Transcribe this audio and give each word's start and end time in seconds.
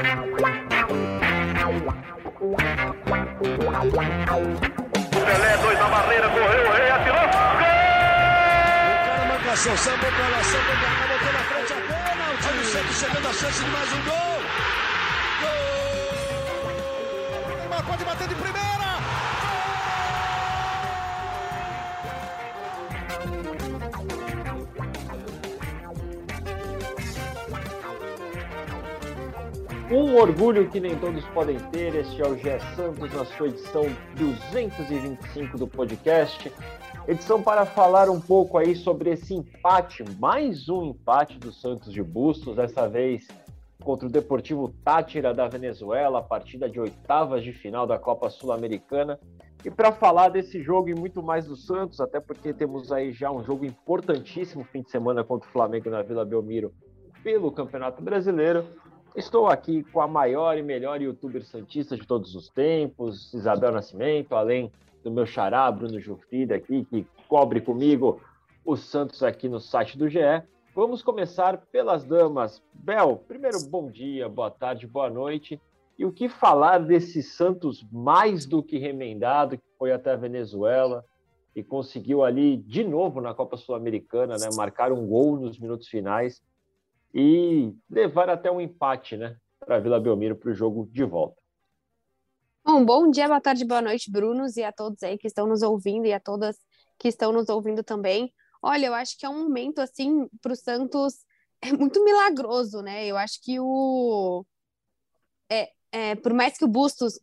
Pelé, 0.00 0.16
dois 5.58 5.78
na 5.78 5.88
barreira, 5.88 6.28
correu, 6.30 6.68
o 6.68 6.72
rei 6.72 6.90
atirou. 6.90 7.20
Gol! 7.20 7.28
O 8.96 8.98
cara 9.04 9.24
marcação, 9.26 9.76
sambou 9.76 10.10
pra 10.10 10.28
lá, 10.28 10.42
sambou 10.42 10.74
pra 10.76 10.88
cá, 10.88 11.06
botou 11.06 11.32
na 11.34 11.40
frente 11.40 11.74
a. 11.74 11.76
Olha 12.48 12.60
o 12.60 12.64
Santos 12.64 12.96
chegando 12.96 13.28
a 13.28 13.32
chance 13.32 13.62
de 13.62 13.70
mais 13.70 13.92
um 13.92 14.02
gol. 14.04 14.40
Gol! 15.42 16.70
Neymar 17.58 17.84
pode 17.84 18.04
bater 18.04 18.28
de 18.28 18.34
primeira. 18.36 18.69
Um 29.90 30.14
orgulho 30.14 30.70
que 30.70 30.78
nem 30.78 30.96
todos 30.96 31.24
podem 31.34 31.58
ter, 31.72 31.96
este 31.96 32.22
é 32.22 32.24
o 32.24 32.38
Gé 32.38 32.60
Santos 32.76 33.12
na 33.12 33.24
sua 33.24 33.48
edição 33.48 33.82
225 34.14 35.58
do 35.58 35.66
podcast. 35.66 36.52
Edição 37.08 37.42
para 37.42 37.66
falar 37.66 38.08
um 38.08 38.20
pouco 38.20 38.56
aí 38.56 38.76
sobre 38.76 39.10
esse 39.10 39.34
empate, 39.34 40.04
mais 40.20 40.68
um 40.68 40.84
empate 40.84 41.40
do 41.40 41.50
Santos 41.50 41.92
de 41.92 42.04
Bustos, 42.04 42.54
dessa 42.54 42.88
vez 42.88 43.26
contra 43.82 44.06
o 44.06 44.12
Deportivo 44.12 44.72
Tátira 44.84 45.34
da 45.34 45.48
Venezuela, 45.48 46.22
partida 46.22 46.70
de 46.70 46.78
oitavas 46.78 47.42
de 47.42 47.52
final 47.52 47.84
da 47.84 47.98
Copa 47.98 48.30
Sul-Americana. 48.30 49.18
E 49.64 49.72
para 49.72 49.90
falar 49.90 50.28
desse 50.28 50.62
jogo 50.62 50.88
e 50.88 50.94
muito 50.94 51.20
mais 51.20 51.46
do 51.46 51.56
Santos, 51.56 52.00
até 52.00 52.20
porque 52.20 52.54
temos 52.54 52.92
aí 52.92 53.10
já 53.10 53.32
um 53.32 53.42
jogo 53.42 53.64
importantíssimo 53.64 54.62
fim 54.62 54.82
de 54.82 54.90
semana 54.92 55.24
contra 55.24 55.48
o 55.48 55.52
Flamengo 55.52 55.90
na 55.90 56.00
Vila 56.00 56.24
Belmiro 56.24 56.72
pelo 57.24 57.50
Campeonato 57.50 58.02
Brasileiro, 58.02 58.64
Estou 59.16 59.48
aqui 59.48 59.82
com 59.82 60.00
a 60.00 60.06
maior 60.06 60.56
e 60.56 60.62
melhor 60.62 61.02
youtuber 61.02 61.44
santista 61.44 61.96
de 61.96 62.06
todos 62.06 62.36
os 62.36 62.48
tempos, 62.48 63.34
Isabel 63.34 63.72
Nascimento, 63.72 64.36
além 64.36 64.70
do 65.02 65.10
meu 65.10 65.26
xará, 65.26 65.70
Bruno 65.70 65.98
Jufrida 65.98 66.54
aqui, 66.54 66.84
que 66.84 67.04
cobre 67.28 67.60
comigo 67.60 68.20
o 68.64 68.76
Santos 68.76 69.24
aqui 69.24 69.48
no 69.48 69.58
site 69.58 69.98
do 69.98 70.08
GE. 70.08 70.20
Vamos 70.76 71.02
começar 71.02 71.58
pelas 71.72 72.04
damas. 72.04 72.62
Bel, 72.72 73.16
primeiro 73.26 73.58
bom 73.68 73.90
dia, 73.90 74.28
boa 74.28 74.50
tarde, 74.50 74.86
boa 74.86 75.10
noite. 75.10 75.60
E 75.98 76.04
o 76.04 76.12
que 76.12 76.28
falar 76.28 76.78
desse 76.78 77.20
Santos 77.20 77.84
mais 77.90 78.46
do 78.46 78.62
que 78.62 78.78
remendado, 78.78 79.58
que 79.58 79.64
foi 79.76 79.90
até 79.90 80.12
a 80.12 80.16
Venezuela 80.16 81.04
e 81.54 81.64
conseguiu 81.64 82.22
ali 82.22 82.58
de 82.58 82.84
novo 82.84 83.20
na 83.20 83.34
Copa 83.34 83.56
Sul-Americana, 83.56 84.36
né, 84.38 84.48
marcar 84.54 84.92
um 84.92 85.04
gol 85.04 85.36
nos 85.36 85.58
minutos 85.58 85.88
finais 85.88 86.40
e 87.14 87.74
levar 87.88 88.28
até 88.28 88.50
um 88.50 88.60
empate, 88.60 89.16
né, 89.16 89.36
para 89.58 89.80
Vila 89.80 90.00
Belmiro 90.00 90.36
para 90.36 90.50
o 90.50 90.54
jogo 90.54 90.88
de 90.90 91.04
volta. 91.04 91.40
Bom, 92.64 92.84
bom 92.84 93.10
dia, 93.10 93.26
boa 93.26 93.40
tarde, 93.40 93.64
boa 93.64 93.82
noite, 93.82 94.10
Brunos, 94.10 94.56
e 94.56 94.62
a 94.62 94.70
todos 94.70 95.02
aí 95.02 95.16
que 95.16 95.26
estão 95.26 95.46
nos 95.46 95.62
ouvindo 95.62 96.06
e 96.06 96.12
a 96.12 96.20
todas 96.20 96.56
que 96.98 97.08
estão 97.08 97.32
nos 97.32 97.48
ouvindo 97.48 97.82
também. 97.82 98.32
Olha, 98.62 98.86
eu 98.86 98.94
acho 98.94 99.18
que 99.18 99.24
é 99.24 99.28
um 99.28 99.44
momento, 99.44 99.80
assim, 99.80 100.28
para 100.42 100.52
o 100.52 100.56
Santos 100.56 101.24
é 101.62 101.72
muito 101.72 102.02
milagroso, 102.04 102.82
né? 102.82 103.06
Eu 103.06 103.16
acho 103.16 103.40
que 103.42 103.58
o. 103.58 104.44
É, 105.50 105.70
é, 105.92 106.14
por 106.14 106.32
mais 106.32 106.56
que 106.56 106.64
o 106.64 106.68
Bustos 106.68 107.18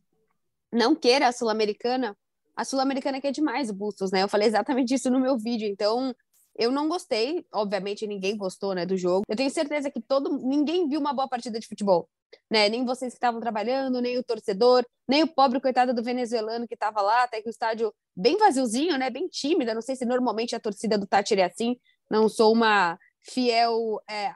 não 0.71 0.95
queira 0.95 1.27
a 1.27 1.31
Sul-Americana, 1.31 2.15
a 2.55 2.65
Sul-Americana 2.65 3.21
quer 3.21 3.31
demais 3.31 3.69
o 3.69 3.73
Bustos, 3.73 4.11
né? 4.11 4.23
Eu 4.23 4.27
falei 4.27 4.47
exatamente 4.47 4.93
isso 4.93 5.09
no 5.09 5.19
meu 5.19 5.37
vídeo. 5.37 5.67
Então, 5.67 6.13
eu 6.57 6.71
não 6.71 6.89
gostei, 6.89 7.45
obviamente 7.53 8.07
ninguém 8.07 8.35
gostou, 8.35 8.73
né, 8.73 8.85
do 8.85 8.97
jogo. 8.97 9.23
Eu 9.27 9.35
tenho 9.35 9.49
certeza 9.49 9.91
que 9.91 10.01
todo 10.01 10.37
ninguém 10.37 10.87
viu 10.87 10.99
uma 10.99 11.13
boa 11.13 11.27
partida 11.27 11.59
de 11.59 11.67
futebol, 11.67 12.09
né? 12.49 12.67
Nem 12.67 12.83
vocês 12.83 13.13
que 13.13 13.17
estavam 13.17 13.39
trabalhando, 13.39 14.01
nem 14.01 14.17
o 14.17 14.23
torcedor, 14.23 14.83
nem 15.07 15.23
o 15.23 15.27
pobre 15.27 15.61
coitado 15.61 15.93
do 15.93 16.03
venezuelano 16.03 16.67
que 16.67 16.73
estava 16.73 17.01
lá, 17.01 17.23
até 17.23 17.41
que 17.41 17.47
o 17.47 17.51
estádio 17.51 17.93
bem 18.15 18.37
vaziozinho, 18.37 18.97
né, 18.97 19.09
bem 19.09 19.27
tímida. 19.27 19.73
Não 19.73 19.81
sei 19.81 19.95
se 19.95 20.05
normalmente 20.05 20.55
a 20.55 20.59
torcida 20.59 20.97
do 20.97 21.07
Tátira 21.07 21.41
é 21.41 21.45
assim. 21.45 21.77
Não 22.09 22.27
sou 22.27 22.53
uma 22.53 22.97
fiel 23.21 24.01
é, 24.09 24.33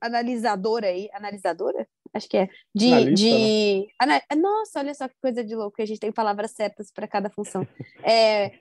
analisadora 0.00 0.86
aí, 0.86 1.08
analisadora? 1.12 1.86
Acho 2.14 2.28
que 2.28 2.36
é. 2.36 2.48
De. 2.74 2.92
Analista, 2.92 3.14
de... 3.14 3.88
Né? 4.06 4.20
Nossa, 4.36 4.78
olha 4.78 4.94
só 4.94 5.08
que 5.08 5.14
coisa 5.20 5.42
de 5.44 5.54
louco, 5.54 5.82
a 5.82 5.84
gente 5.84 6.00
tem 6.00 6.12
palavras 6.12 6.52
certas 6.52 6.90
para 6.92 7.08
cada 7.08 7.28
função. 7.28 7.66
é, 8.04 8.52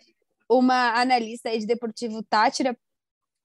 uma 0.50 1.00
analista 1.00 1.50
aí 1.50 1.60
de 1.60 1.66
Deportivo 1.66 2.22
Tátira 2.24 2.78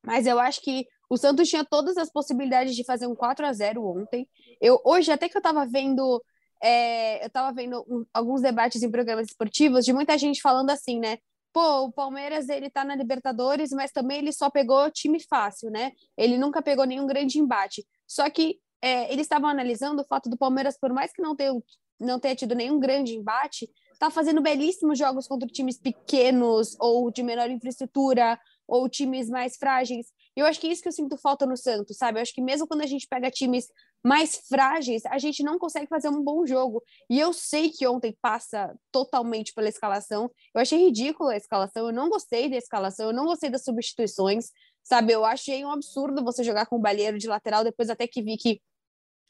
mas 0.05 0.27
eu 0.27 0.39
acho 0.39 0.61
que 0.63 0.87
o 1.09 1.17
Santos 1.17 1.49
tinha 1.49 1.65
todas 1.65 1.97
as 1.97 2.11
possibilidades 2.11 2.75
de 2.75 2.85
fazer 2.85 3.07
um 3.07 3.15
4 3.15 3.45
a 3.45 3.53
0 3.53 3.85
ontem. 3.85 4.29
Eu 4.61 4.81
hoje 4.85 5.11
até 5.11 5.29
que 5.29 5.37
eu 5.37 5.41
estava 5.41 5.67
vendo 5.67 6.23
é, 6.63 7.23
eu 7.23 7.27
estava 7.27 7.53
vendo 7.53 7.85
um, 7.89 8.05
alguns 8.13 8.43
debates 8.43 8.83
em 8.83 8.91
programas 8.91 9.29
esportivos 9.29 9.85
de 9.85 9.93
muita 9.93 10.17
gente 10.19 10.43
falando 10.43 10.71
assim, 10.71 11.01
né? 11.01 11.19
Pô, 11.53 11.87
o 11.87 11.93
Palmeiras 11.93 12.49
ele 12.49 12.71
tá 12.71 12.85
na 12.85 12.95
Libertadores, 12.95 13.71
mas 13.71 13.91
também 13.91 14.19
ele 14.19 14.33
só 14.33 14.51
pegou 14.51 14.91
time 14.91 15.19
fácil, 15.29 15.71
né? 15.71 15.93
Ele 16.17 16.39
nunca 16.39 16.63
pegou 16.63 16.85
nenhum 16.85 17.07
grande 17.07 17.39
embate. 17.39 17.85
Só 18.07 18.29
que 18.31 18.59
é, 18.83 19.13
eles 19.13 19.25
estavam 19.25 19.49
analisando 19.49 20.03
o 20.03 20.07
fato 20.07 20.31
do 20.31 20.37
Palmeiras, 20.37 20.79
por 20.79 20.93
mais 20.93 21.13
que 21.13 21.23
não 21.23 21.35
tenha, 21.35 21.53
não 21.99 22.21
tenha 22.21 22.37
tido 22.37 22.55
nenhum 22.55 22.79
grande 22.79 23.15
embate, 23.15 23.69
tá 23.99 24.11
fazendo 24.11 24.41
belíssimos 24.41 24.99
jogos 24.99 25.27
contra 25.27 25.49
times 25.49 25.79
pequenos 25.79 26.77
ou 26.79 27.11
de 27.11 27.23
menor 27.23 27.51
infraestrutura 27.51 28.39
ou 28.71 28.89
times 28.89 29.29
mais 29.29 29.57
frágeis. 29.57 30.07
Eu 30.37 30.47
acho 30.47 30.61
que 30.61 30.69
é 30.69 30.71
isso 30.71 30.81
que 30.81 30.89
eu 30.89 30.93
sinto 30.93 31.19
falta 31.19 31.45
no 31.45 31.57
Santos, 31.57 31.97
sabe? 31.97 32.19
Eu 32.19 32.23
acho 32.23 32.33
que 32.33 32.41
mesmo 32.41 32.67
quando 32.67 32.83
a 32.83 32.87
gente 32.87 33.07
pega 33.09 33.31
times 33.31 33.67
mais 34.03 34.37
frágeis, 34.49 35.05
a 35.07 35.19
gente 35.19 35.43
não 35.43 35.59
consegue 35.59 35.89
fazer 35.89 36.09
um 36.09 36.23
bom 36.23 36.47
jogo. 36.47 36.83
E 37.11 37.19
eu 37.19 37.33
sei 37.33 37.71
que 37.71 37.87
ontem 37.87 38.17
passa 38.23 38.75
totalmente 38.93 39.53
pela 39.53 39.69
escalação. 39.69 40.31
Eu 40.55 40.61
achei 40.61 40.79
ridícula 40.79 41.33
a 41.33 41.37
escalação, 41.37 41.87
eu 41.87 41.93
não 41.93 42.09
gostei 42.09 42.49
da 42.49 42.57
escalação, 42.57 43.09
eu 43.09 43.13
não 43.13 43.27
gostei 43.27 43.51
das 43.51 43.65
substituições, 43.65 44.51
sabe? 44.83 45.13
Eu 45.13 45.25
achei 45.25 45.65
um 45.65 45.71
absurdo 45.71 46.25
você 46.25 46.45
jogar 46.45 46.67
com 46.67 46.77
o 46.77 46.81
Balheiro 46.81 47.19
de 47.19 47.27
lateral, 47.27 47.65
depois 47.65 47.91
até 47.91 48.07
que 48.07 48.23
vi 48.23 48.37
que 48.37 48.63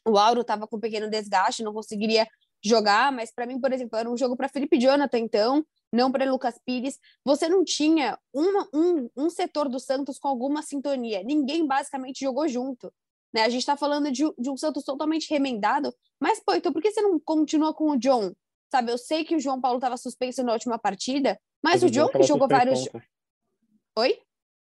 o 0.07 0.17
Auro 0.17 0.41
estava 0.41 0.67
com 0.67 0.77
um 0.77 0.79
pequeno 0.79 1.09
desgaste, 1.09 1.63
não 1.63 1.73
conseguiria 1.73 2.27
jogar, 2.63 3.11
mas 3.11 3.33
para 3.33 3.45
mim, 3.45 3.59
por 3.59 3.73
exemplo, 3.73 3.97
era 3.97 4.09
um 4.09 4.15
jogo 4.15 4.37
para 4.37 4.47
Felipe 4.47 4.79
Jonathan, 4.79 5.17
então, 5.17 5.65
não 5.91 6.11
para 6.11 6.29
Lucas 6.29 6.59
Pires. 6.65 6.99
Você 7.25 7.49
não 7.49 7.63
tinha 7.63 8.17
uma, 8.33 8.67
um, 8.73 9.09
um 9.15 9.29
setor 9.29 9.67
do 9.67 9.79
Santos 9.79 10.17
com 10.17 10.27
alguma 10.27 10.61
sintonia. 10.61 11.23
Ninguém 11.23 11.65
basicamente 11.65 12.21
jogou 12.21 12.47
junto. 12.47 12.91
Né? 13.33 13.43
A 13.43 13.49
gente 13.49 13.61
está 13.61 13.77
falando 13.77 14.11
de, 14.11 14.23
de, 14.37 14.49
um 14.49 14.57
Santos 14.57 14.83
totalmente 14.83 15.29
remendado, 15.29 15.93
mas, 16.19 16.41
pô, 16.43 16.53
então 16.53 16.71
por 16.71 16.81
que 16.81 16.91
você 16.91 17.01
não 17.01 17.19
continua 17.19 17.73
com 17.73 17.91
o 17.91 17.97
John? 17.97 18.33
Sabe, 18.69 18.91
eu 18.91 18.97
sei 18.97 19.25
que 19.25 19.35
o 19.35 19.39
João 19.39 19.59
Paulo 19.59 19.77
estava 19.77 19.97
suspenso 19.97 20.43
na 20.43 20.53
última 20.53 20.77
partida, 20.77 21.39
mas, 21.63 21.81
mas 21.81 21.83
o, 21.83 21.89
John 21.89 22.07
que 22.09 22.23
jogou 22.23 22.47
vários. 22.47 22.87
Ontem. 22.87 23.03
Oi? 23.97 24.19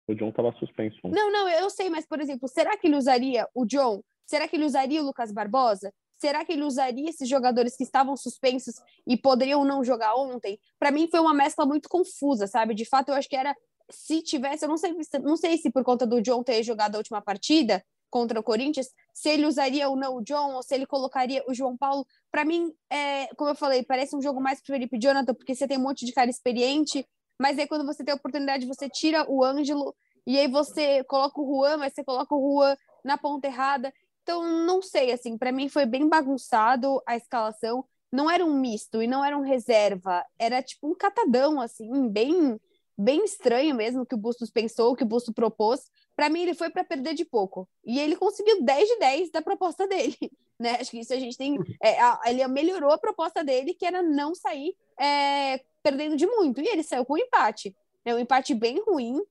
O 0.09 0.15
John 0.15 0.31
estava 0.31 0.53
suspenso. 0.59 0.99
Não, 1.05 1.31
não, 1.31 1.49
eu 1.49 1.71
sei, 1.71 1.89
mas, 1.89 2.07
por 2.07 2.21
exemplo, 2.21 2.49
será 2.49 2.77
que 2.77 2.87
ele 2.87 2.97
usaria 2.97 3.47
o 3.55 3.65
John? 3.65 4.03
Será 4.27 4.49
que 4.49 4.57
ele 4.57 4.65
usaria 4.65 5.03
o 5.03 5.05
Lucas 5.05 5.33
Barbosa? 5.33 5.93
Será 6.21 6.45
que 6.45 6.53
ele 6.53 6.63
usaria 6.63 7.09
esses 7.09 7.27
jogadores 7.27 7.77
que 7.77 7.83
estavam 7.83 8.15
suspensos 8.15 8.75
e 9.07 9.17
poderiam 9.17 9.65
não 9.65 9.83
jogar 9.83 10.15
ontem? 10.17 10.61
Para 10.79 10.91
mim 10.91 11.09
foi 11.11 11.19
uma 11.19 11.33
mescla 11.33 11.65
muito 11.65 11.89
confusa, 11.89 12.47
sabe? 12.47 12.75
De 12.75 12.85
fato, 12.85 13.09
eu 13.09 13.15
acho 13.15 13.29
que 13.29 13.37
era 13.37 13.57
se 13.91 14.23
tivesse, 14.23 14.65
eu 14.65 14.69
não 14.69 14.77
sei, 14.77 14.95
não 15.23 15.37
sei 15.37 15.57
se 15.57 15.71
por 15.71 15.83
conta 15.83 16.07
do 16.07 16.21
John 16.21 16.43
ter 16.43 16.63
jogado 16.63 16.95
a 16.95 16.99
última 16.99 17.23
partida 17.23 17.83
contra 18.11 18.39
o 18.39 18.43
Corinthians, 18.43 18.89
se 19.15 19.31
ele 19.31 19.47
usaria 19.47 19.89
ou 19.89 19.97
não 19.97 20.17
o 20.17 20.23
John 20.23 20.55
ou 20.55 20.63
se 20.63 20.75
ele 20.75 20.85
colocaria 20.85 21.43
o 21.49 21.55
João 21.55 21.77
Paulo. 21.77 22.07
Para 22.31 22.45
mim, 22.45 22.71
é, 22.91 23.29
como 23.37 23.51
eu 23.51 23.55
falei, 23.55 23.83
parece 23.83 24.15
um 24.15 24.21
jogo 24.21 24.41
mais 24.41 24.61
pro 24.61 24.75
Felipe 24.75 24.99
Jonathan, 25.01 25.33
porque 25.33 25.55
você 25.55 25.67
tem 25.67 25.79
um 25.79 25.83
monte 25.83 26.05
de 26.05 26.13
cara 26.13 26.29
experiente, 26.29 27.07
mas 27.41 27.59
aí 27.59 27.67
quando 27.67 27.87
você 27.87 28.05
tem 28.05 28.13
a 28.13 28.17
oportunidade, 28.17 28.67
você 28.67 28.91
tira 28.91 29.25
o 29.31 29.43
Ângelo 29.43 29.95
e 30.27 30.39
aí 30.39 30.49
você 30.49 31.03
coloca 31.05 31.41
o 31.41 31.47
Juan, 31.47 31.79
mas 31.79 31.95
você 31.95 32.05
coloca 32.05 32.35
o 32.35 32.59
Juan 32.59 32.77
na 33.05 33.17
ponta 33.17 33.47
errada. 33.47 33.93
Então, 34.31 34.65
não 34.65 34.81
sei, 34.81 35.11
assim, 35.11 35.37
para 35.37 35.51
mim 35.51 35.69
foi 35.69 35.85
bem 35.85 36.09
bagunçado 36.09 37.03
a 37.05 37.17
escalação. 37.17 37.84
Não 38.13 38.31
era 38.31 38.47
um 38.47 38.60
misto 38.60 39.03
e 39.03 39.09
não 39.09 39.25
era 39.25 39.37
um 39.37 39.43
reserva, 39.43 40.25
era 40.39 40.63
tipo 40.63 40.89
um 40.89 40.95
catadão, 40.95 41.60
assim, 41.60 42.09
bem 42.09 42.60
bem 42.97 43.25
estranho 43.25 43.75
mesmo 43.75 44.04
que 44.04 44.15
o 44.15 44.19
Bustos 44.19 44.51
pensou, 44.51 44.95
que 44.95 45.03
o 45.03 45.07
Bustos 45.07 45.34
propôs. 45.34 45.91
Para 46.15 46.28
mim, 46.28 46.43
ele 46.43 46.54
foi 46.54 46.71
para 46.71 46.84
perder 46.84 47.15
de 47.15 47.25
pouco. 47.25 47.69
E 47.84 47.99
ele 47.99 48.15
conseguiu 48.15 48.63
10 48.63 48.89
de 48.89 48.99
10 48.99 49.31
da 49.33 49.43
proposta 49.43 49.87
dele. 49.87 50.16
Né? 50.60 50.77
Acho 50.78 50.91
que 50.91 51.01
isso 51.01 51.15
a 51.15 51.19
gente 51.19 51.39
tem. 51.39 51.57
É, 51.83 51.97
ele 52.28 52.47
melhorou 52.47 52.91
a 52.93 52.99
proposta 52.99 53.43
dele, 53.43 53.72
que 53.72 53.87
era 53.87 54.03
não 54.03 54.34
sair 54.34 54.77
é, 55.01 55.59
perdendo 55.83 56.19
de 56.19 56.27
muito. 56.27 56.60
E 56.60 56.69
ele 56.69 56.83
saiu 56.83 57.03
com 57.03 57.15
um 57.15 57.16
empate. 57.16 57.75
É 58.04 58.15
um 58.15 58.19
empate 58.19 58.54
bem 58.54 58.78
ruim. 58.87 59.22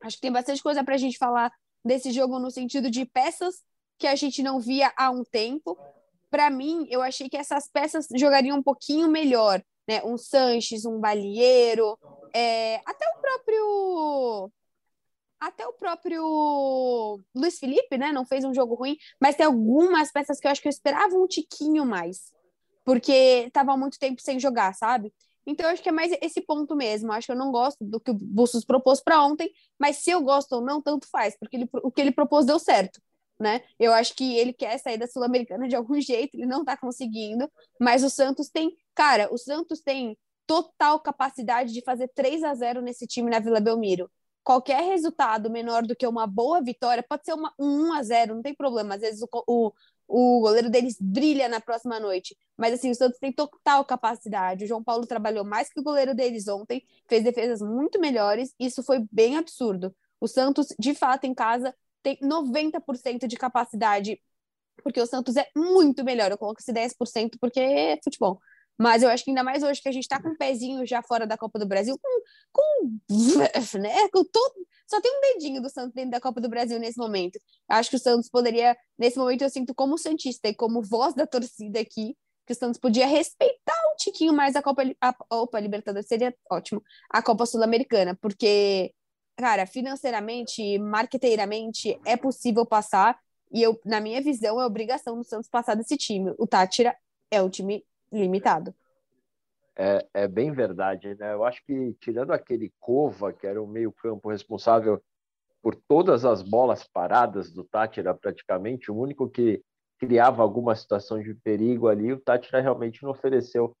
Acho 0.00 0.16
que 0.16 0.22
tem 0.22 0.32
bastante 0.32 0.62
coisa 0.62 0.82
para 0.82 0.94
a 0.94 0.98
gente 0.98 1.18
falar 1.18 1.52
desse 1.84 2.10
jogo 2.12 2.38
no 2.38 2.50
sentido 2.50 2.90
de 2.90 3.04
peças 3.04 3.62
que 3.98 4.06
a 4.06 4.14
gente 4.14 4.42
não 4.42 4.58
via 4.58 4.92
há 4.96 5.10
um 5.10 5.24
tempo. 5.24 5.78
Para 6.30 6.50
mim, 6.50 6.86
eu 6.90 7.02
achei 7.02 7.28
que 7.28 7.36
essas 7.36 7.68
peças 7.68 8.06
jogariam 8.14 8.58
um 8.58 8.62
pouquinho 8.62 9.08
melhor, 9.08 9.62
né? 9.88 10.02
Um 10.04 10.18
Sanches, 10.18 10.84
um 10.84 10.98
Balieiro, 10.98 11.98
é... 12.34 12.76
até 12.84 13.06
o 13.08 13.20
próprio 13.20 14.50
até 15.40 15.66
o 15.66 15.74
próprio 15.74 17.20
Luiz 17.34 17.58
Felipe, 17.58 17.98
né? 17.98 18.10
Não 18.12 18.24
fez 18.24 18.44
um 18.44 18.54
jogo 18.54 18.74
ruim, 18.74 18.96
mas 19.20 19.36
tem 19.36 19.44
algumas 19.44 20.10
peças 20.10 20.40
que 20.40 20.46
eu 20.46 20.50
acho 20.50 20.62
que 20.62 20.68
eu 20.68 20.70
esperava 20.70 21.14
um 21.14 21.26
tiquinho 21.26 21.84
mais, 21.84 22.32
porque 22.82 23.50
tava 23.52 23.72
há 23.72 23.76
muito 23.76 23.98
tempo 23.98 24.22
sem 24.22 24.40
jogar, 24.40 24.74
sabe? 24.74 25.12
Então, 25.46 25.66
eu 25.66 25.72
acho 25.72 25.82
que 25.82 25.88
é 25.88 25.92
mais 25.92 26.10
esse 26.22 26.40
ponto 26.40 26.74
mesmo. 26.74 27.08
Eu 27.08 27.12
acho 27.12 27.26
que 27.26 27.32
eu 27.32 27.36
não 27.36 27.52
gosto 27.52 27.84
do 27.84 28.00
que 28.00 28.10
o 28.10 28.14
Bustos 28.14 28.64
propôs 28.64 29.00
para 29.02 29.22
ontem, 29.22 29.52
mas 29.78 29.98
se 29.98 30.10
eu 30.10 30.22
gosto 30.22 30.52
ou 30.54 30.62
não, 30.62 30.80
tanto 30.80 31.06
faz, 31.08 31.36
porque 31.38 31.56
ele, 31.56 31.68
o 31.82 31.90
que 31.90 32.00
ele 32.00 32.12
propôs 32.12 32.46
deu 32.46 32.58
certo. 32.58 33.00
Né? 33.38 33.62
Eu 33.78 33.92
acho 33.92 34.14
que 34.14 34.36
ele 34.36 34.52
quer 34.52 34.78
sair 34.78 34.96
da 34.96 35.08
Sul-Americana 35.08 35.66
de 35.66 35.74
algum 35.74 36.00
jeito, 36.00 36.36
ele 36.36 36.46
não 36.46 36.60
está 36.60 36.76
conseguindo, 36.76 37.50
mas 37.80 38.04
o 38.04 38.10
Santos 38.10 38.48
tem, 38.48 38.76
cara, 38.94 39.28
o 39.32 39.36
Santos 39.36 39.80
tem 39.80 40.16
total 40.46 41.00
capacidade 41.00 41.72
de 41.72 41.82
fazer 41.82 42.08
3 42.14 42.42
a 42.44 42.54
0 42.54 42.80
nesse 42.80 43.06
time 43.06 43.30
na 43.30 43.40
Vila 43.40 43.60
Belmiro. 43.60 44.10
Qualquer 44.42 44.82
resultado 44.82 45.50
menor 45.50 45.86
do 45.86 45.96
que 45.96 46.06
uma 46.06 46.26
boa 46.26 46.62
vitória, 46.62 47.02
pode 47.02 47.24
ser 47.24 47.32
uma, 47.32 47.52
um 47.58 47.88
1 47.88 47.92
a 47.94 48.02
0 48.02 48.34
não 48.34 48.42
tem 48.42 48.54
problema. 48.54 48.94
Às 48.94 49.00
vezes 49.00 49.22
o, 49.22 49.28
o, 49.46 49.72
o 50.06 50.40
goleiro 50.40 50.68
deles 50.68 50.96
brilha 51.00 51.48
na 51.48 51.60
próxima 51.60 51.98
noite. 51.98 52.36
Mas 52.56 52.74
assim, 52.74 52.90
o 52.90 52.94
Santos 52.94 53.18
tem 53.18 53.32
total 53.32 53.84
capacidade. 53.86 54.64
O 54.64 54.68
João 54.68 54.84
Paulo 54.84 55.06
trabalhou 55.06 55.44
mais 55.44 55.70
que 55.72 55.80
o 55.80 55.82
goleiro 55.82 56.14
deles 56.14 56.46
ontem, 56.46 56.84
fez 57.08 57.24
defesas 57.24 57.60
muito 57.62 57.98
melhores. 57.98 58.54
Isso 58.60 58.82
foi 58.82 59.06
bem 59.10 59.38
absurdo. 59.38 59.94
O 60.20 60.28
Santos, 60.28 60.68
de 60.78 60.94
fato, 60.94 61.24
em 61.24 61.34
casa, 61.34 61.74
tem 62.04 62.18
90% 62.20 63.26
de 63.26 63.36
capacidade, 63.36 64.20
porque 64.82 65.00
o 65.00 65.06
Santos 65.06 65.36
é 65.36 65.48
muito 65.56 66.04
melhor. 66.04 66.30
Eu 66.30 66.38
coloco 66.38 66.60
esse 66.60 66.72
10% 66.72 67.38
porque 67.40 67.58
é 67.58 67.98
futebol. 68.04 68.38
Mas 68.78 69.02
eu 69.02 69.08
acho 69.08 69.24
que 69.24 69.30
ainda 69.30 69.42
mais 69.42 69.62
hoje 69.62 69.80
que 69.80 69.88
a 69.88 69.92
gente 69.92 70.08
tá 70.08 70.20
com 70.20 70.30
um 70.30 70.36
pezinho 70.36 70.84
já 70.86 71.02
fora 71.02 71.26
da 71.26 71.38
Copa 71.38 71.58
do 71.58 71.66
Brasil, 71.66 71.98
com, 72.00 72.20
com, 72.52 72.88
né, 73.78 74.08
com 74.12 74.24
todo, 74.24 74.54
só 74.86 75.00
tem 75.00 75.12
um 75.16 75.20
dedinho 75.34 75.62
do 75.62 75.70
Santos 75.70 75.94
dentro 75.94 76.10
da 76.10 76.20
Copa 76.20 76.40
do 76.40 76.48
Brasil 76.48 76.78
nesse 76.78 76.98
momento. 76.98 77.38
Acho 77.68 77.90
que 77.90 77.96
o 77.96 78.00
Santos 78.00 78.28
poderia, 78.28 78.76
nesse 78.98 79.16
momento 79.16 79.42
eu 79.42 79.50
sinto 79.50 79.74
como 79.74 79.96
Santista 79.96 80.48
e 80.48 80.54
como 80.54 80.82
voz 80.82 81.14
da 81.14 81.26
torcida 81.26 81.80
aqui, 81.80 82.16
que 82.46 82.52
o 82.52 82.56
Santos 82.56 82.78
podia 82.78 83.06
respeitar 83.06 83.74
um 83.92 83.96
tiquinho 83.96 84.32
mais 84.32 84.56
a 84.56 84.62
Copa, 84.62 84.82
a, 85.00 85.14
opa, 85.30 85.60
Libertadores 85.60 86.08
seria 86.08 86.34
ótimo, 86.50 86.82
a 87.10 87.22
Copa 87.22 87.46
Sul-Americana, 87.46 88.18
porque, 88.20 88.92
cara, 89.36 89.66
financeiramente, 89.66 90.78
marqueteiramente, 90.78 91.98
é 92.04 92.16
possível 92.16 92.64
passar, 92.64 93.18
e 93.52 93.62
eu, 93.62 93.80
na 93.84 94.00
minha 94.00 94.20
visão, 94.20 94.60
é 94.60 94.66
obrigação 94.66 95.16
do 95.16 95.24
Santos 95.24 95.48
passar 95.48 95.74
desse 95.74 95.96
time. 95.96 96.34
O 96.38 96.46
Tátira 96.46 96.96
é 97.30 97.42
um 97.42 97.48
time 97.48 97.84
limitado. 98.10 98.74
É, 99.76 100.06
é 100.14 100.28
bem 100.28 100.52
verdade, 100.52 101.14
né? 101.16 101.32
Eu 101.32 101.44
acho 101.44 101.64
que 101.64 101.94
tirando 102.00 102.32
aquele 102.32 102.72
Cova, 102.78 103.32
que 103.32 103.46
era 103.46 103.60
o 103.60 103.66
meio-campo 103.66 104.30
responsável 104.30 105.02
por 105.62 105.74
todas 105.74 106.24
as 106.24 106.42
bolas 106.42 106.84
paradas 106.84 107.50
do 107.50 107.64
Tátira, 107.64 108.14
praticamente, 108.14 108.90
o 108.90 108.96
único 108.96 109.28
que 109.28 109.62
criava 109.98 110.42
alguma 110.42 110.74
situação 110.76 111.20
de 111.20 111.34
perigo 111.34 111.88
ali, 111.88 112.12
o 112.12 112.20
Tátira 112.20 112.60
realmente 112.60 113.02
não 113.02 113.10
ofereceu 113.10 113.74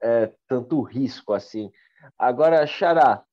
é, 0.00 0.32
tanto 0.46 0.80
risco 0.82 1.32
assim. 1.32 1.70
Agora, 2.18 2.66
Xará, 2.66 3.24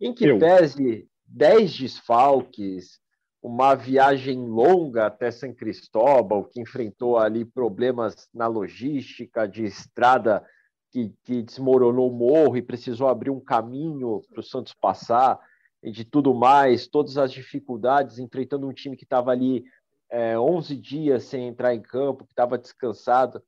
em 0.00 0.14
que 0.14 0.26
Eu. 0.26 0.38
pese 0.38 1.08
10 1.26 1.78
desfalques, 1.78 3.00
uma 3.42 3.74
viagem 3.74 4.46
longa 4.46 5.06
até 5.06 5.30
São 5.30 5.52
Cristóbal, 5.52 6.44
que 6.44 6.60
enfrentou 6.60 7.18
ali 7.18 7.44
problemas 7.44 8.28
na 8.34 8.46
logística, 8.46 9.46
de 9.46 9.64
estrada 9.64 10.44
que, 10.90 11.12
que 11.24 11.42
desmoronou 11.42 12.10
o 12.10 12.14
morro 12.14 12.56
e 12.56 12.62
precisou 12.62 13.08
abrir 13.08 13.30
um 13.30 13.40
caminho 13.40 14.20
para 14.30 14.40
o 14.40 14.42
Santos 14.42 14.74
passar, 14.74 15.38
e 15.82 15.90
de 15.90 16.04
tudo 16.04 16.34
mais, 16.34 16.88
todas 16.88 17.16
as 17.18 17.30
dificuldades, 17.30 18.18
enfrentando 18.18 18.66
um 18.66 18.72
time 18.72 18.96
que 18.96 19.04
estava 19.04 19.30
ali 19.30 19.64
é, 20.10 20.38
11 20.38 20.76
dias 20.76 21.24
sem 21.24 21.46
entrar 21.46 21.74
em 21.74 21.80
campo, 21.82 22.24
que 22.24 22.32
estava 22.32 22.58
descansado. 22.58 23.42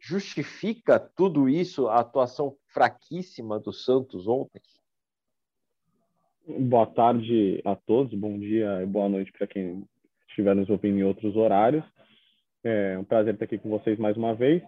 Justifica 0.00 0.98
tudo 0.98 1.48
isso 1.48 1.88
a 1.88 2.00
atuação 2.00 2.56
fraquíssima 2.68 3.58
do 3.58 3.72
Santos 3.72 4.26
ontem? 4.26 4.60
Boa 6.44 6.86
tarde 6.86 7.62
a 7.64 7.76
todos, 7.76 8.12
bom 8.18 8.36
dia 8.36 8.82
e 8.82 8.86
boa 8.86 9.08
noite 9.08 9.30
para 9.30 9.46
quem 9.46 9.84
estiver 10.28 10.56
nos 10.56 10.68
ouvindo 10.68 10.98
em 10.98 11.04
outros 11.04 11.36
horários. 11.36 11.84
É 12.64 12.98
um 12.98 13.04
prazer 13.04 13.34
estar 13.34 13.44
aqui 13.44 13.58
com 13.58 13.70
vocês 13.70 13.96
mais 13.96 14.16
uma 14.16 14.34
vez. 14.34 14.60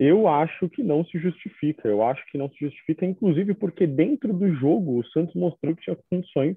Eu 0.00 0.26
acho 0.26 0.68
que 0.68 0.82
não 0.82 1.04
se 1.04 1.20
justifica. 1.20 1.86
Eu 1.86 2.02
acho 2.02 2.24
que 2.26 2.36
não 2.36 2.50
se 2.50 2.58
justifica, 2.58 3.06
inclusive 3.06 3.54
porque 3.54 3.86
dentro 3.86 4.32
do 4.32 4.52
jogo 4.56 4.98
o 4.98 5.06
Santos 5.10 5.32
mostrou 5.36 5.76
que 5.76 5.82
tinha 5.82 5.96
condições 6.10 6.56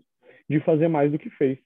de 0.49 0.59
fazer 0.61 0.87
mais 0.87 1.11
do 1.11 1.19
que 1.19 1.29
fez. 1.29 1.59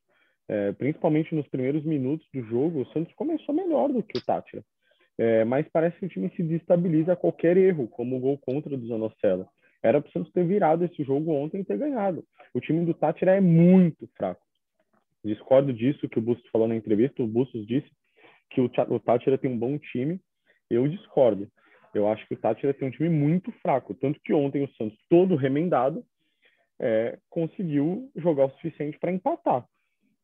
É, 0.50 0.74
principalmente 0.74 1.34
nos 1.34 1.48
primeiros 1.48 1.86
minutos 1.86 2.28
do 2.34 2.44
jogo, 2.44 2.82
o 2.82 2.88
Santos 2.88 3.14
começou 3.16 3.56
melhor 3.56 3.88
do 3.88 4.04
que 4.04 4.18
o 4.18 4.26
Tátira. 4.26 4.62
É, 5.18 5.46
mas 5.46 5.66
parece 5.72 5.98
que 6.00 6.06
o 6.06 6.10
time 6.10 6.30
se 6.36 6.44
destabiliza 6.44 7.14
a 7.14 7.16
qualquer 7.16 7.56
erro, 7.56 7.88
como 7.88 8.18
o 8.18 8.20
gol 8.20 8.38
contra 8.40 8.76
do 8.76 8.88
Zanocelo. 8.88 9.48
Era 9.82 10.02
para 10.02 10.24
ter 10.26 10.46
virado 10.46 10.84
esse 10.84 11.04
jogo 11.04 11.32
ontem 11.32 11.62
e 11.62 11.66
ter 11.66 11.78
ganhado. 11.78 12.24
O 12.54 12.60
time 12.60 12.86
do 12.86 12.94
Tátira 12.94 13.36
é 13.36 13.42
muito 13.42 14.08
fraco. 14.18 14.42
Discordo 15.24 15.74
disso 15.74 16.08
que 16.08 16.20
o 16.20 16.22
Bustos 16.22 16.50
falou 16.52 16.68
na 16.68 16.76
entrevista. 16.76 17.24
O 17.24 17.28
Bustos 17.28 17.66
disse 17.66 17.90
que 18.50 18.62
o, 18.62 18.70
o 18.90 19.00
Tátira 19.00 19.38
tem 19.38 19.52
um 19.52 19.58
bom 19.58 19.78
time. 19.78 20.20
Eu 20.70 20.88
discordo. 20.88 21.50
Eu 21.94 22.08
acho 22.08 22.26
que 22.28 22.34
o 22.34 22.38
Tátira 22.38 22.74
tem 22.74 22.88
um 22.88 22.92
time 22.92 23.10
muito 23.10 23.52
fraco. 23.62 23.94
Tanto 23.94 24.20
que 24.22 24.34
ontem 24.34 24.64
o 24.64 24.72
Santos, 24.74 24.98
todo 25.10 25.36
remendado, 25.36 26.04
é, 26.80 27.18
conseguiu 27.30 28.10
jogar 28.16 28.46
o 28.46 28.52
suficiente 28.52 28.98
para 29.00 29.12
empatar. 29.12 29.66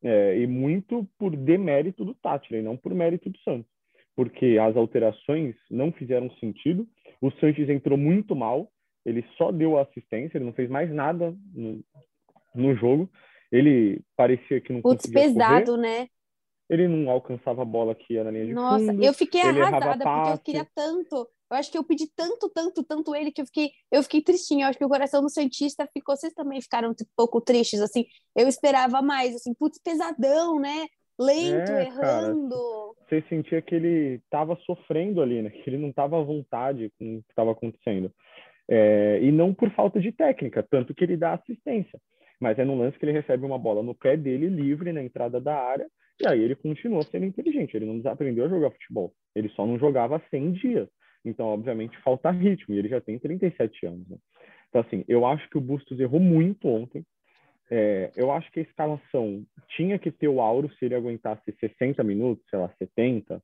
É, 0.02 0.38
e 0.38 0.46
muito 0.46 1.08
por 1.18 1.34
demérito 1.34 2.04
do 2.04 2.14
Tátira 2.14 2.58
e 2.58 2.62
não 2.62 2.76
por 2.76 2.94
mérito 2.94 3.30
do 3.30 3.38
Santos. 3.38 3.70
Porque 4.14 4.58
as 4.60 4.76
alterações 4.76 5.54
não 5.70 5.92
fizeram 5.92 6.30
sentido. 6.36 6.86
O 7.20 7.30
Santos 7.32 7.68
entrou 7.68 7.98
muito 7.98 8.34
mal 8.36 8.70
ele 9.06 9.24
só 9.38 9.52
deu 9.52 9.78
assistência, 9.78 10.36
ele 10.36 10.44
não 10.44 10.52
fez 10.52 10.68
mais 10.68 10.92
nada 10.92 11.32
no, 11.54 11.80
no 12.52 12.74
jogo. 12.74 13.08
Ele 13.52 14.02
parecia 14.16 14.60
que 14.60 14.72
não 14.72 14.82
Putz, 14.82 15.02
conseguia 15.02 15.22
pesado, 15.28 15.76
correr. 15.76 15.80
né? 15.80 16.08
Ele 16.68 16.88
não 16.88 17.08
alcançava 17.08 17.62
a 17.62 17.64
bola 17.64 17.94
que 17.94 18.14
ia 18.14 18.24
na 18.24 18.32
linha 18.32 18.46
de 18.46 18.52
Nossa, 18.52 18.84
fundo. 18.86 19.04
eu 19.04 19.14
fiquei 19.14 19.40
arrasada 19.40 20.04
porque 20.04 20.30
eu 20.32 20.38
queria 20.38 20.66
tanto. 20.74 21.28
Eu 21.48 21.56
acho 21.56 21.70
que 21.70 21.78
eu 21.78 21.84
pedi 21.84 22.08
tanto, 22.16 22.50
tanto, 22.52 22.82
tanto 22.82 23.14
ele 23.14 23.30
que 23.30 23.40
eu 23.40 23.46
fiquei, 23.46 23.70
eu 23.92 24.02
fiquei 24.02 24.20
tristinha. 24.20 24.64
Eu 24.64 24.70
acho 24.70 24.78
que 24.78 24.84
o 24.84 24.88
coração 24.88 25.22
do 25.22 25.30
Santista 25.30 25.88
ficou. 25.92 26.16
Vocês 26.16 26.34
também 26.34 26.60
ficaram 26.60 26.90
um 26.90 26.94
pouco 27.16 27.40
tristes, 27.40 27.80
assim. 27.80 28.04
Eu 28.34 28.48
esperava 28.48 29.00
mais, 29.00 29.36
assim, 29.36 29.54
putz, 29.54 29.80
pesadão, 29.80 30.58
né? 30.58 30.86
Lento, 31.18 31.70
é, 31.70 31.86
errando. 31.86 32.50
Cara, 32.50 33.08
você 33.08 33.24
sentia 33.28 33.62
que 33.62 33.74
ele 33.74 34.16
estava 34.24 34.56
sofrendo 34.66 35.22
ali, 35.22 35.40
né? 35.40 35.50
Que 35.50 35.70
ele 35.70 35.78
não 35.78 35.90
estava 35.90 36.18
à 36.18 36.22
vontade 36.24 36.92
com 36.98 37.18
o 37.18 37.22
que 37.22 37.30
estava 37.30 37.52
acontecendo. 37.52 38.12
É, 38.68 39.20
e 39.22 39.30
não 39.30 39.54
por 39.54 39.70
falta 39.70 40.00
de 40.00 40.10
técnica, 40.10 40.62
tanto 40.62 40.94
que 40.94 41.04
ele 41.04 41.16
dá 41.16 41.34
assistência. 41.34 42.00
Mas 42.40 42.58
é 42.58 42.64
no 42.64 42.76
lance 42.76 42.98
que 42.98 43.04
ele 43.04 43.12
recebe 43.12 43.44
uma 43.44 43.58
bola 43.58 43.82
no 43.82 43.94
pé 43.94 44.16
dele, 44.16 44.48
livre 44.48 44.92
na 44.92 45.02
entrada 45.02 45.40
da 45.40 45.56
área, 45.56 45.86
e 46.20 46.26
aí 46.26 46.42
ele 46.42 46.54
continua 46.54 47.02
sendo 47.02 47.26
inteligente. 47.26 47.76
Ele 47.76 47.86
não 47.86 47.98
desaprendeu 47.98 48.44
a 48.44 48.48
jogar 48.48 48.70
futebol. 48.70 49.12
Ele 49.34 49.48
só 49.50 49.66
não 49.66 49.78
jogava 49.78 50.22
100 50.30 50.52
dias. 50.52 50.88
Então, 51.24 51.46
obviamente, 51.46 51.98
falta 51.98 52.30
ritmo. 52.30 52.74
E 52.74 52.78
ele 52.78 52.88
já 52.88 53.00
tem 53.00 53.18
37 53.18 53.86
anos. 53.86 54.08
Né? 54.08 54.16
Então, 54.68 54.80
assim, 54.80 55.04
eu 55.06 55.26
acho 55.26 55.48
que 55.50 55.58
o 55.58 55.60
Bustos 55.60 55.98
errou 56.00 56.20
muito 56.20 56.68
ontem. 56.68 57.04
É, 57.70 58.12
eu 58.16 58.30
acho 58.30 58.50
que 58.52 58.60
a 58.60 58.62
escalação 58.62 59.44
tinha 59.76 59.98
que 59.98 60.10
ter 60.10 60.28
o 60.28 60.40
Auro 60.40 60.70
se 60.74 60.84
ele 60.84 60.94
aguentasse 60.94 61.52
60 61.58 62.02
minutos, 62.04 62.44
sei 62.48 62.58
lá, 62.58 62.72
70, 62.78 63.42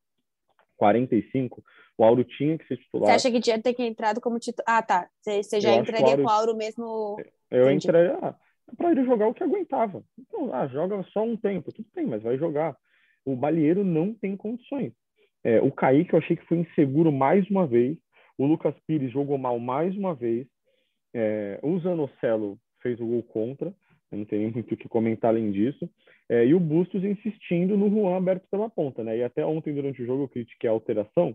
45, 0.82 1.62
o 1.96 2.02
Auro 2.02 2.24
tinha 2.24 2.58
que 2.58 2.66
ser 2.66 2.76
titular. 2.76 3.06
Você 3.06 3.14
acha 3.14 3.30
que 3.30 3.40
tinha 3.40 3.56
que 3.56 3.72
ter 3.72 3.82
entrado 3.84 4.20
como 4.20 4.40
titular? 4.40 4.78
Ah, 4.78 4.82
tá. 4.82 5.08
Você, 5.20 5.40
você 5.40 5.60
já 5.60 5.76
entraria 5.76 6.06
Auro... 6.06 6.22
com 6.22 6.28
o 6.28 6.32
Auro 6.32 6.56
mesmo. 6.56 7.16
Eu 7.48 7.70
Entendi. 7.70 7.88
ah, 8.20 8.34
para 8.76 8.90
ele 8.90 9.04
jogar 9.04 9.28
o 9.28 9.34
que 9.34 9.44
aguentava. 9.44 10.02
Então, 10.18 10.52
ah, 10.52 10.66
joga 10.66 11.00
só 11.12 11.22
um 11.22 11.36
tempo, 11.36 11.72
tudo 11.72 11.86
bem, 11.94 12.06
mas 12.06 12.20
vai 12.20 12.36
jogar. 12.36 12.76
O 13.24 13.36
Balieiro 13.36 13.84
não 13.84 14.12
tem 14.12 14.36
condições. 14.36 14.92
É, 15.44 15.60
o 15.60 15.70
Kaique 15.70 16.14
eu 16.14 16.18
achei 16.18 16.36
que 16.36 16.46
foi 16.46 16.58
inseguro 16.58 17.12
mais 17.12 17.48
uma 17.48 17.64
vez. 17.64 17.96
O 18.36 18.44
Lucas 18.44 18.74
Pires 18.84 19.12
jogou 19.12 19.38
mal 19.38 19.60
mais 19.60 19.96
uma 19.96 20.16
vez. 20.16 20.48
É, 21.14 21.60
o 21.62 21.78
Zanocelo 21.78 22.58
fez 22.82 22.98
o 22.98 23.06
gol 23.06 23.22
contra. 23.22 23.72
Não 24.16 24.24
tem 24.24 24.50
muito 24.50 24.74
o 24.74 24.76
que 24.76 24.88
comentar 24.88 25.30
além 25.30 25.50
disso. 25.50 25.88
É, 26.28 26.46
e 26.46 26.54
o 26.54 26.60
Bustos 26.60 27.04
insistindo 27.04 27.76
no 27.76 27.90
Juan 27.90 28.16
aberto 28.16 28.44
pela 28.50 28.70
ponta, 28.70 29.02
né? 29.02 29.18
E 29.18 29.22
até 29.22 29.44
ontem, 29.44 29.74
durante 29.74 30.02
o 30.02 30.06
jogo, 30.06 30.24
eu 30.24 30.28
critiquei 30.28 30.68
a 30.68 30.72
alteração. 30.72 31.34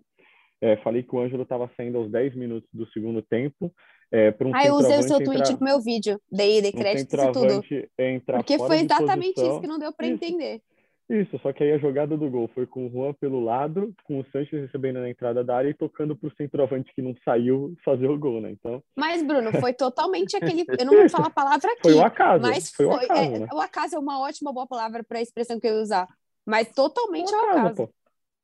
É, 0.59 0.75
falei 0.77 1.03
que 1.03 1.15
o 1.15 1.19
Ângelo 1.19 1.43
estava 1.43 1.69
saindo 1.77 1.97
aos 1.97 2.09
10 2.09 2.35
minutos 2.35 2.69
do 2.73 2.87
segundo 2.87 3.21
tempo. 3.21 3.71
É, 4.11 4.33
um 4.41 4.55
ah, 4.55 4.65
eu 4.65 4.75
usei 4.75 4.97
o 4.97 5.03
seu 5.03 5.19
entrar... 5.19 5.25
tweet 5.25 5.53
no 5.53 5.65
meu 5.65 5.81
vídeo. 5.81 6.19
Dei, 6.31 6.61
dei 6.61 6.71
crédito 6.71 7.15
um 7.15 7.29
e 7.29 7.31
tudo. 7.31 7.63
Porque 8.25 8.57
foi 8.57 8.79
exatamente 8.79 9.39
isso 9.39 9.61
que 9.61 9.67
não 9.67 9.77
deu 9.77 9.93
para 9.93 10.07
entender. 10.07 10.61
Isso, 11.09 11.39
só 11.39 11.53
que 11.53 11.63
aí 11.63 11.71
a 11.71 11.77
jogada 11.77 12.17
do 12.17 12.29
gol 12.29 12.49
foi 12.53 12.67
com 12.67 12.85
o 12.85 12.89
Juan 12.89 13.13
pelo 13.13 13.39
lado, 13.39 13.93
com 14.03 14.19
o 14.19 14.25
Sanches 14.25 14.61
recebendo 14.61 14.99
na 14.99 15.09
entrada 15.09 15.41
da 15.41 15.55
área 15.55 15.69
e 15.69 15.73
tocando 15.73 16.17
para 16.17 16.27
o 16.27 16.35
centroavante 16.35 16.93
que 16.93 17.01
não 17.01 17.15
saiu 17.23 17.73
fazer 17.83 18.07
o 18.07 18.19
gol, 18.19 18.41
né? 18.41 18.51
Então. 18.51 18.83
Mas, 18.93 19.23
Bruno, 19.23 19.53
foi 19.53 19.73
totalmente 19.73 20.35
aquele. 20.37 20.65
Eu 20.77 20.85
não 20.85 20.97
vou 20.97 21.09
falar 21.09 21.27
a 21.27 21.31
palavra 21.31 21.71
aqui. 21.71 21.83
Foi 21.83 21.93
o 21.93 22.03
acaso. 22.03 22.41
Mas 22.41 22.71
foi. 22.71 22.85
foi 22.87 22.95
o 22.95 22.99
acaso, 22.99 23.21
é, 23.21 23.39
né? 23.39 23.47
o 23.53 23.61
acaso 23.61 23.95
é 23.95 23.99
uma 23.99 24.19
ótima 24.19 24.51
boa 24.51 24.67
palavra 24.67 25.01
para 25.01 25.19
a 25.19 25.21
expressão 25.21 25.59
que 25.59 25.67
eu 25.67 25.75
ia 25.75 25.81
usar. 25.81 26.07
Mas 26.45 26.69
totalmente 26.73 27.33
ao 27.33 27.41
acaso, 27.41 27.67
acaso. 27.67 27.89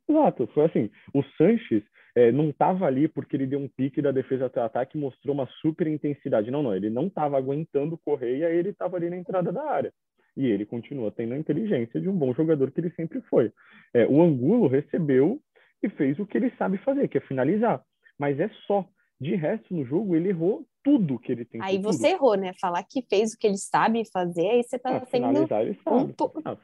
Exato, 0.10 0.50
foi 0.54 0.66
assim. 0.66 0.90
O 1.14 1.22
Sanches 1.38 1.84
é, 2.16 2.32
não 2.32 2.50
estava 2.50 2.86
ali 2.86 3.10
porque 3.10 3.36
ele 3.36 3.48
deu 3.48 3.60
um 3.60 3.68
pique 3.68 4.02
da 4.02 4.12
defesa 4.12 4.46
até 4.46 4.62
o 4.62 4.66
ataque 4.66 4.98
e 4.98 5.02
mostrou 5.02 5.36
uma 5.36 5.48
super 5.62 5.88
intensidade. 5.88 6.52
Não, 6.52 6.64
não, 6.64 6.74
ele 6.74 6.90
não 6.90 7.08
estava 7.08 7.38
aguentando 7.38 7.98
correr 7.98 8.38
e 8.38 8.46
aí 8.46 8.56
ele 8.56 8.70
estava 8.70 8.96
ali 8.96 9.10
na 9.10 9.18
entrada 9.18 9.52
da 9.52 9.64
área. 9.64 9.94
E 10.36 10.48
ele 10.48 10.66
continua 10.66 11.12
tendo 11.12 11.34
a 11.34 11.38
inteligência 11.38 12.02
de 12.02 12.10
um 12.10 12.18
bom 12.18 12.34
jogador 12.34 12.72
que 12.72 12.80
ele 12.80 12.92
sempre 12.92 13.22
foi. 13.30 13.52
É, 13.94 14.06
o 14.08 14.22
Angulo 14.22 14.68
recebeu 14.68 15.40
e 15.82 15.90
fez 15.90 16.18
o 16.20 16.26
que 16.26 16.38
ele 16.38 16.52
sabe 16.58 16.78
fazer, 16.80 17.08
que 17.08 17.18
é 17.18 17.22
finalizar. 17.22 17.84
Mas 18.18 18.40
é 18.40 18.50
só. 18.66 18.88
De 19.22 19.36
resto, 19.36 19.74
no 19.74 19.86
jogo, 19.86 20.16
ele 20.16 20.30
errou 20.30 20.66
tudo 20.84 21.18
que 21.18 21.32
ele 21.32 21.46
tem. 21.46 21.62
Aí 21.62 21.78
você 21.78 22.10
errou, 22.10 22.36
né? 22.36 22.52
Falar 22.60 22.84
que 22.84 23.02
fez 23.10 23.34
o 23.34 23.38
que 23.38 23.48
ele 23.48 23.58
sabe 23.58 24.04
fazer, 24.12 24.50
aí 24.50 24.64
você 24.64 24.78
tá 24.78 24.98
ah, 24.98 25.00
sendo 25.06 25.10
finalizar, 25.10 25.62
ele 25.62 25.80
sabe. 25.82 25.96
um 25.96 26.08
pouco. 26.10 26.42
Ah, 26.44 26.58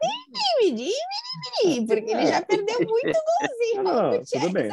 mimimi, 0.62 0.92
porque 1.88 2.12
ele 2.12 2.26
já 2.26 2.42
perdeu 2.42 2.80
muito 2.80 3.20
golzinho. 3.40 3.84
Não, 3.84 4.10
muito 4.10 4.30
tudo 4.30 4.52
bem. 4.52 4.70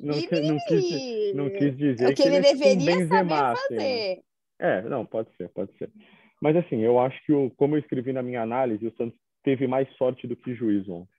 não, 0.00 0.14
que- 0.20 0.40
não 0.40 0.58
quis, 0.66 1.34
não 1.34 1.50
quis 1.50 1.76
dizer 1.76 2.04
É 2.04 2.08
o 2.08 2.14
que 2.14 2.22
ele 2.22 2.36
é 2.36 2.42
tipo 2.42 2.56
um 2.56 2.58
deveria 2.58 3.06
saber 3.08 3.32
assim, 3.34 3.74
né? 3.74 3.88
fazer. 3.88 4.22
É, 4.60 4.82
não, 4.82 5.06
pode 5.06 5.28
ser, 5.36 5.48
pode 5.50 5.70
ser. 5.78 5.88
Mas 6.40 6.56
assim, 6.56 6.76
eu 6.80 6.98
acho 6.98 7.20
que, 7.24 7.32
o, 7.32 7.50
como 7.50 7.74
eu 7.74 7.80
escrevi 7.80 8.12
na 8.12 8.22
minha 8.22 8.42
análise, 8.42 8.86
o 8.86 8.96
Santos 8.96 9.18
teve 9.42 9.66
mais 9.66 9.88
sorte 9.96 10.26
do 10.26 10.36
que 10.36 10.54
juízo 10.54 10.92
ontem. 10.92 11.18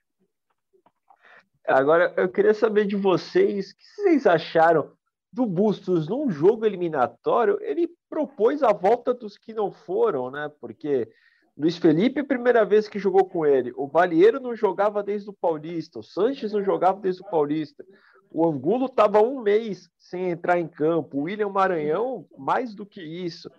Agora, 1.66 2.12
eu 2.16 2.28
queria 2.28 2.54
saber 2.54 2.86
de 2.86 2.96
vocês, 2.96 3.70
o 3.70 3.76
que 3.76 3.84
vocês 4.02 4.26
acharam 4.26 4.92
do 5.32 5.46
Bustos 5.46 6.08
num 6.08 6.30
jogo 6.30 6.66
eliminatório? 6.66 7.58
Ele 7.60 7.88
propôs 8.08 8.62
a 8.62 8.72
volta 8.72 9.14
dos 9.14 9.38
que 9.38 9.52
não 9.52 9.70
foram, 9.70 10.30
né? 10.30 10.50
Porque 10.60 11.08
Luiz 11.56 11.76
Felipe, 11.76 12.22
primeira 12.22 12.64
vez 12.64 12.88
que 12.88 12.98
jogou 12.98 13.24
com 13.24 13.44
ele, 13.44 13.72
o 13.76 13.86
Balieiro 13.86 14.40
não 14.40 14.56
jogava 14.56 15.02
desde 15.02 15.28
o 15.30 15.34
Paulista, 15.34 15.98
o 15.98 16.02
Sanches 16.02 16.52
não 16.52 16.64
jogava 16.64 17.00
desde 17.00 17.22
o 17.22 17.30
Paulista, 17.30 17.84
o 18.30 18.48
Angulo 18.48 18.86
estava 18.86 19.20
um 19.20 19.40
mês 19.42 19.90
sem 19.98 20.30
entrar 20.30 20.58
em 20.58 20.66
campo, 20.66 21.18
o 21.18 21.22
William 21.22 21.50
Maranhão, 21.50 22.26
mais 22.38 22.74
do 22.74 22.86
que 22.86 23.02
isso. 23.02 23.50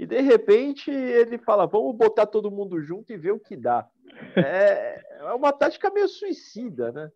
E 0.00 0.06
de 0.06 0.18
repente 0.22 0.90
ele 0.90 1.36
fala: 1.36 1.66
vamos 1.66 1.94
botar 1.94 2.24
todo 2.24 2.50
mundo 2.50 2.80
junto 2.80 3.12
e 3.12 3.18
ver 3.18 3.32
o 3.32 3.38
que 3.38 3.54
dá. 3.54 3.86
É, 4.34 4.98
é 5.28 5.34
uma 5.34 5.52
tática 5.52 5.90
meio 5.90 6.08
suicida, 6.08 6.90
né? 6.90 7.10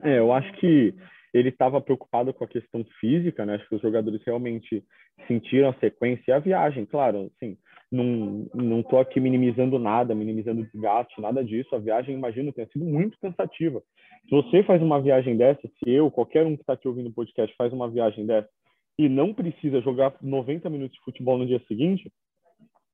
É, 0.00 0.20
eu 0.20 0.32
acho 0.32 0.52
que 0.60 0.94
ele 1.34 1.48
estava 1.48 1.80
preocupado 1.80 2.32
com 2.32 2.44
a 2.44 2.48
questão 2.48 2.84
física, 3.00 3.44
né? 3.44 3.56
Acho 3.56 3.68
que 3.68 3.74
os 3.74 3.82
jogadores 3.82 4.22
realmente 4.24 4.84
sentiram 5.26 5.70
a 5.70 5.78
sequência 5.80 6.22
e 6.28 6.32
a 6.32 6.38
viagem, 6.38 6.86
claro, 6.86 7.32
assim, 7.34 7.58
não, 7.90 8.48
não 8.54 9.00
aqui 9.00 9.18
minimizando 9.18 9.76
nada, 9.76 10.14
minimizando 10.14 10.62
desgaste, 10.62 11.20
nada 11.20 11.44
disso. 11.44 11.74
A 11.74 11.80
viagem, 11.80 12.14
imagino, 12.14 12.52
tenha 12.52 12.68
sido 12.68 12.84
muito 12.84 13.18
cansativa. 13.18 13.82
Se 14.28 14.30
você 14.30 14.62
faz 14.62 14.80
uma 14.80 15.02
viagem 15.02 15.36
dessa, 15.36 15.62
se 15.62 15.90
eu, 15.90 16.12
qualquer 16.12 16.46
um 16.46 16.54
que 16.54 16.62
está 16.62 16.74
aqui 16.74 16.86
ouvindo 16.86 17.08
o 17.08 17.12
podcast, 17.12 17.52
faz 17.56 17.72
uma 17.72 17.90
viagem 17.90 18.24
dessa 18.24 18.48
e 18.98 19.08
não 19.08 19.32
precisa 19.32 19.80
jogar 19.80 20.14
90 20.20 20.68
minutos 20.70 20.96
de 20.96 21.04
futebol 21.04 21.38
no 21.38 21.46
dia 21.46 21.62
seguinte, 21.66 22.12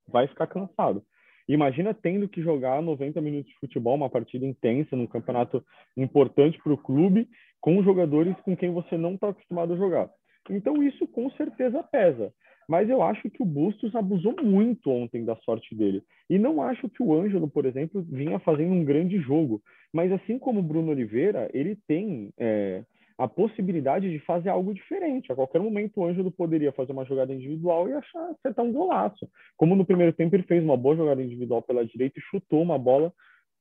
vai 0.07 0.27
ficar 0.27 0.47
cansado. 0.47 1.03
Imagina 1.49 1.95
tendo 1.95 2.29
que 2.29 2.43
jogar 2.43 2.83
90 2.83 3.21
minutos 3.21 3.51
de 3.51 3.59
futebol, 3.59 3.95
uma 3.95 4.11
partida 4.11 4.45
intensa, 4.45 4.95
num 4.95 5.07
campeonato 5.07 5.65
importante 5.97 6.59
para 6.63 6.73
o 6.73 6.79
clube, 6.79 7.27
com 7.61 7.83
jogadores 7.83 8.37
com 8.43 8.57
quem 8.57 8.71
você 8.71 8.97
não 8.99 9.15
está 9.15 9.31
acostumado 9.31 9.73
a 9.73 9.77
jogar. 9.77 10.11
Então, 10.51 10.83
isso 10.83 11.07
com 11.09 11.31
certeza 11.31 11.83
pesa. 11.83 12.33
Mas 12.69 12.91
eu 12.91 13.03
acho 13.03 13.31
que 13.31 13.43
o 13.43 13.47
Bustos 13.47 13.95
abusou 13.95 14.37
muito 14.43 14.91
ontem 14.91 15.25
da 15.25 15.35
sorte 15.37 15.75
dele. 15.75 16.03
E 16.29 16.39
não 16.39 16.63
acho 16.63 16.89
que 16.91 17.03
o 17.03 17.15
Ângelo, 17.15 17.49
por 17.49 17.65
exemplo, 17.65 18.03
vinha 18.03 18.39
fazendo 18.39 18.75
um 18.75 18.85
grande 18.85 19.19
jogo. 19.19 19.63
Mas 19.91 20.13
assim 20.13 20.39
como 20.39 20.61
o 20.61 20.63
Bruno 20.63 20.91
Oliveira, 20.91 21.51
ele 21.55 21.79
tem 21.89 22.31
é, 22.39 22.85
a 23.19 23.27
possibilidade 23.27 24.09
de 24.11 24.21
fazer 24.21 24.49
algo 24.49 24.73
diferente. 24.73 25.33
A 25.33 25.35
qualquer 25.35 25.61
momento 25.61 25.97
o 25.97 26.05
Ângelo 26.05 26.31
poderia 26.31 26.71
fazer 26.71 26.93
uma 26.93 27.05
jogada 27.05 27.35
individual 27.35 27.89
e 27.89 27.93
achar 27.93 28.31
acertar 28.31 28.65
um 28.65 28.73
golaço. 28.73 29.29
Como 29.57 29.75
no 29.75 29.85
primeiro 29.85 30.13
tempo 30.13 30.37
ele 30.37 30.45
fez 30.45 30.63
uma 30.63 30.77
boa 30.77 30.97
jogada 30.97 31.21
individual 31.21 31.61
pela 31.61 31.85
direita 31.85 32.19
e 32.19 32.23
chutou 32.23 32.63
uma 32.63 32.79
bola 32.79 33.13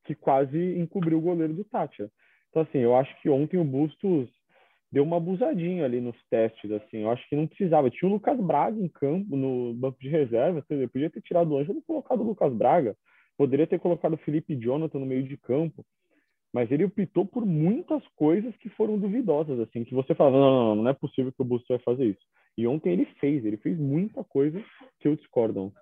que 0.04 0.14
quase 0.14 0.78
encobriu 0.78 1.18
o 1.18 1.20
goleiro 1.20 1.54
do 1.54 1.64
Tátira. 1.64 2.08
Então, 2.48 2.62
assim, 2.62 2.78
eu 2.78 2.96
acho 2.96 3.20
que 3.20 3.28
ontem 3.28 3.58
o 3.58 3.64
Bustos 3.64 4.30
deu 4.90 5.02
uma 5.02 5.18
abusadinha 5.18 5.84
ali 5.84 6.00
nos 6.00 6.16
testes, 6.30 6.70
assim. 6.70 6.98
Eu 6.98 7.10
acho 7.10 7.28
que 7.28 7.36
não 7.36 7.46
precisava. 7.46 7.90
Tinha 7.90 8.08
o 8.08 8.12
Lucas 8.12 8.38
Braga 8.40 8.80
em 8.80 8.88
campo, 8.88 9.36
no 9.36 9.74
banco 9.74 9.98
de 10.00 10.08
reserva. 10.08 10.64
Ele 10.70 10.88
podia 10.88 11.10
ter 11.10 11.20
tirado 11.20 11.50
o 11.50 11.58
Ângelo 11.58 11.80
e 11.80 11.82
colocado 11.82 12.20
o 12.20 12.24
Lucas 12.24 12.54
Braga. 12.54 12.96
Poderia 13.36 13.66
ter 13.66 13.78
colocado 13.78 14.14
o 14.14 14.18
Felipe 14.18 14.56
Jonathan 14.56 14.98
no 14.98 15.06
meio 15.06 15.24
de 15.24 15.36
campo. 15.36 15.84
Mas 16.58 16.72
ele 16.72 16.86
optou 16.86 17.24
por 17.24 17.46
muitas 17.46 18.04
coisas 18.16 18.52
que 18.56 18.68
foram 18.70 18.98
duvidosas, 18.98 19.60
assim, 19.60 19.84
que 19.84 19.94
você 19.94 20.12
fala, 20.12 20.32
não, 20.32 20.40
não, 20.40 20.74
não, 20.74 20.82
não 20.82 20.90
é 20.90 20.92
possível 20.92 21.30
que 21.30 21.40
o 21.40 21.44
Bustos 21.44 21.68
vai 21.68 21.78
fazer 21.78 22.06
isso. 22.06 22.26
E 22.56 22.66
ontem 22.66 22.94
ele 22.94 23.04
fez, 23.20 23.44
ele 23.44 23.56
fez 23.58 23.78
muita 23.78 24.24
coisa 24.24 24.60
que 24.98 25.06
eu 25.06 25.14
discordo. 25.14 25.72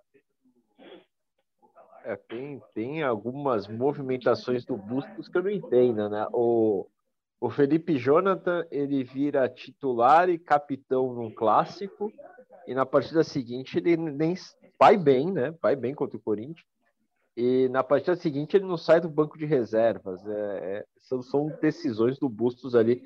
É, 2.04 2.14
tem, 2.14 2.60
tem 2.74 3.02
algumas 3.02 3.66
movimentações 3.66 4.66
do 4.66 4.76
Bustos 4.76 5.28
que 5.28 5.38
eu 5.38 5.44
não 5.44 5.50
entendo, 5.50 6.10
né? 6.10 6.26
O, 6.30 6.86
o 7.40 7.48
Felipe 7.48 7.96
Jonathan, 7.96 8.66
ele 8.70 9.02
vira 9.02 9.48
titular 9.48 10.28
e 10.28 10.38
capitão 10.38 11.10
num 11.14 11.30
clássico, 11.30 12.12
e 12.68 12.74
na 12.74 12.84
partida 12.84 13.24
seguinte 13.24 13.78
ele 13.78 13.96
nem 13.96 14.34
vai 14.78 14.98
bem, 14.98 15.32
né? 15.32 15.54
Vai 15.62 15.74
bem 15.74 15.94
contra 15.94 16.18
o 16.18 16.22
Corinthians. 16.22 16.66
E 17.36 17.68
na 17.68 17.84
partida 17.84 18.16
seguinte 18.16 18.56
ele 18.56 18.64
não 18.64 18.78
sai 18.78 19.00
do 19.00 19.10
banco 19.10 19.36
de 19.36 19.44
reservas. 19.44 20.26
É, 20.26 20.30
é, 20.32 20.84
são, 20.98 21.22
são 21.22 21.48
decisões 21.60 22.18
do 22.18 22.28
Bustos 22.28 22.74
ali 22.74 23.02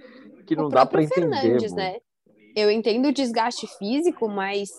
que 0.47 0.55
não 0.55 0.67
o 0.67 0.69
dá 0.69 0.87
para 0.87 1.03
entender. 1.03 1.61
Né? 1.73 1.97
Eu 2.55 2.71
entendo 2.71 3.09
o 3.09 3.13
desgaste 3.13 3.67
físico, 3.79 4.29
mas 4.29 4.71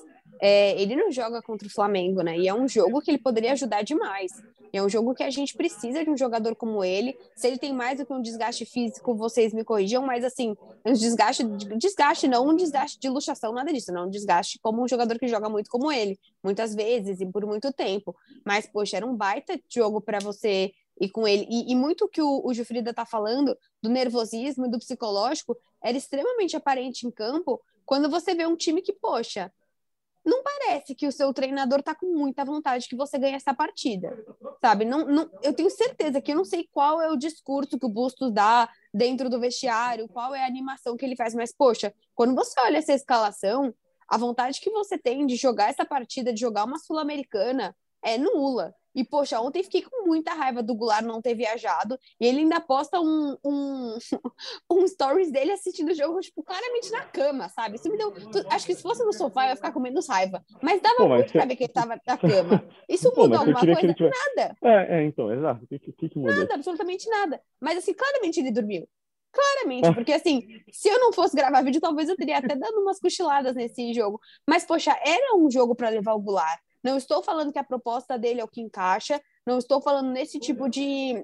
é, 0.42 0.82
ele 0.82 0.96
não 0.96 1.12
joga 1.12 1.40
contra 1.40 1.68
o 1.68 1.72
Flamengo, 1.72 2.24
né? 2.24 2.36
E 2.36 2.48
é 2.48 2.54
um 2.54 2.68
jogo 2.68 3.00
que 3.00 3.12
ele 3.12 3.20
poderia 3.20 3.52
ajudar 3.52 3.84
demais. 3.84 4.32
E 4.74 4.78
é 4.78 4.84
um 4.84 4.90
jogo 4.90 5.14
que 5.14 5.22
a 5.22 5.30
gente 5.30 5.56
precisa 5.56 6.04
de 6.04 6.10
um 6.10 6.18
jogador 6.18 6.56
como 6.56 6.84
ele. 6.84 7.16
Se 7.36 7.46
ele 7.46 7.60
tem 7.60 7.72
mais 7.72 8.00
do 8.00 8.06
que 8.08 8.12
um 8.12 8.22
desgaste 8.22 8.66
físico, 8.66 9.14
vocês 9.14 9.54
me 9.54 9.64
corrijam, 9.64 10.04
mas 10.04 10.24
assim, 10.24 10.58
um 10.84 10.94
desgaste, 10.94 11.44
desgaste 11.78 12.28
não 12.28 12.48
um 12.48 12.56
desgaste 12.56 13.00
de 13.00 13.08
luxação, 13.08 13.54
nada 13.54 13.72
disso, 13.72 13.92
não. 13.92 14.08
Um 14.08 14.10
desgaste 14.10 14.58
como 14.60 14.84
um 14.84 14.88
jogador 14.88 15.20
que 15.20 15.28
joga 15.28 15.48
muito 15.48 15.70
como 15.70 15.92
ele, 15.92 16.20
muitas 16.44 16.74
vezes 16.74 17.22
e 17.22 17.26
por 17.28 17.46
muito 17.46 17.72
tempo. 17.72 18.16
Mas, 18.44 18.66
poxa, 18.66 18.98
era 18.98 19.06
um 19.06 19.16
baita 19.16 19.60
jogo 19.70 20.02
para 20.02 20.18
você 20.18 20.72
ir 21.00 21.10
com 21.10 21.28
ele. 21.28 21.46
E, 21.52 21.72
e 21.72 21.76
muito 21.76 22.08
que 22.08 22.22
o, 22.22 22.42
o 22.44 22.52
Gilfrida 22.52 22.92
tá 22.96 23.06
falando 23.06 23.56
do 23.80 23.90
nervosismo 23.90 24.66
e 24.66 24.72
do 24.72 24.80
psicológico 24.80 25.56
era 25.84 25.96
extremamente 25.96 26.56
aparente 26.56 27.06
em 27.06 27.12
campo 27.12 27.62
quando 27.86 28.10
você 28.10 28.34
vê 28.34 28.46
um 28.46 28.56
time 28.56 28.82
que, 28.82 28.94
poxa, 28.94 29.52
não 30.24 30.44
parece 30.44 30.94
que 30.94 31.08
o 31.08 31.12
seu 31.12 31.34
treinador 31.34 31.82
tá 31.82 31.96
com 31.96 32.06
muita 32.06 32.46
vontade 32.46 32.88
que 32.88 32.96
você 32.96 33.18
ganhe 33.18 33.36
essa 33.36 33.54
partida, 33.54 34.24
sabe? 34.62 34.86
Não, 34.86 35.06
não, 35.06 35.30
eu 35.42 35.54
tenho 35.54 35.70
certeza 35.70 36.22
que 36.22 36.32
eu 36.32 36.36
não 36.36 36.46
sei 36.46 36.68
qual 36.72 37.02
é 37.02 37.10
o 37.10 37.18
discurso 37.18 37.80
que 37.80 37.86
o 37.86 37.90
Bustos 37.90 38.32
dá 38.32 38.70
dentro 38.94 39.30
do 39.30 39.40
vestiário, 39.40 40.08
qual 40.08 40.36
é 40.36 40.44
a 40.44 40.48
animação 40.48 40.96
que 40.96 41.06
ele 41.06 41.16
faz, 41.16 41.34
mas, 41.34 41.52
poxa, 41.52 41.94
quando 42.14 42.36
você 42.36 42.60
olha 42.62 42.78
essa 42.78 42.94
escalação, 42.94 43.74
a 44.08 44.18
vontade 44.18 44.60
que 44.60 44.70
você 44.70 44.98
tem 44.98 45.26
de 45.26 45.36
jogar 45.36 45.70
essa 45.70 45.86
partida, 45.86 46.34
de 46.34 46.40
jogar 46.40 46.66
uma 46.66 46.78
Sul-Americana, 46.78 47.76
é 48.04 48.18
nula. 48.18 48.76
E, 48.94 49.04
poxa, 49.04 49.40
ontem 49.40 49.64
fiquei 49.64 49.82
com 49.82 50.06
muita 50.06 50.34
raiva 50.34 50.62
do 50.62 50.76
Goulart 50.76 51.04
não 51.04 51.22
ter 51.22 51.36
viajado. 51.36 51.98
E 52.20 52.26
ele 52.26 52.40
ainda 52.40 52.60
posta 52.60 53.00
um, 53.00 53.38
um, 53.44 53.98
um 54.72 54.88
stories 54.88 55.32
dele 55.32 55.52
assistindo 55.52 55.90
o 55.92 55.96
jogo, 55.96 56.20
tipo, 56.20 56.44
claramente 56.44 56.92
na 56.92 57.02
cama, 57.06 57.50
sabe? 57.50 57.76
Isso 57.78 57.90
me 57.90 57.98
deu. 57.98 58.14
Acho 58.50 58.66
que 58.66 58.76
se 58.76 58.82
fosse 58.82 59.04
no 59.04 59.14
sofá, 59.14 59.46
eu 59.46 59.50
ia 59.50 59.56
ficar 59.56 59.72
com 59.72 59.80
menos 59.80 60.08
raiva. 60.08 60.44
Mas 60.62 60.82
dava 60.82 60.96
Pô, 60.98 61.08
mas 61.08 61.18
muito 61.20 61.32
você- 61.32 61.38
pra 61.38 61.46
ver 61.46 61.56
que 61.56 61.64
ele 61.64 61.74
tava 61.74 62.00
na 62.06 62.18
cama. 62.18 62.64
Isso 62.90 63.12
Pô, 63.12 63.28
você 63.28 63.36
alguma 63.36 63.60
coisa? 63.60 63.94
tivesse- 63.94 64.22
Nada, 64.36 64.56
É, 64.62 64.98
é, 65.00 65.04
então, 65.06 65.32
exato. 65.32 65.64
O 65.64 65.68
que, 65.68 65.80
que, 65.80 66.10
que 66.10 66.20
muda? 66.20 66.36
nada, 66.36 66.56
absolutamente 66.56 67.10
nada. 67.10 67.42
Mas 67.60 67.78
assim, 67.78 67.94
claramente 67.94 68.40
ele 68.40 68.52
dormiu. 68.52 68.88
Claramente, 69.34 69.94
porque 69.96 70.12
assim, 70.12 70.42
se 70.74 70.90
eu 70.90 71.00
não 71.00 71.14
fosse 71.14 71.36
gravar 71.38 71.62
vídeo, 71.64 71.80
talvez 71.80 72.10
eu 72.10 72.18
teria 72.18 72.38
até 72.38 72.54
dado 72.54 72.80
umas 72.82 73.00
cochiladas 73.00 73.56
nesse 73.56 73.94
jogo. 73.94 74.20
Mas, 74.46 74.66
poxa, 74.66 74.92
era 75.06 75.38
um 75.38 75.50
jogo 75.50 75.74
para 75.74 75.88
levar 75.88 76.14
o 76.16 76.20
Goulart. 76.20 76.60
Não 76.84 76.98
estou 76.98 77.22
falando 77.22 77.52
que 77.52 77.60
a 77.60 77.64
proposta 77.64 78.18
dele 78.18 78.42
é 78.42 78.44
o 78.44 78.48
que 78.48 78.62
encaixa, 78.62 79.22
não 79.46 79.58
estou 79.58 79.82
falando 79.82 80.12
nesse 80.12 80.40
tipo 80.40 80.70
de 80.70 81.24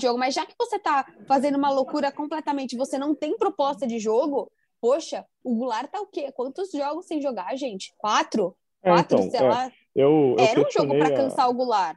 jogo, 0.00 0.18
mas 0.18 0.34
já 0.34 0.44
que 0.44 0.54
você 0.58 0.78
tá 0.78 1.06
fazendo 1.26 1.56
uma 1.56 1.70
loucura 1.70 2.10
completamente, 2.12 2.76
você 2.76 2.98
não 2.98 3.14
tem 3.14 3.36
proposta 3.36 3.86
de 3.86 3.98
jogo, 3.98 4.50
poxa, 4.80 5.24
o 5.42 5.54
Goulart 5.54 5.90
tá 5.90 6.00
o 6.00 6.06
quê? 6.06 6.30
Quantos 6.32 6.70
jogos 6.70 7.06
sem 7.06 7.20
jogar, 7.20 7.54
gente? 7.56 7.94
Quatro? 7.96 8.56
É, 8.82 8.90
Quatro, 8.90 9.18
então, 9.18 9.30
sei 9.30 9.40
é, 9.40 9.48
lá. 9.48 9.72
Eu, 9.94 10.36
eu 10.38 10.44
Era 10.44 10.60
um 10.60 10.70
jogo 10.70 10.98
para 10.98 11.06
a- 11.06 11.16
cansar 11.16 11.48
o 11.48 11.54
Goulart. 11.54 11.96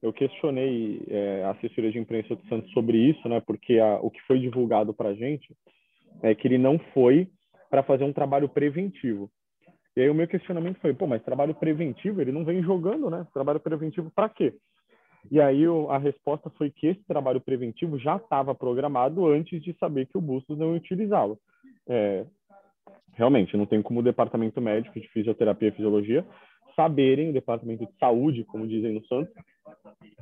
eu 0.00 0.12
questionei 0.12 1.02
é, 1.08 1.44
a 1.44 1.50
assessoria 1.50 1.90
de 1.90 1.98
imprensa 1.98 2.34
do 2.36 2.46
Santos 2.48 2.70
sobre 2.72 2.96
isso, 2.98 3.28
né? 3.28 3.40
Porque 3.40 3.78
a, 3.78 3.98
o 4.00 4.10
que 4.10 4.20
foi 4.22 4.38
divulgado 4.38 4.94
para 4.94 5.10
a 5.10 5.14
gente 5.14 5.54
é 6.22 6.34
que 6.34 6.46
ele 6.46 6.58
não 6.58 6.78
foi 6.92 7.28
para 7.68 7.82
fazer 7.82 8.04
um 8.04 8.12
trabalho 8.12 8.48
preventivo. 8.48 9.30
E 9.96 10.00
aí 10.00 10.10
o 10.10 10.14
meu 10.14 10.26
questionamento 10.26 10.80
foi, 10.80 10.92
pô, 10.92 11.06
mas 11.06 11.22
trabalho 11.22 11.54
preventivo, 11.54 12.20
ele 12.20 12.32
não 12.32 12.44
vem 12.44 12.62
jogando, 12.62 13.08
né? 13.08 13.26
Trabalho 13.32 13.60
preventivo 13.60 14.10
para 14.10 14.28
quê? 14.28 14.54
E 15.30 15.40
aí 15.40 15.64
a 15.88 15.98
resposta 15.98 16.50
foi 16.50 16.70
que 16.70 16.88
esse 16.88 17.02
trabalho 17.06 17.40
preventivo 17.40 17.98
já 17.98 18.16
estava 18.16 18.54
programado 18.54 19.26
antes 19.26 19.62
de 19.62 19.72
saber 19.78 20.06
que 20.06 20.18
o 20.18 20.20
Bustos 20.20 20.58
não 20.58 20.72
ia 20.72 20.76
utilizá-lo. 20.76 21.38
É, 21.88 22.26
realmente, 23.12 23.56
não 23.56 23.66
tem 23.66 23.80
como 23.80 24.00
o 24.00 24.02
departamento 24.02 24.60
médico 24.60 25.00
de 25.00 25.08
fisioterapia 25.08 25.68
e 25.68 25.72
fisiologia 25.72 26.24
saberem, 26.74 27.30
o 27.30 27.32
departamento 27.32 27.86
de 27.86 27.98
saúde, 27.98 28.44
como 28.44 28.66
dizem 28.66 28.92
no 28.92 29.06
Santos, 29.06 29.32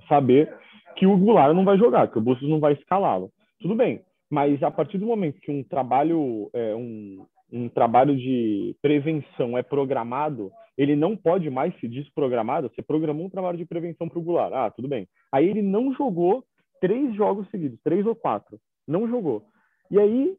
saber 0.08 0.54
que 0.96 1.06
o 1.06 1.16
Goulart 1.16 1.54
não 1.54 1.64
vai 1.64 1.78
jogar, 1.78 2.08
que 2.08 2.18
o 2.18 2.20
Bustos 2.20 2.48
não 2.48 2.60
vai 2.60 2.74
escalá-lo. 2.74 3.30
Tudo 3.60 3.74
bem, 3.74 4.02
mas 4.30 4.62
a 4.62 4.70
partir 4.70 4.98
do 4.98 5.06
momento 5.06 5.40
que 5.40 5.50
um 5.50 5.62
trabalho, 5.64 6.50
é, 6.52 6.74
um, 6.74 7.24
um 7.52 7.68
trabalho 7.68 8.16
de 8.16 8.74
prevenção 8.80 9.58
é 9.58 9.62
programado, 9.62 10.50
ele 10.76 10.96
não 10.96 11.16
pode 11.16 11.50
mais 11.50 11.78
ser 11.78 11.88
desprogramado. 11.88 12.68
Você 12.68 12.82
programou 12.82 13.26
um 13.26 13.30
trabalho 13.30 13.58
de 13.58 13.66
prevenção 13.66 14.08
para 14.08 14.18
o 14.18 14.22
Goulart, 14.22 14.52
ah, 14.54 14.70
tudo 14.70 14.88
bem. 14.88 15.06
Aí 15.30 15.46
ele 15.48 15.60
não 15.60 15.92
jogou 15.94 16.44
três 16.80 17.14
jogos 17.14 17.48
seguidos, 17.50 17.78
três 17.84 18.06
ou 18.06 18.16
quatro, 18.16 18.58
não 18.88 19.06
jogou. 19.06 19.44
E 19.90 19.98
aí 19.98 20.34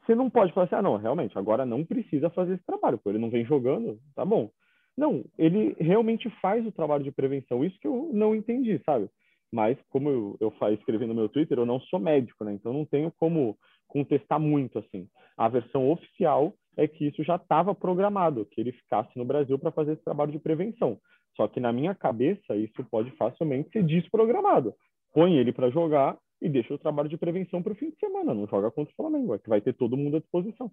você 0.00 0.14
não 0.14 0.30
pode 0.30 0.52
falar 0.52 0.66
assim, 0.66 0.76
ah, 0.76 0.82
não, 0.82 0.96
realmente, 0.96 1.36
agora 1.36 1.66
não 1.66 1.84
precisa 1.84 2.30
fazer 2.30 2.54
esse 2.54 2.64
trabalho, 2.64 2.98
porque 2.98 3.10
ele 3.10 3.18
não 3.18 3.30
vem 3.30 3.44
jogando, 3.44 3.98
tá 4.14 4.24
bom. 4.24 4.50
Não, 4.96 5.24
ele 5.36 5.74
realmente 5.78 6.30
faz 6.40 6.64
o 6.64 6.72
trabalho 6.72 7.02
de 7.02 7.10
prevenção. 7.10 7.64
Isso 7.64 7.78
que 7.80 7.86
eu 7.86 8.10
não 8.12 8.34
entendi, 8.34 8.80
sabe? 8.86 9.08
Mas, 9.52 9.76
como 9.90 10.08
eu, 10.08 10.36
eu 10.40 10.52
escrevi 10.72 11.06
no 11.06 11.14
meu 11.14 11.28
Twitter, 11.28 11.58
eu 11.58 11.66
não 11.66 11.80
sou 11.80 11.98
médico, 11.98 12.44
né? 12.44 12.52
Então, 12.52 12.72
não 12.72 12.84
tenho 12.84 13.12
como 13.18 13.56
contestar 13.94 14.40
muito, 14.40 14.80
assim. 14.80 15.08
A 15.36 15.48
versão 15.48 15.88
oficial 15.88 16.52
é 16.76 16.88
que 16.88 17.06
isso 17.06 17.22
já 17.22 17.36
estava 17.36 17.72
programado, 17.74 18.44
que 18.46 18.60
ele 18.60 18.72
ficasse 18.72 19.16
no 19.16 19.24
Brasil 19.24 19.56
para 19.56 19.70
fazer 19.70 19.92
esse 19.92 20.04
trabalho 20.04 20.32
de 20.32 20.40
prevenção. 20.40 20.98
Só 21.36 21.46
que, 21.46 21.60
na 21.60 21.72
minha 21.72 21.94
cabeça, 21.94 22.56
isso 22.56 22.84
pode 22.90 23.12
facilmente 23.12 23.70
ser 23.70 23.84
desprogramado. 23.84 24.74
Põe 25.12 25.36
ele 25.36 25.52
para 25.52 25.70
jogar 25.70 26.18
e 26.42 26.48
deixa 26.48 26.74
o 26.74 26.78
trabalho 26.78 27.08
de 27.08 27.16
prevenção 27.16 27.62
para 27.62 27.72
o 27.72 27.76
fim 27.76 27.90
de 27.90 27.98
semana. 27.98 28.34
Não 28.34 28.46
joga 28.48 28.70
contra 28.70 28.92
o 28.92 28.96
Flamengo, 28.96 29.34
é 29.34 29.38
que 29.38 29.48
vai 29.48 29.60
ter 29.60 29.72
todo 29.72 29.96
mundo 29.96 30.16
à 30.16 30.20
disposição. 30.20 30.70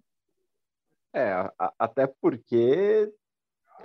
É, 1.14 1.30
a, 1.30 1.72
até 1.78 2.06
porque 2.06 3.12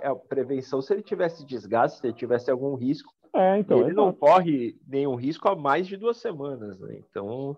é, 0.00 0.14
prevenção 0.28 0.82
se 0.82 0.92
ele 0.92 1.02
tivesse 1.02 1.46
desgaste, 1.46 2.00
se 2.00 2.06
ele 2.06 2.14
tivesse 2.14 2.50
algum 2.50 2.74
risco. 2.74 3.12
É, 3.34 3.58
então, 3.58 3.80
ele 3.82 3.92
não 3.92 4.12
corre 4.12 4.76
nenhum 4.86 5.14
risco 5.14 5.48
há 5.48 5.54
mais 5.54 5.86
de 5.86 5.96
duas 5.96 6.16
semanas, 6.16 6.78
né? 6.80 6.98
Então, 6.98 7.56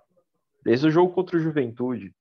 desde 0.63 0.87
o 0.87 0.91
jogo 0.91 1.13
contra 1.13 1.37
o 1.37 1.41
Juventude, 1.41 2.13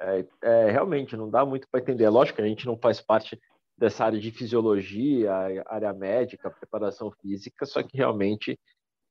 é, 0.00 0.26
é 0.42 0.70
realmente 0.70 1.16
não 1.16 1.30
dá 1.30 1.44
muito 1.44 1.68
para 1.70 1.80
entender. 1.80 2.04
É 2.04 2.10
lógico 2.10 2.36
que 2.36 2.42
a 2.42 2.48
gente 2.48 2.66
não 2.66 2.76
faz 2.76 3.00
parte 3.00 3.40
dessa 3.76 4.04
área 4.04 4.20
de 4.20 4.30
fisiologia, 4.30 5.32
área 5.66 5.92
médica, 5.92 6.50
preparação 6.50 7.10
física, 7.10 7.66
só 7.66 7.82
que 7.82 7.96
realmente 7.96 8.58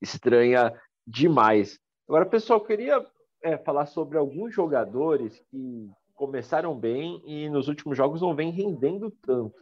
estranha 0.00 0.72
demais. 1.06 1.78
Agora, 2.08 2.26
pessoal, 2.26 2.58
eu 2.58 2.64
queria 2.64 3.06
é, 3.42 3.58
falar 3.58 3.86
sobre 3.86 4.16
alguns 4.16 4.54
jogadores 4.54 5.38
que 5.50 5.90
começaram 6.14 6.78
bem 6.78 7.22
e 7.26 7.48
nos 7.50 7.68
últimos 7.68 7.96
jogos 7.96 8.22
não 8.22 8.34
vem 8.34 8.50
rendendo 8.50 9.10
tanto. 9.22 9.54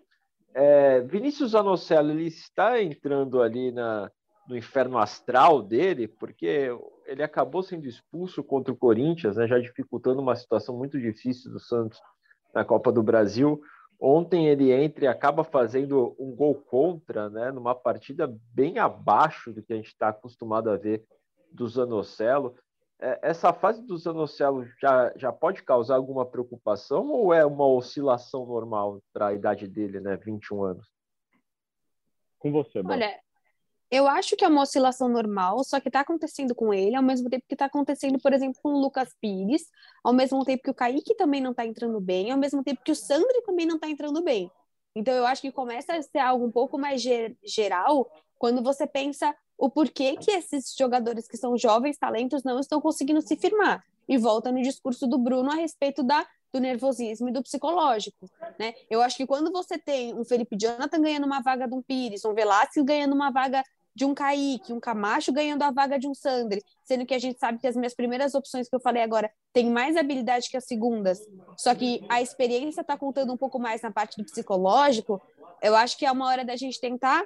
É, 0.54 1.00
Vinícius 1.00 1.54
Anocello, 1.54 2.11
ele 2.11 2.26
está 2.26 2.80
entrando 2.80 3.40
ali 3.40 3.73
na, 3.73 4.11
no 4.47 4.56
inferno 4.56 4.99
astral 4.99 5.62
dele, 5.62 6.06
porque 6.06 6.68
ele 7.06 7.23
acabou 7.23 7.62
sendo 7.62 7.87
expulso 7.87 8.42
contra 8.42 8.73
o 8.73 8.76
Corinthians, 8.76 9.37
né, 9.37 9.47
já 9.47 9.59
dificultando 9.59 10.21
uma 10.21 10.37
situação 10.37 10.76
muito 10.76 10.99
difícil 10.99 11.50
do 11.50 11.61
Santos 11.61 12.00
na 12.54 12.64
Copa 12.64 12.92
do 12.92 13.02
Brasil. 13.02 13.61
Ontem 14.00 14.49
ele 14.49 14.73
entra 14.73 15.04
e 15.04 15.09
acaba 15.09 15.44
fazendo 15.44 16.16
um 16.18 16.35
gol 16.35 16.54
contra, 16.54 17.30
né, 17.30 17.50
numa 17.52 17.75
partida 17.75 18.32
bem 18.52 18.78
abaixo 18.78 19.52
do 19.52 19.62
que 19.62 19.73
a 19.73 19.76
gente 19.76 19.88
está 19.88 20.09
acostumado 20.09 20.71
a 20.71 20.76
ver 20.76 21.04
do 21.50 21.68
Zanocelo. 21.68 22.56
É, 23.00 23.18
essa 23.23 23.52
fase 23.52 23.82
do 23.87 23.97
Zanocelo 23.97 24.64
já, 24.80 25.12
já 25.16 25.32
pode 25.32 25.62
causar 25.62 25.97
alguma 25.97 26.25
preocupação 26.25 27.11
ou 27.11 27.32
é 27.32 27.44
uma 27.44 27.66
oscilação 27.66 28.47
normal 28.47 29.02
para 29.12 29.28
a 29.28 29.35
idade 29.35 29.66
dele, 29.66 30.00
né? 30.00 30.16
21 30.16 30.62
anos? 30.64 30.87
Com 32.38 32.50
você, 32.50 32.83
Bel. 32.83 32.92
Olha, 32.92 33.20
eu 33.92 34.09
acho 34.09 34.35
que 34.37 34.44
é 34.44 34.48
uma 34.48 34.62
oscilação 34.62 35.07
normal, 35.07 35.62
só 35.64 35.78
que 35.78 35.90
está 35.90 36.00
acontecendo 36.00 36.55
com 36.55 36.72
ele, 36.72 36.96
ao 36.96 37.02
mesmo 37.02 37.28
tempo 37.28 37.44
que 37.46 37.55
está 37.55 37.66
acontecendo, 37.66 38.18
por 38.18 38.33
exemplo, 38.33 38.59
com 38.62 38.70
o 38.70 38.81
Lucas 38.81 39.14
Pires, 39.20 39.66
ao 40.02 40.14
mesmo 40.14 40.42
tempo 40.46 40.62
que 40.62 40.70
o 40.70 40.74
Kaique 40.74 41.14
também 41.14 41.42
não 41.42 41.50
está 41.50 41.66
entrando 41.66 42.00
bem, 42.00 42.31
ao 42.31 42.38
mesmo 42.38 42.64
tempo 42.64 42.81
que 42.83 42.90
o 42.90 42.96
Sandri 42.96 43.42
também 43.44 43.66
não 43.66 43.74
está 43.74 43.90
entrando 43.90 44.22
bem. 44.22 44.50
Então, 44.96 45.12
eu 45.12 45.26
acho 45.26 45.42
que 45.42 45.52
começa 45.52 45.94
a 45.94 46.00
ser 46.00 46.20
algo 46.20 46.46
um 46.46 46.50
pouco 46.50 46.78
mais 46.78 47.02
geral 47.44 48.11
quando 48.38 48.62
você 48.62 48.87
pensa 48.87 49.35
o 49.59 49.68
porquê 49.68 50.16
que 50.16 50.31
esses 50.31 50.74
jogadores 50.74 51.28
que 51.28 51.37
são 51.37 51.57
jovens 51.59 51.98
talentos 51.98 52.42
não 52.42 52.59
estão 52.59 52.81
conseguindo 52.81 53.20
se 53.20 53.37
firmar. 53.37 53.85
E 54.09 54.16
volta 54.16 54.50
no 54.50 54.62
discurso 54.62 55.07
do 55.07 55.18
Bruno 55.18 55.50
a 55.50 55.55
respeito 55.55 56.02
da, 56.02 56.26
do 56.50 56.61
nervosismo 56.61 57.28
e 57.28 57.33
do 57.33 57.42
psicológico. 57.42 58.26
Né? 58.59 58.72
Eu 58.90 59.02
acho 59.02 59.18
que 59.18 59.26
quando 59.26 59.52
você 59.52 59.78
tem 59.78 60.14
um 60.14 60.24
Felipe 60.24 60.57
Jonathan 60.57 61.00
ganhando 61.00 61.26
uma 61.26 61.42
vaga 61.42 61.68
de 61.68 61.74
um 61.74 61.83
Pires, 61.83 62.24
um 62.24 62.33
Velasquez 62.33 62.85
ganhando 62.85 63.14
uma 63.14 63.31
vaga 63.31 63.62
de 63.94 64.05
um 64.05 64.14
Kaique, 64.14 64.72
um 64.72 64.81
Camacho 64.81 65.33
ganhando 65.33 65.62
a 65.62 65.70
vaga 65.70 65.98
de 65.98 66.09
um 66.09 66.14
Sandri, 66.14 66.62
sendo 66.85 67.05
que 67.05 67.14
a 67.14 67.18
gente 67.18 67.38
sabe 67.38 67.59
que 67.59 67.66
as 67.66 67.76
minhas 67.76 67.94
primeiras 67.94 68.35
opções 68.35 68.68
que 68.68 68.74
eu 68.74 68.81
falei 68.81 69.02
agora 69.02 69.31
têm 69.52 69.70
mais 69.70 69.96
habilidade 69.96 70.48
que 70.48 70.57
as 70.57 70.64
segundas, 70.64 71.20
só 71.57 71.74
que 71.74 72.05
a 72.09 72.22
experiência 72.22 72.81
está 72.81 72.96
contando 72.96 73.33
um 73.33 73.37
pouco 73.37 73.59
mais 73.59 73.83
na 73.83 73.90
parte 73.90 74.16
do 74.16 74.24
psicológico, 74.24 75.20
eu 75.62 75.76
acho 75.76 75.96
que 75.98 76.07
é 76.07 76.12
uma 76.12 76.26
hora 76.26 76.44
da 76.44 76.57
gente 76.57 76.81
tentar 76.81 77.24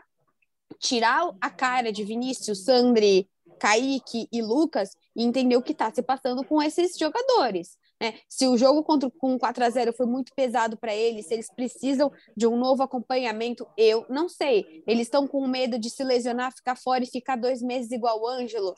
tirar 0.79 1.33
a 1.41 1.51
cara 1.51 1.93
de 1.93 2.05
Vinícius, 2.05 2.65
Sandri, 2.65 3.29
Kaique 3.59 4.29
e 4.31 4.43
Lucas 4.43 4.91
e 5.15 5.23
entender 5.25 5.57
o 5.57 5.63
que 5.63 5.73
está 5.73 5.93
se 5.93 6.03
passando 6.03 6.45
com 6.45 6.63
esses 6.63 6.99
jogadores. 6.99 7.79
Né? 8.01 8.19
Se 8.29 8.47
o 8.47 8.57
jogo 8.59 8.83
contra, 8.83 9.11
com 9.11 9.39
4 9.39 9.65
a 9.65 9.71
0 9.71 9.93
foi 9.95 10.07
muito 10.07 10.33
pesado 10.35 10.77
para 10.77 10.95
eles, 10.95 11.27
se 11.27 11.35
eles 11.35 11.49
precisam 11.51 12.13
de 12.37 12.47
um 12.47 12.57
novo 12.57 12.83
acompanhamento, 12.83 13.67
eu 13.77 14.05
não 14.09 14.29
sei. 14.29 14.83
Eles 14.87 15.07
estão 15.07 15.27
com 15.27 15.47
medo 15.47 15.79
de 15.79 15.89
se 15.89 16.05
lesionar, 16.05 16.55
ficar 16.55 16.77
fora 16.77 17.05
e 17.05 17.07
ficar 17.07 17.37
dois 17.37 17.63
meses 17.63 17.91
igual 17.91 18.21
o 18.21 18.29
Ângelo. 18.29 18.75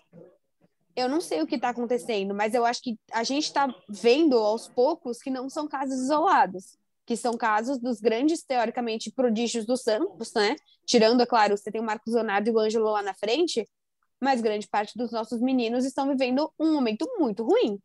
Eu 0.94 1.08
não 1.08 1.20
sei 1.20 1.42
o 1.42 1.46
que 1.46 1.56
está 1.56 1.70
acontecendo, 1.70 2.34
mas 2.34 2.54
eu 2.54 2.64
acho 2.64 2.82
que 2.82 2.98
a 3.12 3.22
gente 3.24 3.44
está 3.44 3.72
vendo 3.88 4.36
aos 4.38 4.68
poucos 4.68 5.18
que 5.18 5.30
não 5.30 5.48
são 5.48 5.68
casos 5.68 5.98
isolados 6.00 6.76
que 7.08 7.16
são 7.16 7.38
casos 7.38 7.78
dos 7.78 8.02
grandes, 8.02 8.42
teoricamente, 8.42 9.10
prodígios 9.10 9.64
do 9.64 9.78
Santos, 9.78 10.34
né? 10.34 10.54
Tirando, 10.84 11.22
é 11.22 11.26
claro, 11.26 11.56
você 11.56 11.72
tem 11.72 11.80
o 11.80 11.84
Marcos 11.84 12.12
Leonardo 12.12 12.50
e 12.50 12.52
o 12.52 12.58
Ângelo 12.58 12.84
lá 12.84 13.00
na 13.02 13.14
frente, 13.14 13.66
mas 14.20 14.42
grande 14.42 14.68
parte 14.68 14.92
dos 14.94 15.10
nossos 15.10 15.40
meninos 15.40 15.86
estão 15.86 16.06
vivendo 16.06 16.52
um 16.58 16.74
momento 16.74 17.08
muito 17.18 17.42
ruim. 17.42 17.80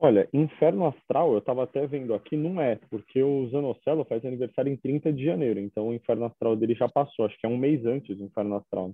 Olha, 0.00 0.28
Inferno 0.32 0.86
Astral, 0.86 1.32
eu 1.32 1.38
estava 1.38 1.64
até 1.64 1.84
vendo 1.86 2.14
aqui, 2.14 2.36
não 2.36 2.60
é, 2.60 2.76
porque 2.88 3.20
o 3.20 3.48
Zanocelo 3.48 4.04
faz 4.04 4.24
aniversário 4.24 4.72
em 4.72 4.76
30 4.76 5.12
de 5.12 5.24
janeiro, 5.24 5.58
então 5.58 5.88
o 5.88 5.94
Inferno 5.94 6.26
Astral 6.26 6.54
dele 6.54 6.74
já 6.74 6.88
passou, 6.88 7.26
acho 7.26 7.36
que 7.36 7.44
é 7.44 7.48
um 7.48 7.58
mês 7.58 7.84
antes 7.84 8.16
do 8.16 8.24
Inferno 8.24 8.56
Astral. 8.56 8.92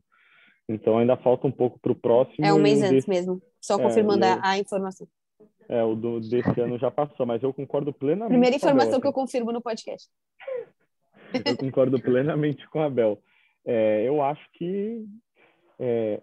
Então 0.66 0.96
ainda 0.96 1.14
falta 1.18 1.46
um 1.46 1.52
pouco 1.52 1.78
para 1.78 1.92
o 1.92 1.94
próximo. 1.94 2.46
É 2.46 2.54
um 2.54 2.58
mês 2.58 2.82
antes 2.82 3.06
mesmo, 3.06 3.42
só 3.60 3.78
é, 3.78 3.82
confirmando 3.82 4.24
eu... 4.24 4.38
a 4.42 4.58
informação. 4.58 5.06
É, 5.68 5.82
o 5.82 5.94
do, 5.94 6.20
desse 6.20 6.58
ano 6.58 6.78
já 6.78 6.90
passou, 6.90 7.26
mas 7.26 7.42
eu 7.42 7.52
concordo 7.52 7.92
plenamente. 7.92 8.30
Primeira 8.30 8.56
informação 8.56 8.98
que 8.98 9.06
eu 9.06 9.12
confirmo 9.12 9.52
no 9.52 9.60
podcast. 9.60 10.08
Eu 11.44 11.56
concordo 11.56 12.00
plenamente 12.00 12.64
com 12.68 12.80
a 12.80 12.88
Bel. 12.88 13.18
É, 13.66 14.04
eu 14.06 14.22
acho 14.22 14.46
que. 14.52 15.04
É, 15.80 16.20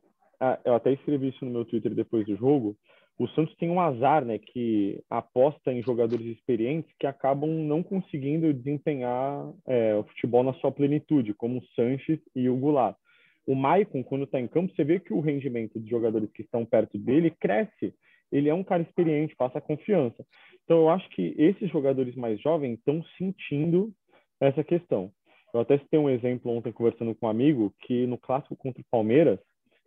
eu 0.64 0.74
até 0.74 0.94
escrevi 0.94 1.28
isso 1.28 1.44
no 1.44 1.52
meu 1.52 1.66
Twitter 1.66 1.94
depois 1.94 2.26
do 2.26 2.38
jogo. 2.38 2.78
O 3.22 3.28
Santos 3.36 3.56
tem 3.58 3.70
um 3.70 3.80
azar, 3.80 4.26
né? 4.26 4.40
Que 4.40 5.00
aposta 5.08 5.72
em 5.72 5.84
jogadores 5.84 6.26
experientes 6.26 6.92
que 7.00 7.06
acabam 7.06 7.48
não 7.52 7.84
conseguindo 7.84 8.52
desempenhar 8.52 9.48
é, 9.68 9.96
o 9.96 10.04
futebol 10.06 10.42
na 10.42 10.56
sua 10.56 10.72
plenitude, 10.72 11.32
como 11.36 11.60
o 11.60 11.66
Sanches 11.76 12.20
e 12.36 12.50
o 12.50 12.58
Goulart. 12.58 12.98
O 13.46 13.54
Maicon, 13.54 14.04
quando 14.04 14.24
está 14.24 14.40
em 14.40 14.48
campo, 14.48 14.74
você 14.74 14.84
vê 14.84 15.00
que 15.00 15.14
o 15.14 15.20
rendimento 15.20 15.80
dos 15.80 15.88
jogadores 15.88 16.32
que 16.32 16.42
estão 16.42 16.66
perto 16.66 16.98
dele 16.98 17.30
cresce 17.30 17.94
ele 18.32 18.50
é 18.50 18.54
um 18.56 18.64
cara 18.64 18.82
experiente, 18.82 19.36
passa 19.36 19.62
confiança. 19.62 20.26
Então, 20.64 20.78
eu 20.78 20.90
acho 20.90 21.08
que 21.10 21.36
esses 21.38 21.70
jogadores 21.70 22.16
mais 22.16 22.42
jovens 22.42 22.80
estão 22.80 23.04
sentindo 23.20 23.94
essa 24.40 24.64
questão. 24.64 25.12
Eu 25.54 25.60
até 25.60 25.78
citei 25.78 26.00
um 26.00 26.10
exemplo 26.10 26.52
ontem 26.52 26.72
conversando 26.72 27.14
com 27.14 27.28
um 27.28 27.30
amigo 27.30 27.72
que 27.82 28.08
no 28.08 28.18
clássico 28.18 28.56
contra 28.56 28.82
o 28.82 28.86
Palmeiras, 28.90 29.38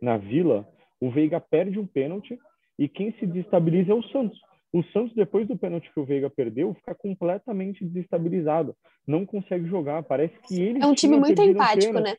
na 0.00 0.18
Vila, 0.18 0.68
o 1.00 1.10
Veiga 1.10 1.40
perde 1.40 1.80
um 1.80 1.86
pênalti 1.86 2.38
e 2.78 2.88
quem 2.88 3.12
se 3.18 3.26
desestabiliza 3.26 3.92
é 3.92 3.94
o 3.94 4.02
Santos. 4.04 4.38
O 4.72 4.82
Santos, 4.92 5.14
depois 5.14 5.46
do 5.46 5.56
pênalti 5.56 5.90
que 5.92 6.00
o 6.00 6.04
Veiga 6.04 6.28
perdeu, 6.28 6.74
fica 6.74 6.94
completamente 6.94 7.84
desestabilizado. 7.84 8.76
Não 9.06 9.24
consegue 9.24 9.68
jogar. 9.68 10.02
Parece 10.02 10.34
que 10.48 10.60
ele. 10.60 10.82
É 10.82 10.86
um 10.86 10.94
time 10.94 11.16
muito 11.16 11.40
empático, 11.40 12.00
né? 12.00 12.16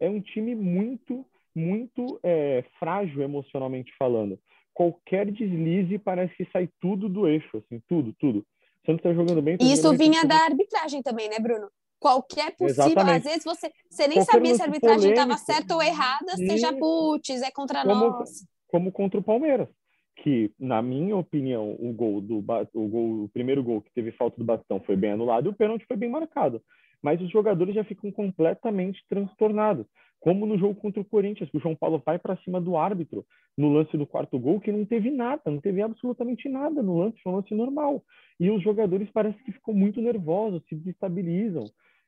É 0.00 0.08
um 0.08 0.20
time 0.20 0.54
muito 0.54 1.26
muito 1.54 2.18
é, 2.22 2.64
frágil 2.80 3.22
emocionalmente 3.22 3.92
falando. 3.96 4.38
Qualquer 4.72 5.30
deslize 5.30 5.98
parece 5.98 6.34
que 6.34 6.48
sai 6.50 6.68
tudo 6.80 7.08
do 7.08 7.28
eixo, 7.28 7.58
assim, 7.58 7.80
tudo, 7.88 8.12
tudo. 8.18 8.38
O 8.40 8.86
Santos 8.86 9.04
está 9.04 9.14
jogando 9.14 9.40
bem. 9.40 9.56
Tá 9.56 9.64
Isso 9.64 9.82
jogando 9.82 9.98
vinha 9.98 10.24
da 10.24 10.36
arbitragem 10.44 11.00
também, 11.00 11.28
né, 11.28 11.38
Bruno? 11.38 11.68
Qualquer 12.00 12.50
possível, 12.56 12.84
Exatamente. 12.84 13.16
às 13.16 13.22
vezes 13.22 13.44
você, 13.44 13.70
você 13.88 14.08
nem 14.08 14.18
Qualquer 14.18 14.32
sabia 14.32 14.54
se 14.54 14.62
a 14.62 14.64
arbitragem 14.64 15.10
estava 15.10 15.36
certa 15.38 15.74
ou 15.74 15.82
errada, 15.82 16.36
já, 16.58 16.70
Isso. 16.70 16.78
putz, 16.78 17.40
é 17.40 17.50
contra 17.52 17.82
Como- 17.82 17.94
nós. 17.94 18.44
Como 18.74 18.90
contra 18.90 19.20
o 19.20 19.22
Palmeiras, 19.22 19.68
que 20.16 20.50
na 20.58 20.82
minha 20.82 21.16
opinião 21.16 21.76
o 21.78 21.92
gol 21.92 22.20
do 22.20 22.38
o 22.74 22.88
gol 22.88 23.22
o 23.22 23.28
primeiro 23.28 23.62
gol 23.62 23.80
que 23.80 23.92
teve 23.94 24.10
falta 24.10 24.36
do 24.36 24.44
Bastão 24.44 24.80
foi 24.80 24.96
bem 24.96 25.12
anulado 25.12 25.46
e 25.46 25.50
o 25.50 25.54
pênalti 25.54 25.86
foi 25.86 25.96
bem 25.96 26.10
marcado. 26.10 26.60
Mas 27.00 27.20
os 27.20 27.30
jogadores 27.30 27.72
já 27.72 27.84
ficam 27.84 28.10
completamente 28.10 29.00
transtornados, 29.08 29.86
como 30.18 30.44
no 30.44 30.58
jogo 30.58 30.74
contra 30.74 31.00
o 31.00 31.04
Corinthians, 31.04 31.48
que 31.48 31.56
o 31.56 31.60
João 31.60 31.76
Paulo 31.76 32.02
vai 32.04 32.18
para 32.18 32.36
cima 32.38 32.60
do 32.60 32.76
árbitro 32.76 33.24
no 33.56 33.68
lance 33.72 33.96
do 33.96 34.08
quarto 34.08 34.40
gol, 34.40 34.58
que 34.58 34.72
não 34.72 34.84
teve 34.84 35.08
nada, 35.08 35.42
não 35.46 35.60
teve 35.60 35.80
absolutamente 35.80 36.48
nada 36.48 36.82
no 36.82 36.98
lance, 36.98 37.22
foi 37.22 37.30
um 37.30 37.36
lance 37.36 37.54
normal. 37.54 38.02
E 38.40 38.50
os 38.50 38.60
jogadores 38.60 39.08
parece 39.12 39.38
que 39.44 39.52
ficam 39.52 39.72
muito 39.72 40.00
nervosos, 40.00 40.64
se 40.68 40.74
desestabilizam. 40.74 41.66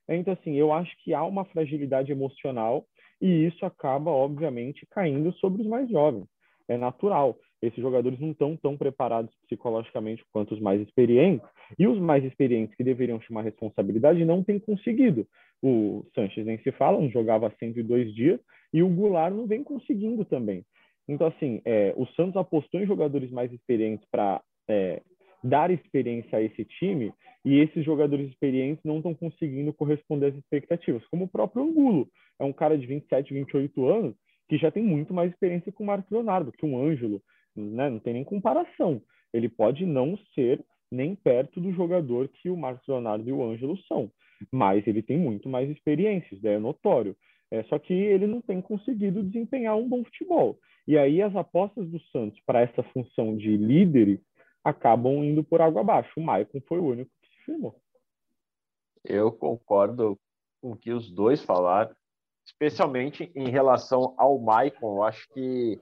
Então, 0.09 0.33
assim, 0.33 0.55
eu 0.55 0.73
acho 0.73 0.93
que 1.01 1.13
há 1.13 1.23
uma 1.23 1.45
fragilidade 1.45 2.11
emocional 2.11 2.85
e 3.21 3.47
isso 3.47 3.65
acaba, 3.65 4.11
obviamente, 4.11 4.85
caindo 4.91 5.31
sobre 5.33 5.61
os 5.61 5.67
mais 5.67 5.89
jovens. 5.89 6.27
É 6.67 6.77
natural. 6.77 7.37
Esses 7.61 7.81
jogadores 7.81 8.19
não 8.19 8.31
estão 8.31 8.55
tão 8.57 8.77
preparados 8.77 9.33
psicologicamente 9.43 10.23
quanto 10.31 10.53
os 10.53 10.59
mais 10.59 10.81
experientes, 10.81 11.47
e 11.77 11.87
os 11.87 11.99
mais 11.99 12.23
experientes 12.23 12.75
que 12.75 12.83
deveriam 12.83 13.19
chamar 13.21 13.43
responsabilidade 13.43 14.23
não 14.25 14.43
têm 14.43 14.59
conseguido. 14.59 15.27
O 15.61 16.05
Sanches 16.13 16.45
nem 16.45 16.59
se 16.59 16.71
fala, 16.71 17.01
não 17.01 17.09
jogava 17.09 17.47
há 17.47 17.51
102 17.51 18.13
dias, 18.13 18.39
e 18.73 18.83
o 18.83 18.89
Goulart 18.89 19.33
não 19.33 19.47
vem 19.47 19.63
conseguindo 19.63 20.23
também. 20.25 20.63
Então, 21.07 21.27
assim, 21.27 21.61
é, 21.65 21.93
o 21.95 22.05
Santos 22.07 22.35
apostou 22.35 22.79
em 22.79 22.85
jogadores 22.85 23.31
mais 23.31 23.51
experientes 23.51 24.05
para 24.11 24.41
é, 24.69 25.01
dar 25.43 25.71
experiência 25.71 26.37
a 26.37 26.41
esse 26.41 26.65
time, 26.65 27.11
e 27.45 27.59
esses 27.59 27.83
jogadores 27.83 28.29
experientes 28.29 28.83
não 28.83 28.97
estão 28.97 29.13
conseguindo 29.15 29.73
corresponder 29.73 30.27
às 30.27 30.35
expectativas, 30.35 31.05
como 31.07 31.25
o 31.25 31.29
próprio 31.29 31.63
Angulo. 31.63 32.07
É 32.39 32.43
um 32.43 32.53
cara 32.53 32.77
de 32.77 32.85
27, 32.85 33.33
28 33.33 33.87
anos 33.87 34.15
que 34.47 34.57
já 34.57 34.71
tem 34.71 34.83
muito 34.83 35.13
mais 35.13 35.31
experiência 35.31 35.71
que 35.71 35.81
o 35.81 35.85
Marcos 35.85 36.09
Leonardo, 36.11 36.51
que 36.51 36.65
um 36.65 36.77
Ângelo, 36.77 37.21
né? 37.55 37.89
não 37.89 37.99
tem 37.99 38.13
nem 38.13 38.23
comparação. 38.23 39.01
Ele 39.33 39.49
pode 39.49 39.85
não 39.85 40.17
ser 40.33 40.63
nem 40.91 41.15
perto 41.15 41.59
do 41.59 41.71
jogador 41.73 42.29
que 42.29 42.49
o 42.49 42.57
Marcos 42.57 42.87
Leonardo 42.87 43.27
e 43.27 43.33
o 43.33 43.43
Ângelo 43.43 43.77
são, 43.83 44.09
mas 44.51 44.85
ele 44.87 45.01
tem 45.01 45.17
muito 45.17 45.49
mais 45.49 45.69
experiência, 45.69 46.33
isso 46.33 46.41
daí 46.41 46.53
é 46.53 46.59
notório. 46.59 47.15
É, 47.51 47.63
só 47.63 47.79
que 47.79 47.93
ele 47.93 48.27
não 48.27 48.41
tem 48.41 48.61
conseguido 48.61 49.23
desempenhar 49.23 49.77
um 49.77 49.87
bom 49.87 50.03
futebol. 50.03 50.59
E 50.87 50.97
aí 50.97 51.21
as 51.21 51.35
apostas 51.35 51.89
do 51.89 51.99
Santos 52.11 52.39
para 52.45 52.61
essa 52.61 52.83
função 52.83 53.35
de 53.35 53.55
líderes 53.55 54.19
acabam 54.63 55.23
indo 55.23 55.43
por 55.43 55.61
água 55.61 55.81
abaixo. 55.81 56.11
O 56.17 56.23
Maicon 56.23 56.61
foi 56.67 56.79
o 56.79 56.85
único 56.85 57.11
que 57.21 57.27
se 57.29 57.45
firmou. 57.45 57.75
Eu 59.03 59.31
concordo 59.31 60.19
com 60.61 60.71
o 60.71 60.77
que 60.77 60.91
os 60.91 61.09
dois 61.09 61.41
falaram, 61.43 61.95
especialmente 62.47 63.29
em 63.35 63.49
relação 63.49 64.13
ao 64.17 64.39
Maicon. 64.39 64.97
Eu 64.97 65.03
acho 65.03 65.27
que 65.33 65.79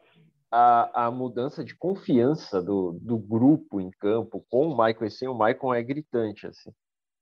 a, 0.51 1.05
a 1.05 1.11
mudança 1.11 1.63
de 1.63 1.75
confiança 1.75 2.61
do, 2.61 2.93
do 2.93 3.17
grupo 3.17 3.79
em 3.79 3.91
campo 3.91 4.43
com 4.49 4.67
o 4.67 4.75
Maicon 4.75 5.05
e 5.05 5.11
sem 5.11 5.27
o 5.27 5.35
Maicon 5.35 5.73
é 5.73 5.83
gritante, 5.83 6.47
assim. 6.47 6.71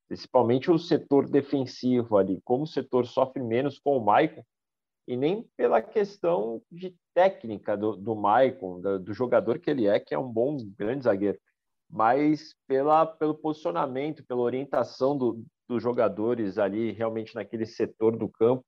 Principalmente 0.08 0.71
o 0.71 0.77
setor 0.77 1.29
defensivo 1.29 2.17
ali, 2.17 2.39
como 2.43 2.63
o 2.63 2.67
setor 2.67 3.06
sofre 3.06 3.43
menos 3.43 3.79
com 3.79 3.97
o 3.97 4.03
Maicon, 4.03 4.43
e 5.06 5.17
nem 5.17 5.43
pela 5.58 5.82
questão 5.82 6.62
de 6.71 6.95
técnica 7.13 7.75
do, 7.75 7.97
do 7.97 8.15
Maicon, 8.15 8.79
do, 8.79 8.99
do 8.99 9.13
jogador 9.13 9.60
que 9.60 9.69
ele 9.69 9.88
é, 9.88 9.99
que 9.99 10.13
é 10.13 10.19
um 10.19 10.32
bom, 10.32 10.58
grande 10.77 11.03
zagueiro, 11.03 11.38
mas 11.89 12.56
pela, 12.65 13.06
pelo 13.06 13.36
posicionamento, 13.36 14.25
pela 14.25 14.41
orientação 14.41 15.17
do, 15.17 15.43
dos 15.67 15.84
jogadores 15.84 16.58
ali 16.58 16.91
realmente 16.91 17.36
naquele 17.36 17.65
setor 17.65 18.17
do 18.17 18.29
campo, 18.29 18.63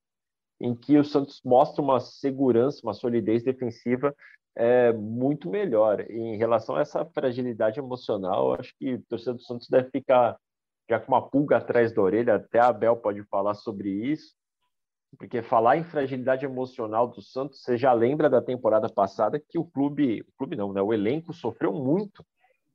em 0.59 0.75
que 0.75 0.97
o 0.97 1.03
Santos 1.03 1.41
mostra 1.43 1.81
uma 1.81 1.99
segurança, 1.99 2.81
uma 2.83 2.93
solidez 2.93 3.43
defensiva 3.43 4.15
é, 4.55 4.93
muito 4.93 5.49
melhor. 5.49 5.99
Em 6.09 6.37
relação 6.37 6.75
a 6.75 6.81
essa 6.81 7.05
fragilidade 7.05 7.79
emocional, 7.79 8.53
acho 8.53 8.73
que 8.77 8.93
o 8.93 9.03
torcedor 9.03 9.35
do 9.35 9.41
Santos 9.41 9.67
deve 9.69 9.89
ficar 9.89 10.37
já 10.89 10.99
com 10.99 11.11
uma 11.11 11.29
pulga 11.29 11.57
atrás 11.57 11.93
da 11.93 12.01
orelha, 12.01 12.35
até 12.35 12.59
a 12.59 12.67
Abel 12.67 12.95
pode 12.97 13.23
falar 13.23 13.55
sobre 13.55 13.89
isso, 13.89 14.35
porque 15.17 15.41
falar 15.41 15.77
em 15.77 15.83
fragilidade 15.83 16.45
emocional 16.45 17.07
do 17.07 17.21
Santos, 17.21 17.61
você 17.61 17.77
já 17.77 17.91
lembra 17.93 18.29
da 18.29 18.41
temporada 18.41 18.87
passada 18.87 19.39
que 19.39 19.57
o 19.57 19.65
clube, 19.65 20.21
o 20.21 20.31
clube 20.37 20.55
não, 20.55 20.71
né, 20.71 20.81
o 20.81 20.93
elenco 20.93 21.33
sofreu 21.33 21.73
muito 21.73 22.23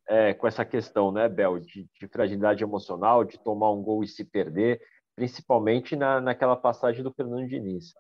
é, 0.09 0.35
com 0.35 0.47
essa 0.47 0.65
questão, 0.65 1.13
né, 1.13 1.29
Bel, 1.29 1.61
de, 1.61 1.89
de, 1.99 2.09
fragilidade 2.09 2.65
emocional, 2.65 3.25
de 3.25 3.39
tomar 3.39 3.71
um 3.71 3.83
gol 3.83 4.03
e 4.03 4.09
se 4.09 4.25
perder, 4.25 4.81
principalmente 5.21 5.95
na, 5.95 6.19
naquela 6.19 6.57
passagem 6.57 7.03
do 7.03 7.13
Fernando 7.13 7.47
Diniz. 7.47 7.93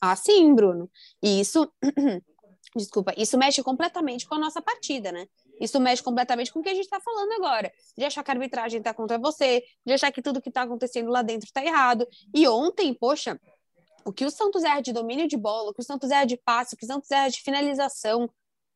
Ah, 0.00 0.16
sim, 0.16 0.52
Bruno. 0.52 0.90
E 1.22 1.40
isso, 1.40 1.72
desculpa, 2.74 3.14
isso 3.16 3.38
mexe 3.38 3.62
completamente 3.62 4.26
com 4.26 4.34
a 4.34 4.38
nossa 4.40 4.60
partida, 4.60 5.12
né? 5.12 5.28
Isso 5.60 5.78
mexe 5.78 6.02
completamente 6.02 6.52
com 6.52 6.58
o 6.58 6.62
que 6.64 6.68
a 6.68 6.74
gente 6.74 6.86
está 6.86 7.00
falando 7.00 7.30
agora. 7.34 7.72
De 7.96 8.04
achar 8.04 8.24
que 8.24 8.30
a 8.32 8.34
arbitragem 8.34 8.78
está 8.78 8.92
contra 8.92 9.16
você, 9.18 9.62
de 9.86 9.92
achar 9.92 10.10
que 10.10 10.20
tudo 10.20 10.42
que 10.42 10.48
está 10.48 10.62
acontecendo 10.62 11.10
lá 11.10 11.22
dentro 11.22 11.46
está 11.46 11.64
errado. 11.64 12.08
E 12.34 12.48
ontem, 12.48 12.92
poxa, 12.92 13.40
o 14.04 14.12
que 14.12 14.24
o 14.24 14.30
Santos 14.30 14.64
erra 14.64 14.80
de 14.80 14.92
domínio 14.92 15.28
de 15.28 15.36
bola, 15.36 15.70
o 15.70 15.72
que 15.72 15.80
o 15.80 15.84
Santos 15.84 16.10
erra 16.10 16.24
de 16.24 16.36
passe, 16.36 16.74
o 16.74 16.76
que 16.76 16.84
o 16.84 16.88
Santos 16.88 17.08
erra 17.08 17.28
de 17.28 17.40
finalização, 17.40 18.28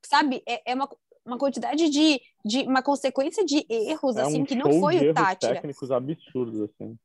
sabe? 0.07 0.41
É, 0.47 0.71
é 0.71 0.75
uma, 0.77 0.89
uma 1.27 1.37
quantidade 1.37 1.91
de, 1.91 2.21
de. 2.45 2.61
uma 2.63 2.81
consequência 2.81 3.45
de 3.45 3.67
erros, 3.69 4.17
é 4.17 4.23
assim, 4.23 4.43
um 4.43 4.45
que 4.45 4.55
não 4.55 4.79
foi 4.79 5.11
o 5.11 5.13
Tátira. 5.13 5.55
técnicos 5.55 5.91
absurdos, 5.91 6.61
assim. 6.61 6.97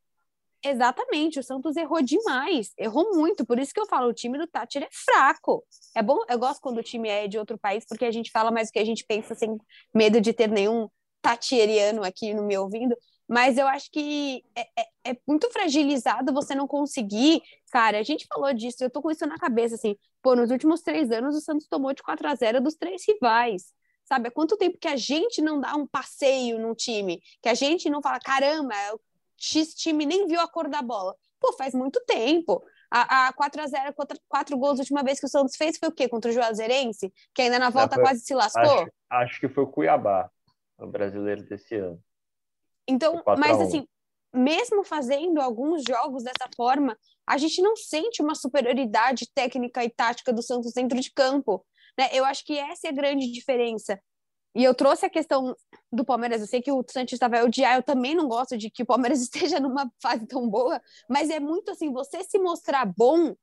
Exatamente, 0.65 1.39
o 1.39 1.43
Santos 1.43 1.75
errou 1.75 2.01
demais, 2.01 2.71
errou 2.77 3.13
muito, 3.13 3.45
por 3.45 3.59
isso 3.59 3.73
que 3.73 3.79
eu 3.81 3.85
falo, 3.85 4.07
o 4.07 4.13
time 4.13 4.37
do 4.37 4.47
Tátira 4.47 4.85
é 4.85 4.89
fraco. 4.91 5.61
É 5.93 6.01
bom, 6.01 6.19
eu 6.29 6.39
gosto 6.39 6.61
quando 6.61 6.77
o 6.77 6.83
time 6.83 7.09
é 7.09 7.27
de 7.27 7.37
outro 7.37 7.57
país, 7.57 7.85
porque 7.85 8.05
a 8.05 8.11
gente 8.11 8.31
fala 8.31 8.49
mais 8.49 8.69
o 8.69 8.71
que 8.71 8.79
a 8.79 8.85
gente 8.85 9.03
pensa 9.05 9.35
sem 9.35 9.57
medo 9.93 10.21
de 10.21 10.31
ter 10.31 10.47
nenhum 10.47 10.87
tatieriano 11.21 12.01
aqui 12.01 12.33
no 12.33 12.43
me 12.43 12.57
ouvindo, 12.57 12.95
mas 13.27 13.57
eu 13.57 13.67
acho 13.67 13.91
que 13.91 14.41
é, 14.55 14.61
é, 14.79 15.11
é, 15.11 15.17
muito 15.27 15.49
fragilizado 15.51 16.33
você 16.33 16.55
não 16.55 16.67
conseguir, 16.67 17.41
cara, 17.69 17.99
a 17.99 18.03
gente 18.03 18.25
falou 18.27 18.53
disso, 18.53 18.83
eu 18.83 18.89
tô 18.89 19.01
com 19.01 19.11
isso 19.11 19.25
na 19.27 19.37
cabeça, 19.37 19.75
assim, 19.75 19.97
pô, 20.21 20.33
nos 20.33 20.49
últimos 20.49 20.81
três 20.81 21.11
anos 21.11 21.35
o 21.35 21.41
Santos 21.41 21.67
tomou 21.67 21.93
de 21.93 22.01
4 22.01 22.25
a 22.25 22.35
0 22.35 22.61
dos 22.61 22.75
três 22.75 23.03
rivais, 23.05 23.73
sabe, 24.05 24.29
há 24.29 24.31
quanto 24.31 24.55
tempo 24.55 24.77
que 24.77 24.87
a 24.87 24.95
gente 24.95 25.41
não 25.41 25.59
dá 25.59 25.75
um 25.75 25.85
passeio 25.87 26.57
num 26.57 26.73
time, 26.73 27.21
que 27.41 27.49
a 27.49 27.53
gente 27.53 27.89
não 27.89 28.01
fala, 28.01 28.19
caramba, 28.19 28.73
X 29.43 29.73
time 29.73 30.05
nem 30.05 30.25
viu 30.25 30.39
a 30.39 30.47
cor 30.47 30.69
da 30.69 30.81
bola. 30.81 31.13
Pô, 31.37 31.51
faz 31.53 31.73
muito 31.73 31.99
tempo. 32.05 32.63
A, 32.89 33.27
a 33.27 33.33
4x0, 33.33 33.93
4, 33.93 34.17
4 34.29 34.57
gols, 34.57 34.79
a 34.79 34.83
última 34.83 35.03
vez 35.03 35.19
que 35.19 35.25
o 35.25 35.29
Santos 35.29 35.57
fez 35.57 35.77
foi 35.77 35.89
o 35.89 35.91
quê? 35.91 36.07
Contra 36.07 36.31
o 36.31 36.33
Juazeirense? 36.33 37.11
Que 37.33 37.41
ainda 37.41 37.59
na 37.59 37.69
volta 37.69 37.95
foi, 37.95 38.03
quase 38.03 38.21
se 38.21 38.33
lascou? 38.33 38.61
Acho, 38.61 38.91
acho, 39.09 39.39
que 39.41 39.49
foi 39.49 39.63
o 39.63 39.67
Cuiabá, 39.67 40.29
o 40.79 40.87
brasileiro 40.87 41.43
desse 41.43 41.75
ano. 41.75 42.01
Então, 42.87 43.21
mas 43.37 43.59
assim, 43.59 43.85
mesmo 44.33 44.83
fazendo 44.83 45.41
alguns 45.41 45.83
jogos 45.83 46.23
dessa 46.23 46.49
forma, 46.55 46.97
a 47.27 47.37
gente 47.37 47.61
não 47.61 47.75
sente 47.75 48.21
uma 48.21 48.35
superioridade 48.35 49.29
técnica 49.33 49.83
e 49.83 49.89
tática 49.89 50.31
do 50.31 50.41
Santos 50.41 50.71
dentro 50.71 50.99
de 51.01 51.11
campo. 51.11 51.65
Né? 51.97 52.09
Eu 52.13 52.23
acho 52.23 52.45
que 52.45 52.57
essa 52.57 52.87
é 52.87 52.91
a 52.91 52.93
grande 52.93 53.29
diferença. 53.29 53.99
E 54.55 54.63
eu 54.63 54.73
trouxe 54.73 55.05
a 55.05 55.09
questão 55.09 55.55
do 55.91 56.05
Palmeiras. 56.05 56.41
Eu 56.41 56.47
sei 56.47 56.61
que 56.61 56.71
o 56.71 56.83
Santista 56.87 57.27
vai 57.27 57.43
odiar. 57.43 57.75
Eu 57.75 57.83
também 57.83 58.15
não 58.15 58.27
gosto 58.27 58.57
de 58.57 58.69
que 58.69 58.83
o 58.83 58.85
Palmeiras 58.85 59.19
esteja 59.23 59.59
numa 59.59 59.91
fase 60.01 60.25
tão 60.27 60.47
boa, 60.47 60.81
mas 61.09 61.29
é 61.29 61.39
muito 61.39 61.71
assim: 61.71 61.91
você 61.91 62.23
se 62.23 62.39
mostrar 62.39 62.85
bom 62.85 63.35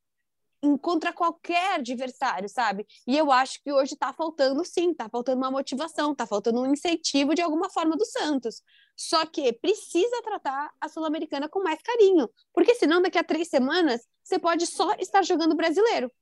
contra 0.80 1.12
qualquer 1.12 1.76
adversário, 1.76 2.48
sabe? 2.48 2.86
E 3.06 3.16
eu 3.16 3.32
acho 3.32 3.62
que 3.62 3.72
hoje 3.72 3.96
tá 3.96 4.12
faltando, 4.12 4.64
sim, 4.64 4.92
tá 4.92 5.08
faltando 5.08 5.38
uma 5.38 5.50
motivação, 5.50 6.14
tá 6.14 6.26
faltando 6.26 6.60
um 6.60 6.72
incentivo 6.72 7.34
de 7.34 7.40
alguma 7.40 7.70
forma 7.70 7.96
do 7.96 8.04
Santos. 8.04 8.62
Só 8.96 9.24
que 9.24 9.52
precisa 9.54 10.22
tratar 10.22 10.70
a 10.80 10.88
Sul-Americana 10.88 11.48
com 11.48 11.62
mais 11.62 11.80
carinho, 11.82 12.28
porque 12.52 12.74
senão 12.74 13.00
daqui 13.00 13.18
a 13.18 13.24
três 13.24 13.48
semanas 13.48 14.06
você 14.22 14.38
pode 14.38 14.66
só 14.66 14.92
estar 14.98 15.22
jogando 15.22 15.56
brasileiro. 15.56 16.12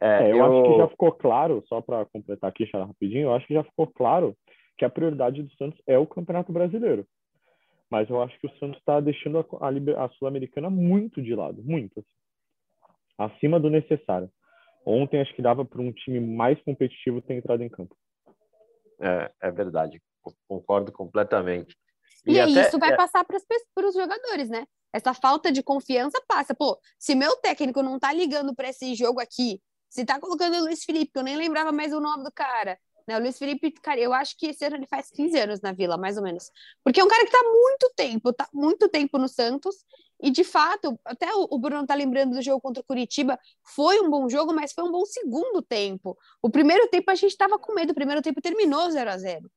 É, 0.00 0.30
eu, 0.30 0.36
eu, 0.36 0.44
acho 0.44 0.70
que 0.70 0.78
já 0.78 0.88
ficou 0.88 1.12
claro, 1.12 1.64
só 1.66 1.80
para 1.80 2.04
completar 2.06 2.50
aqui, 2.50 2.66
Xará, 2.66 2.84
rapidinho, 2.84 3.28
eu 3.28 3.34
acho 3.34 3.46
que 3.46 3.54
já 3.54 3.64
ficou 3.64 3.86
claro 3.86 4.36
que 4.76 4.84
a 4.84 4.90
prioridade 4.90 5.42
do 5.42 5.52
Santos 5.54 5.80
é 5.86 5.98
o 5.98 6.06
Campeonato 6.06 6.52
Brasileiro. 6.52 7.06
Mas 7.90 8.10
eu 8.10 8.20
acho 8.22 8.38
que 8.38 8.46
o 8.46 8.58
Santos 8.58 8.78
está 8.78 9.00
deixando 9.00 9.38
a, 9.38 9.44
a, 9.60 10.04
a 10.04 10.08
Sul-Americana 10.10 10.68
muito 10.68 11.22
de 11.22 11.34
lado, 11.34 11.62
muito. 11.62 12.04
Assim, 13.16 13.36
acima 13.36 13.58
do 13.58 13.70
necessário. 13.70 14.30
Ontem 14.84 15.20
acho 15.20 15.34
que 15.34 15.42
dava 15.42 15.64
para 15.64 15.80
um 15.80 15.92
time 15.92 16.20
mais 16.20 16.60
competitivo 16.62 17.22
ter 17.22 17.34
entrado 17.34 17.62
em 17.62 17.68
campo. 17.68 17.96
É, 19.00 19.30
é 19.40 19.50
verdade, 19.50 20.00
concordo 20.46 20.92
completamente. 20.92 21.74
E, 22.26 22.32
e 22.32 22.40
até, 22.40 22.68
isso 22.68 22.78
vai 22.78 22.92
é... 22.92 22.96
passar 22.96 23.24
para 23.24 23.86
os 23.86 23.94
jogadores, 23.94 24.50
né? 24.50 24.66
essa 24.96 25.12
falta 25.12 25.52
de 25.52 25.62
confiança 25.62 26.18
passa. 26.26 26.54
Pô, 26.54 26.78
se 26.98 27.14
meu 27.14 27.36
técnico 27.36 27.82
não 27.82 27.98
tá 27.98 28.12
ligando 28.12 28.54
para 28.54 28.70
esse 28.70 28.94
jogo 28.94 29.20
aqui, 29.20 29.60
se 29.88 30.04
tá 30.04 30.20
colocando 30.20 30.56
o 30.56 30.60
Luiz 30.60 30.84
Felipe, 30.84 31.12
que 31.12 31.18
eu 31.18 31.22
nem 31.22 31.36
lembrava 31.36 31.72
mais 31.72 31.92
o 31.92 32.00
nome 32.00 32.24
do 32.24 32.32
cara, 32.32 32.78
né? 33.06 33.16
O 33.16 33.20
Luiz 33.20 33.38
Felipe, 33.38 33.70
cara, 33.72 34.00
eu 34.00 34.12
acho 34.12 34.36
que 34.36 34.48
esse 34.48 34.64
ano 34.64 34.76
ele 34.76 34.86
faz 34.86 35.10
15 35.10 35.38
anos 35.38 35.60
na 35.60 35.72
Vila, 35.72 35.96
mais 35.96 36.16
ou 36.16 36.22
menos. 36.22 36.50
Porque 36.82 37.00
é 37.00 37.04
um 37.04 37.08
cara 37.08 37.24
que 37.24 37.30
tá 37.30 37.42
muito 37.42 37.92
tempo, 37.94 38.32
tá 38.32 38.48
muito 38.52 38.88
tempo 38.88 39.16
no 39.18 39.28
Santos, 39.28 39.76
e 40.20 40.30
de 40.30 40.44
fato, 40.44 40.98
até 41.04 41.28
o 41.34 41.58
Bruno 41.58 41.86
tá 41.86 41.94
lembrando 41.94 42.34
do 42.34 42.42
jogo 42.42 42.60
contra 42.60 42.80
o 42.80 42.86
Curitiba, 42.86 43.38
foi 43.62 44.00
um 44.00 44.08
bom 44.08 44.28
jogo, 44.28 44.52
mas 44.52 44.72
foi 44.72 44.84
um 44.84 44.90
bom 44.90 45.04
segundo 45.04 45.62
tempo. 45.62 46.16
O 46.42 46.50
primeiro 46.50 46.88
tempo 46.88 47.10
a 47.10 47.14
gente 47.14 47.36
tava 47.36 47.58
com 47.58 47.74
medo, 47.74 47.90
o 47.90 47.94
primeiro 47.94 48.22
tempo 48.22 48.40
terminou 48.40 48.90
0 48.90 49.10
a 49.10 49.18
0 49.18 49.50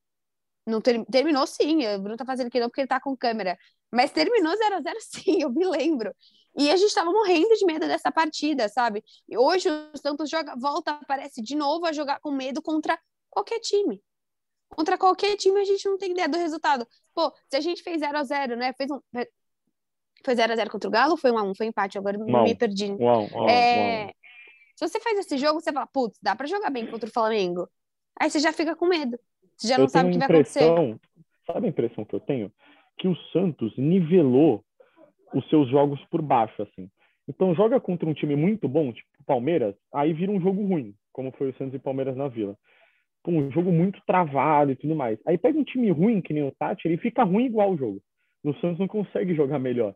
não 0.70 0.80
ter, 0.80 1.04
terminou 1.06 1.46
sim, 1.46 1.86
o 1.86 1.98
Bruno 2.00 2.16
tá 2.16 2.24
fazendo 2.24 2.46
aqui 2.46 2.60
não 2.60 2.68
porque 2.68 2.82
ele 2.82 2.88
tá 2.88 3.00
com 3.00 3.16
câmera, 3.16 3.58
mas 3.90 4.10
terminou 4.10 4.56
0 4.56 4.76
a 4.76 4.80
0 4.80 4.96
sim, 5.00 5.42
eu 5.42 5.50
me 5.50 5.66
lembro. 5.66 6.14
E 6.56 6.70
a 6.70 6.76
gente 6.76 6.94
tava 6.94 7.10
morrendo 7.12 7.54
de 7.54 7.64
medo 7.64 7.86
dessa 7.86 8.10
partida, 8.10 8.68
sabe? 8.68 9.04
E 9.28 9.36
hoje 9.36 9.68
o 9.68 9.96
Santos 9.96 10.28
joga, 10.28 10.56
volta, 10.56 10.92
aparece 10.92 11.42
de 11.42 11.54
novo 11.54 11.86
a 11.86 11.92
jogar 11.92 12.20
com 12.20 12.30
medo 12.30 12.60
contra 12.60 12.98
qualquer 13.28 13.60
time. 13.60 14.02
Contra 14.68 14.96
qualquer 14.98 15.36
time 15.36 15.60
a 15.60 15.64
gente 15.64 15.88
não 15.88 15.98
tem 15.98 16.12
ideia 16.12 16.28
do 16.28 16.38
resultado. 16.38 16.86
Pô, 17.14 17.32
se 17.48 17.56
a 17.56 17.60
gente 17.60 17.82
fez 17.82 18.00
0 18.00 18.16
a 18.18 18.24
0 18.24 18.56
né? 18.56 18.72
Fez 18.72 18.90
um 18.90 19.00
foi 20.24 20.36
0 20.36 20.52
a 20.52 20.56
0 20.56 20.70
contra 20.70 20.88
o 20.88 20.92
Galo, 20.92 21.16
foi 21.16 21.30
1 21.30 21.38
a 21.38 21.42
1, 21.42 21.54
foi 21.54 21.66
empate, 21.66 21.98
agora 21.98 22.18
um, 22.18 22.42
me 22.42 22.54
perdi. 22.54 22.92
Um, 22.92 23.42
um, 23.42 23.48
é... 23.48 24.12
Se 24.76 24.86
você 24.86 25.00
faz 25.00 25.18
esse 25.18 25.36
jogo, 25.38 25.60
você 25.60 25.72
fala, 25.72 25.86
putz, 25.86 26.18
dá 26.22 26.36
para 26.36 26.46
jogar 26.46 26.70
bem 26.70 26.86
contra 26.86 27.08
o 27.08 27.12
Flamengo. 27.12 27.68
Aí 28.18 28.30
você 28.30 28.38
já 28.38 28.52
fica 28.52 28.76
com 28.76 28.86
medo. 28.86 29.18
Você 29.60 29.68
já 29.68 29.78
não 29.78 29.88
sabe 29.88 30.08
o 30.08 30.12
que 30.12 30.18
vai 30.18 30.26
acontecer. 30.26 30.98
Sabe 31.46 31.66
a 31.66 31.68
impressão 31.68 32.04
que 32.04 32.14
eu 32.14 32.20
tenho? 32.20 32.50
Que 32.96 33.06
o 33.06 33.16
Santos 33.30 33.76
nivelou 33.76 34.64
os 35.34 35.46
seus 35.50 35.68
jogos 35.68 36.02
por 36.06 36.22
baixo, 36.22 36.62
assim. 36.62 36.88
Então 37.28 37.54
joga 37.54 37.78
contra 37.78 38.08
um 38.08 38.14
time 38.14 38.34
muito 38.34 38.66
bom, 38.66 38.90
tipo 38.90 39.08
Palmeiras, 39.26 39.76
aí 39.94 40.12
vira 40.12 40.32
um 40.32 40.40
jogo 40.40 40.66
ruim, 40.66 40.94
como 41.12 41.30
foi 41.32 41.50
o 41.50 41.54
Santos 41.56 41.74
e 41.74 41.78
Palmeiras 41.78 42.16
na 42.16 42.26
Vila. 42.26 42.56
Um 43.28 43.52
jogo 43.52 43.70
muito 43.70 44.00
travado 44.06 44.72
e 44.72 44.76
tudo 44.76 44.96
mais. 44.96 45.18
Aí 45.26 45.36
pega 45.36 45.58
um 45.58 45.62
time 45.62 45.90
ruim, 45.90 46.22
que 46.22 46.32
nem 46.32 46.42
o 46.42 46.52
Tati, 46.52 46.88
ele 46.88 46.96
fica 46.96 47.22
ruim 47.22 47.44
igual 47.44 47.72
o 47.72 47.76
jogo. 47.76 48.02
O 48.42 48.54
Santos 48.54 48.78
não 48.78 48.88
consegue 48.88 49.34
jogar 49.34 49.58
melhor. 49.58 49.94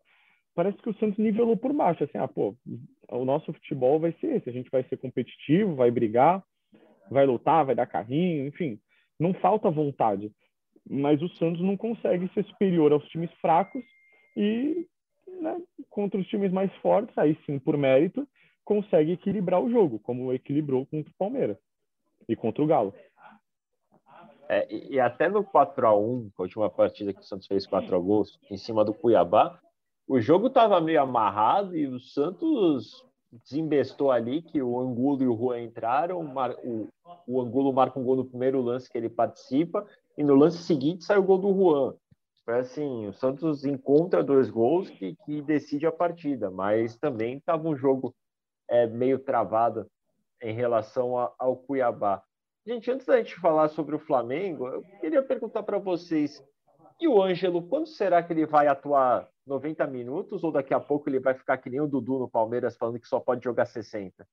Parece 0.55 0.77
que 0.77 0.91
o 0.91 0.95
Santos 0.99 1.19
nivelou 1.19 1.57
por 1.57 1.73
baixo, 1.73 2.05
assim, 2.05 2.19
ah, 2.19 2.29
pô, 2.29 2.55
o 3.11 3.25
nosso 3.25 3.53
futebol 3.53 3.99
vai 3.99 4.13
ser 4.21 4.37
esse, 4.37 4.51
a 4.51 4.53
gente 4.53 4.71
vai 4.71 4.85
ser 4.85 4.99
competitivo, 4.99 5.75
vai 5.75 5.91
brigar, 5.91 6.45
vai 7.11 7.25
lutar, 7.27 7.65
vai 7.65 7.75
dar 7.75 7.87
carrinho, 7.87 8.47
enfim 8.47 8.79
não 9.19 9.35
falta 9.35 9.71
vontade. 9.71 10.33
Mas 10.89 11.23
o 11.23 11.29
Santos 11.31 11.63
não 11.63 11.77
consegue 11.77 12.29
ser 12.35 12.45
superior 12.45 12.93
aos 12.93 13.07
times 13.09 13.31
fracos 13.41 13.85
e, 14.37 14.87
né, 15.41 15.61
contra 15.89 16.21
os 16.21 16.27
times 16.27 16.53
mais 16.53 16.73
fortes, 16.77 17.17
aí 17.17 17.39
sim, 17.47 17.59
por 17.59 17.77
mérito, 17.77 18.29
consegue 18.65 19.13
equilibrar 19.13 19.63
o 19.63 19.71
jogo, 19.71 19.99
como 19.99 20.33
equilibrou 20.33 20.87
contra 20.87 21.11
o 21.11 21.17
Palmeiras 21.19 21.59
e 22.29 22.35
contra 22.37 22.63
o 22.63 22.67
Galo. 22.67 22.95
É, 24.49 24.67
e, 24.71 25.01
até 25.01 25.29
no 25.29 25.43
4 25.43 25.87
a 25.87 25.97
1 25.97 26.31
a 26.37 26.43
última 26.43 26.69
partida 26.69 27.13
que 27.13 27.21
o 27.21 27.25
Santos 27.25 27.47
fez 27.47 27.67
4 27.67 28.03
gols, 28.03 28.39
em 28.51 28.57
cima 28.57 28.85
do 28.85 28.93
Cuiabá, 28.93 29.59
o 30.07 30.21
jogo 30.21 30.49
estava 30.49 30.81
meio 30.81 31.01
amarrado 31.01 31.77
e 31.77 31.87
o 31.87 31.99
Santos 31.99 33.03
desembestou 33.43 34.11
ali 34.11 34.43
que 34.43 34.63
o 34.63 34.79
Angulo 34.79 35.23
e 35.23 35.29
o 35.29 35.37
Juan 35.37 35.63
entraram, 35.63 36.21
o, 36.63 36.89
o 37.27 37.41
Angulo 37.41 37.73
marca 37.73 37.99
um 37.99 38.05
gol 38.05 38.17
no 38.17 38.25
primeiro 38.25 38.61
lance 38.61 38.91
que 38.91 38.97
ele 38.97 39.09
participa, 39.09 39.87
e 40.17 40.23
no 40.23 40.35
lance 40.35 40.59
seguinte 40.59 41.05
sai 41.05 41.19
o 41.19 41.23
gol 41.23 41.39
do 41.39 41.53
Juan. 41.53 41.95
Foi 42.45 42.59
assim, 42.59 43.07
o 43.07 43.13
Santos 43.13 43.65
encontra 43.65 44.23
dois 44.23 44.51
gols 44.51 44.91
que, 44.91 45.17
que 45.25 45.41
decide 45.41 45.87
a 45.87 45.93
partida, 45.93 46.51
mas 46.51 46.97
também 46.97 47.39
estava 47.39 47.67
um 47.67 47.75
jogo 47.75 48.15
é, 48.69 48.87
meio 48.87 49.19
travado 49.19 49.87
em 50.43 50.53
relação 50.53 51.19
a, 51.19 51.33
ao 51.39 51.57
Cuiabá. 51.57 52.23
Gente, 52.67 52.91
antes 52.91 53.07
da 53.07 53.19
gente 53.19 53.35
falar 53.37 53.69
sobre 53.69 53.95
o 53.95 53.99
Flamengo, 53.99 54.69
eu 54.69 54.83
queria 55.01 55.23
perguntar 55.23 55.63
para 55.63 55.79
vocês, 55.79 56.43
e 57.01 57.09
o 57.09 57.23
Ângelo, 57.23 57.63
quando 57.63 57.87
será 57.87 58.23
que 58.23 58.33
ele 58.33 58.47
vai 58.47 58.67
atuar 58.67 59.29
90 59.47 59.87
minutos 59.87 60.45
ou 60.45 60.53
daqui 60.53 60.73
a 60.73 60.81
pouco 60.81 61.09
ele 61.09 61.21
vai 61.21 61.35
ficar 61.35 61.59
que 61.59 61.69
nem 61.69 61.81
o 61.81 61.87
Dudu 61.87 62.19
no 62.19 62.31
Palmeiras 62.31 62.77
falando 62.77 63.01
que 63.01 63.09
só 63.09 63.21
pode 63.21 63.43
jogar 63.43 63.67
60? 63.67 64.27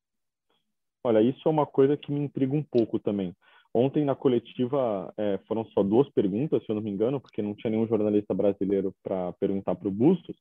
Olha, 1.03 1.21
isso 1.21 1.47
é 1.47 1.51
uma 1.51 1.65
coisa 1.65 1.97
que 1.97 2.11
me 2.11 2.19
intriga 2.19 2.55
um 2.55 2.63
pouco 2.63 2.99
também. 2.99 3.35
Ontem 3.73 4.05
na 4.05 4.13
coletiva 4.13 5.11
é, 5.17 5.39
foram 5.47 5.65
só 5.65 5.81
duas 5.81 6.07
perguntas, 6.09 6.63
se 6.63 6.69
eu 6.69 6.75
não 6.75 6.81
me 6.81 6.91
engano, 6.91 7.19
porque 7.19 7.41
não 7.41 7.55
tinha 7.55 7.71
nenhum 7.71 7.87
jornalista 7.87 8.33
brasileiro 8.33 8.93
para 9.01 9.31
perguntar 9.33 9.75
para 9.75 9.87
o 9.87 9.91
Bustos. 9.91 10.35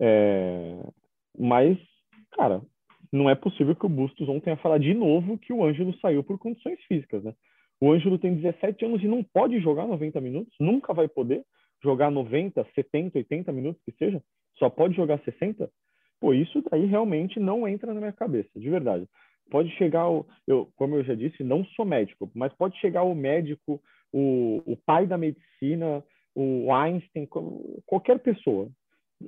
É, 0.00 0.78
mas, 1.38 1.76
cara, 2.32 2.62
não 3.12 3.28
é 3.28 3.34
possível 3.34 3.74
que 3.74 3.84
o 3.84 3.90
Bustos 3.90 4.28
ontem 4.28 4.44
tenha 4.44 4.56
falado 4.56 4.80
de 4.80 4.94
novo 4.94 5.38
que 5.38 5.52
o 5.52 5.64
Ângelo 5.64 5.94
saiu 5.98 6.22
por 6.22 6.38
condições 6.38 6.80
físicas, 6.84 7.22
né? 7.24 7.34
O 7.82 7.90
Ângelo 7.90 8.16
tem 8.16 8.36
17 8.36 8.84
anos 8.84 9.02
e 9.02 9.08
não 9.08 9.24
pode 9.24 9.58
jogar 9.58 9.88
90 9.88 10.20
minutos, 10.20 10.54
nunca 10.60 10.94
vai 10.94 11.08
poder 11.08 11.42
jogar 11.82 12.12
90, 12.12 12.64
70, 12.76 13.18
80 13.18 13.50
minutos 13.50 13.82
que 13.84 13.90
seja, 13.98 14.22
só 14.56 14.70
pode 14.70 14.94
jogar 14.94 15.18
60, 15.24 15.68
pô, 16.20 16.32
isso 16.32 16.62
daí 16.70 16.86
realmente 16.86 17.40
não 17.40 17.66
entra 17.66 17.92
na 17.92 17.98
minha 17.98 18.12
cabeça, 18.12 18.48
de 18.54 18.70
verdade. 18.70 19.04
Pode 19.50 19.68
chegar, 19.70 20.08
o, 20.08 20.24
eu, 20.46 20.68
como 20.76 20.94
eu 20.94 21.02
já 21.02 21.16
disse, 21.16 21.42
não 21.42 21.64
sou 21.74 21.84
médico, 21.84 22.30
mas 22.36 22.52
pode 22.52 22.78
chegar 22.78 23.02
o 23.02 23.16
médico, 23.16 23.82
o, 24.12 24.62
o 24.64 24.76
pai 24.86 25.04
da 25.04 25.18
medicina, 25.18 26.04
o 26.36 26.72
Einstein, 26.72 27.28
qualquer 27.84 28.20
pessoa. 28.20 28.68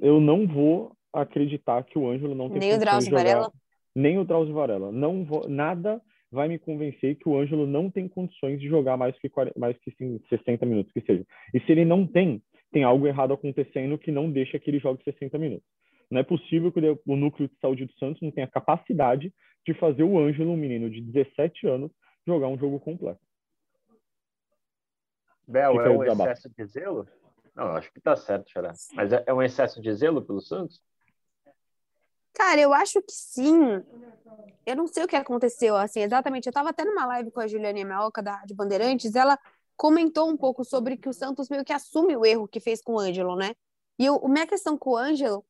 Eu 0.00 0.20
não 0.20 0.46
vou 0.46 0.92
acreditar 1.12 1.82
que 1.82 1.98
o 1.98 2.08
Ângelo 2.08 2.36
não 2.36 2.48
tem 2.48 2.60
Nem 2.60 2.74
o 2.74 2.78
Drauzio 2.78 3.10
Varela? 3.10 3.50
Nem 3.92 4.16
o 4.16 4.24
Drauzio 4.24 4.54
Varela. 4.54 4.92
Não 4.92 5.24
vou, 5.24 5.48
nada 5.48 6.00
vai 6.34 6.48
me 6.48 6.58
convencer 6.58 7.16
que 7.16 7.28
o 7.28 7.38
Ângelo 7.38 7.66
não 7.66 7.90
tem 7.90 8.08
condições 8.08 8.60
de 8.60 8.68
jogar 8.68 8.96
mais 8.96 9.16
que, 9.18 9.28
40, 9.28 9.58
mais 9.58 9.78
que 9.78 9.90
60 10.28 10.66
minutos, 10.66 10.92
que 10.92 11.00
seja. 11.00 11.24
E 11.54 11.60
se 11.60 11.72
ele 11.72 11.84
não 11.84 12.06
tem, 12.06 12.42
tem 12.72 12.82
algo 12.82 13.06
errado 13.06 13.32
acontecendo 13.32 13.96
que 13.96 14.10
não 14.10 14.30
deixa 14.30 14.58
que 14.58 14.68
ele 14.68 14.80
jogue 14.80 15.02
60 15.04 15.38
minutos. 15.38 15.66
Não 16.10 16.20
é 16.20 16.24
possível 16.24 16.70
que 16.70 16.80
o 17.06 17.16
núcleo 17.16 17.48
de 17.48 17.58
saúde 17.60 17.86
do 17.86 17.92
Santos 17.94 18.20
não 18.20 18.30
tenha 18.30 18.46
capacidade 18.46 19.32
de 19.66 19.74
fazer 19.74 20.02
o 20.02 20.18
Ângelo, 20.18 20.50
um 20.50 20.56
menino 20.56 20.90
de 20.90 21.00
17 21.00 21.66
anos, 21.66 21.90
jogar 22.26 22.48
um 22.48 22.58
jogo 22.58 22.78
completo. 22.80 23.20
Bel, 25.46 25.80
é 25.80 25.90
um 25.90 26.02
excesso 26.02 26.50
de 26.50 26.64
zelo? 26.66 27.06
Não, 27.54 27.66
acho 27.76 27.92
que 27.92 28.00
tá 28.00 28.16
certo, 28.16 28.50
Xará. 28.50 28.72
Mas 28.94 29.12
é, 29.12 29.22
é 29.26 29.32
um 29.32 29.42
excesso 29.42 29.80
de 29.80 29.92
zelo 29.94 30.22
pelo 30.22 30.40
Santos? 30.40 30.82
Cara, 32.34 32.60
eu 32.60 32.74
acho 32.74 33.00
que 33.00 33.12
sim. 33.12 33.82
Eu 34.66 34.76
não 34.76 34.86
sei 34.86 35.04
o 35.04 35.08
que 35.08 35.16
aconteceu, 35.16 35.76
assim, 35.76 36.00
exatamente. 36.00 36.46
Eu 36.46 36.50
estava 36.50 36.70
até 36.70 36.84
numa 36.84 37.06
live 37.06 37.30
com 37.30 37.40
a 37.40 37.46
Juliane 37.46 37.84
Melca, 37.84 38.22
da 38.22 38.42
de 38.44 38.54
Bandeirantes, 38.54 39.14
ela 39.14 39.38
comentou 39.76 40.28
um 40.28 40.36
pouco 40.36 40.64
sobre 40.64 40.96
que 40.96 41.08
o 41.08 41.12
Santos 41.12 41.48
meio 41.48 41.64
que 41.64 41.72
assume 41.72 42.16
o 42.16 42.24
erro 42.24 42.48
que 42.48 42.60
fez 42.60 42.80
com 42.82 42.94
o 42.94 42.98
Ângelo, 42.98 43.36
né? 43.36 43.54
E 43.98 44.06
a 44.08 44.28
minha 44.28 44.46
questão 44.46 44.76
com 44.76 44.90
o 44.90 44.96
Ângelo 44.96 45.44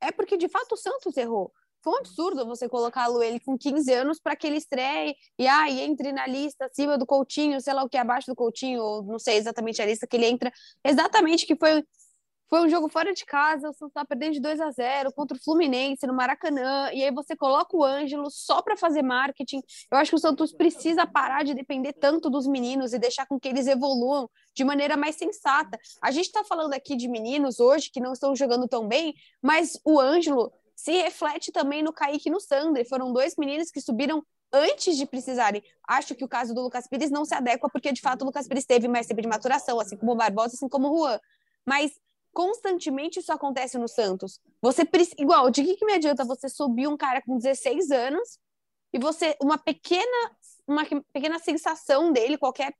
é 0.00 0.10
porque, 0.12 0.36
de 0.36 0.48
fato, 0.48 0.72
o 0.72 0.76
Santos 0.76 1.16
errou. 1.16 1.52
Foi 1.82 1.92
um 1.92 1.96
absurdo 1.98 2.44
você 2.44 2.68
colocá-lo 2.68 3.22
ele 3.22 3.38
com 3.38 3.56
15 3.56 3.92
anos 3.92 4.20
para 4.20 4.34
que 4.34 4.46
ele 4.46 4.56
estreie 4.56 5.14
e 5.38 5.46
ah, 5.46 5.70
entre 5.70 6.12
na 6.12 6.26
lista 6.26 6.66
acima 6.66 6.98
do 6.98 7.06
Coutinho, 7.06 7.60
sei 7.60 7.72
lá 7.72 7.84
o 7.84 7.88
que, 7.88 7.96
abaixo 7.96 8.26
do 8.26 8.34
Coutinho, 8.34 8.82
ou 8.82 9.02
não 9.04 9.18
sei 9.18 9.36
exatamente 9.36 9.80
a 9.80 9.86
lista 9.86 10.06
que 10.06 10.16
ele 10.16 10.26
entra, 10.26 10.52
exatamente 10.84 11.46
que 11.46 11.56
foi 11.56 11.84
foi 12.48 12.60
um 12.60 12.68
jogo 12.68 12.88
fora 12.88 13.12
de 13.12 13.24
casa, 13.24 13.68
o 13.68 13.72
Santos 13.72 13.92
tá 13.92 14.04
perdendo 14.04 14.32
de 14.32 14.40
2 14.40 14.60
a 14.60 14.70
0 14.70 15.12
contra 15.12 15.36
o 15.36 15.40
Fluminense 15.40 16.06
no 16.06 16.14
Maracanã, 16.14 16.90
e 16.92 17.04
aí 17.04 17.10
você 17.10 17.36
coloca 17.36 17.76
o 17.76 17.84
Ângelo 17.84 18.30
só 18.30 18.62
para 18.62 18.76
fazer 18.76 19.02
marketing. 19.02 19.60
Eu 19.90 19.98
acho 19.98 20.10
que 20.10 20.16
o 20.16 20.18
Santos 20.18 20.52
precisa 20.52 21.06
parar 21.06 21.44
de 21.44 21.54
depender 21.54 21.92
tanto 21.92 22.30
dos 22.30 22.46
meninos 22.46 22.92
e 22.92 22.98
deixar 22.98 23.26
com 23.26 23.38
que 23.38 23.48
eles 23.48 23.66
evoluam 23.66 24.30
de 24.54 24.64
maneira 24.64 24.96
mais 24.96 25.16
sensata. 25.16 25.78
A 26.02 26.10
gente 26.10 26.26
está 26.26 26.42
falando 26.42 26.72
aqui 26.72 26.96
de 26.96 27.06
meninos 27.08 27.60
hoje 27.60 27.90
que 27.90 28.00
não 28.00 28.12
estão 28.12 28.34
jogando 28.34 28.66
tão 28.66 28.88
bem, 28.88 29.14
mas 29.42 29.78
o 29.84 30.00
Ângelo 30.00 30.52
se 30.74 30.92
reflete 30.92 31.52
também 31.52 31.82
no 31.82 31.92
Kaique 31.92 32.28
e 32.28 32.32
no 32.32 32.40
Sandri. 32.40 32.84
Foram 32.84 33.12
dois 33.12 33.34
meninos 33.36 33.70
que 33.70 33.80
subiram 33.80 34.24
antes 34.52 34.96
de 34.96 35.06
precisarem. 35.06 35.62
Acho 35.86 36.14
que 36.14 36.24
o 36.24 36.28
caso 36.28 36.54
do 36.54 36.62
Lucas 36.62 36.88
Pires 36.88 37.10
não 37.10 37.24
se 37.24 37.34
adequa, 37.34 37.68
porque 37.70 37.92
de 37.92 38.00
fato 38.00 38.22
o 38.22 38.24
Lucas 38.24 38.48
Pires 38.48 38.64
teve 38.64 38.88
mais 38.88 39.06
tempo 39.06 39.20
de 39.20 39.28
maturação, 39.28 39.78
assim 39.78 39.96
como 39.96 40.12
o 40.12 40.16
Barbosa, 40.16 40.54
assim 40.54 40.68
como 40.68 40.88
o 40.88 40.98
Juan. 40.98 41.20
Mas 41.66 41.92
constantemente 42.38 43.18
isso 43.18 43.32
acontece 43.32 43.76
no 43.78 43.88
Santos. 43.88 44.40
Você 44.62 44.88
igual, 45.18 45.50
de 45.50 45.64
que, 45.64 45.74
que 45.74 45.84
me 45.84 45.94
adianta 45.94 46.24
você 46.24 46.48
subir 46.48 46.86
um 46.86 46.96
cara 46.96 47.20
com 47.20 47.36
16 47.36 47.90
anos 47.90 48.38
e 48.92 48.98
você 49.00 49.36
uma 49.42 49.58
pequena 49.58 50.30
uma 50.64 50.84
pequena 51.12 51.40
sensação 51.40 52.12
dele, 52.12 52.38
qualquer 52.38 52.72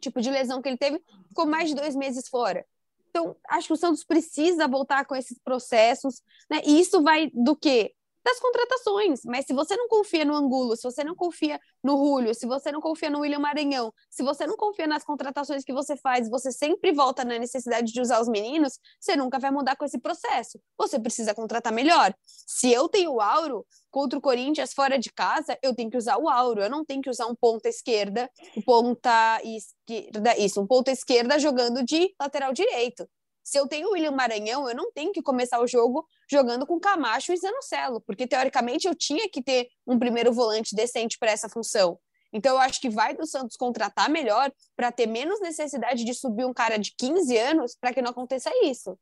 tipo 0.00 0.20
de 0.20 0.30
lesão 0.30 0.62
que 0.62 0.68
ele 0.68 0.78
teve, 0.78 1.02
ficou 1.26 1.44
mais 1.44 1.70
de 1.70 1.74
dois 1.74 1.96
meses 1.96 2.28
fora. 2.28 2.64
Então, 3.10 3.34
acho 3.48 3.66
que 3.66 3.72
o 3.72 3.76
Santos 3.76 4.04
precisa 4.04 4.68
voltar 4.68 5.04
com 5.06 5.16
esses 5.16 5.40
processos, 5.40 6.22
né? 6.48 6.62
E 6.64 6.78
isso 6.78 7.02
vai 7.02 7.32
do 7.34 7.56
quê? 7.56 7.96
Das 8.24 8.40
contratações. 8.40 9.20
Mas 9.24 9.44
se 9.44 9.52
você 9.52 9.76
não 9.76 9.86
confia 9.88 10.24
no 10.24 10.34
Angulo, 10.34 10.76
se 10.76 10.82
você 10.82 11.04
não 11.04 11.14
confia 11.14 11.60
no 11.82 11.96
Julio, 11.96 12.34
se 12.34 12.46
você 12.46 12.72
não 12.72 12.80
confia 12.80 13.10
no 13.10 13.20
William 13.20 13.38
Maranhão, 13.38 13.92
se 14.10 14.22
você 14.22 14.46
não 14.46 14.56
confia 14.56 14.86
nas 14.86 15.04
contratações 15.04 15.64
que 15.64 15.72
você 15.72 15.96
faz, 15.96 16.28
você 16.28 16.50
sempre 16.50 16.92
volta 16.92 17.24
na 17.24 17.38
necessidade 17.38 17.92
de 17.92 18.00
usar 18.00 18.20
os 18.20 18.28
meninos, 18.28 18.78
você 18.98 19.14
nunca 19.16 19.38
vai 19.38 19.50
mudar 19.50 19.76
com 19.76 19.84
esse 19.84 19.98
processo. 19.98 20.58
Você 20.78 20.98
precisa 20.98 21.34
contratar 21.34 21.72
melhor. 21.72 22.14
Se 22.24 22.72
eu 22.72 22.88
tenho 22.88 23.12
o 23.12 23.20
Auro 23.20 23.66
contra 23.90 24.18
o 24.18 24.22
Corinthians 24.22 24.72
fora 24.72 24.98
de 24.98 25.12
casa, 25.12 25.58
eu 25.62 25.74
tenho 25.74 25.90
que 25.90 25.96
usar 25.96 26.16
o 26.16 26.28
Auro. 26.28 26.62
Eu 26.62 26.70
não 26.70 26.84
tenho 26.84 27.02
que 27.02 27.10
usar 27.10 27.26
um 27.26 27.34
ponta 27.34 27.68
esquerda, 27.68 28.30
um 28.56 28.62
ponta 28.62 29.40
esquerda, 29.42 30.36
isso, 30.38 30.60
um 30.60 30.66
ponta 30.66 30.90
esquerda 30.90 31.38
jogando 31.38 31.84
de 31.84 32.14
lateral 32.18 32.52
direito. 32.52 33.06
Se 33.44 33.58
eu 33.58 33.68
tenho 33.68 33.88
o 33.88 33.92
William 33.92 34.10
Maranhão, 34.10 34.66
eu 34.66 34.74
não 34.74 34.90
tenho 34.90 35.12
que 35.12 35.22
começar 35.22 35.60
o 35.60 35.66
jogo 35.66 36.08
jogando 36.28 36.66
com 36.66 36.80
Camacho 36.80 37.30
e 37.30 37.36
Zanocelo, 37.36 38.00
porque 38.00 38.26
teoricamente 38.26 38.88
eu 38.88 38.94
tinha 38.94 39.28
que 39.28 39.42
ter 39.42 39.68
um 39.86 39.98
primeiro 39.98 40.32
volante 40.32 40.74
decente 40.74 41.18
para 41.18 41.30
essa 41.30 41.48
função. 41.48 41.98
Então 42.32 42.54
eu 42.54 42.58
acho 42.58 42.80
que 42.80 42.88
vai 42.88 43.14
do 43.14 43.26
Santos 43.26 43.56
contratar 43.56 44.08
melhor 44.08 44.50
para 44.74 44.90
ter 44.90 45.06
menos 45.06 45.40
necessidade 45.40 46.04
de 46.04 46.14
subir 46.14 46.46
um 46.46 46.54
cara 46.54 46.78
de 46.78 46.94
15 46.96 47.36
anos 47.36 47.76
para 47.78 47.92
que 47.92 48.00
não 48.00 48.10
aconteça 48.10 48.50
isso. 48.64 48.98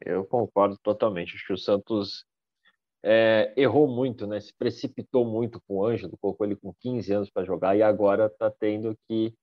Eu 0.00 0.24
concordo 0.24 0.78
totalmente. 0.82 1.36
Acho 1.36 1.46
que 1.46 1.52
o 1.52 1.58
Santos 1.58 2.24
é, 3.02 3.52
errou 3.54 3.86
muito, 3.86 4.26
né? 4.26 4.40
Se 4.40 4.52
precipitou 4.54 5.26
muito 5.26 5.60
com 5.68 5.76
o 5.76 5.86
Ângelo, 5.86 6.16
colocou 6.18 6.46
ele 6.46 6.56
com 6.56 6.74
15 6.80 7.12
anos 7.12 7.30
para 7.30 7.44
jogar 7.44 7.76
e 7.76 7.82
agora 7.82 8.26
está 8.26 8.50
tendo 8.50 8.98
que 9.06 9.34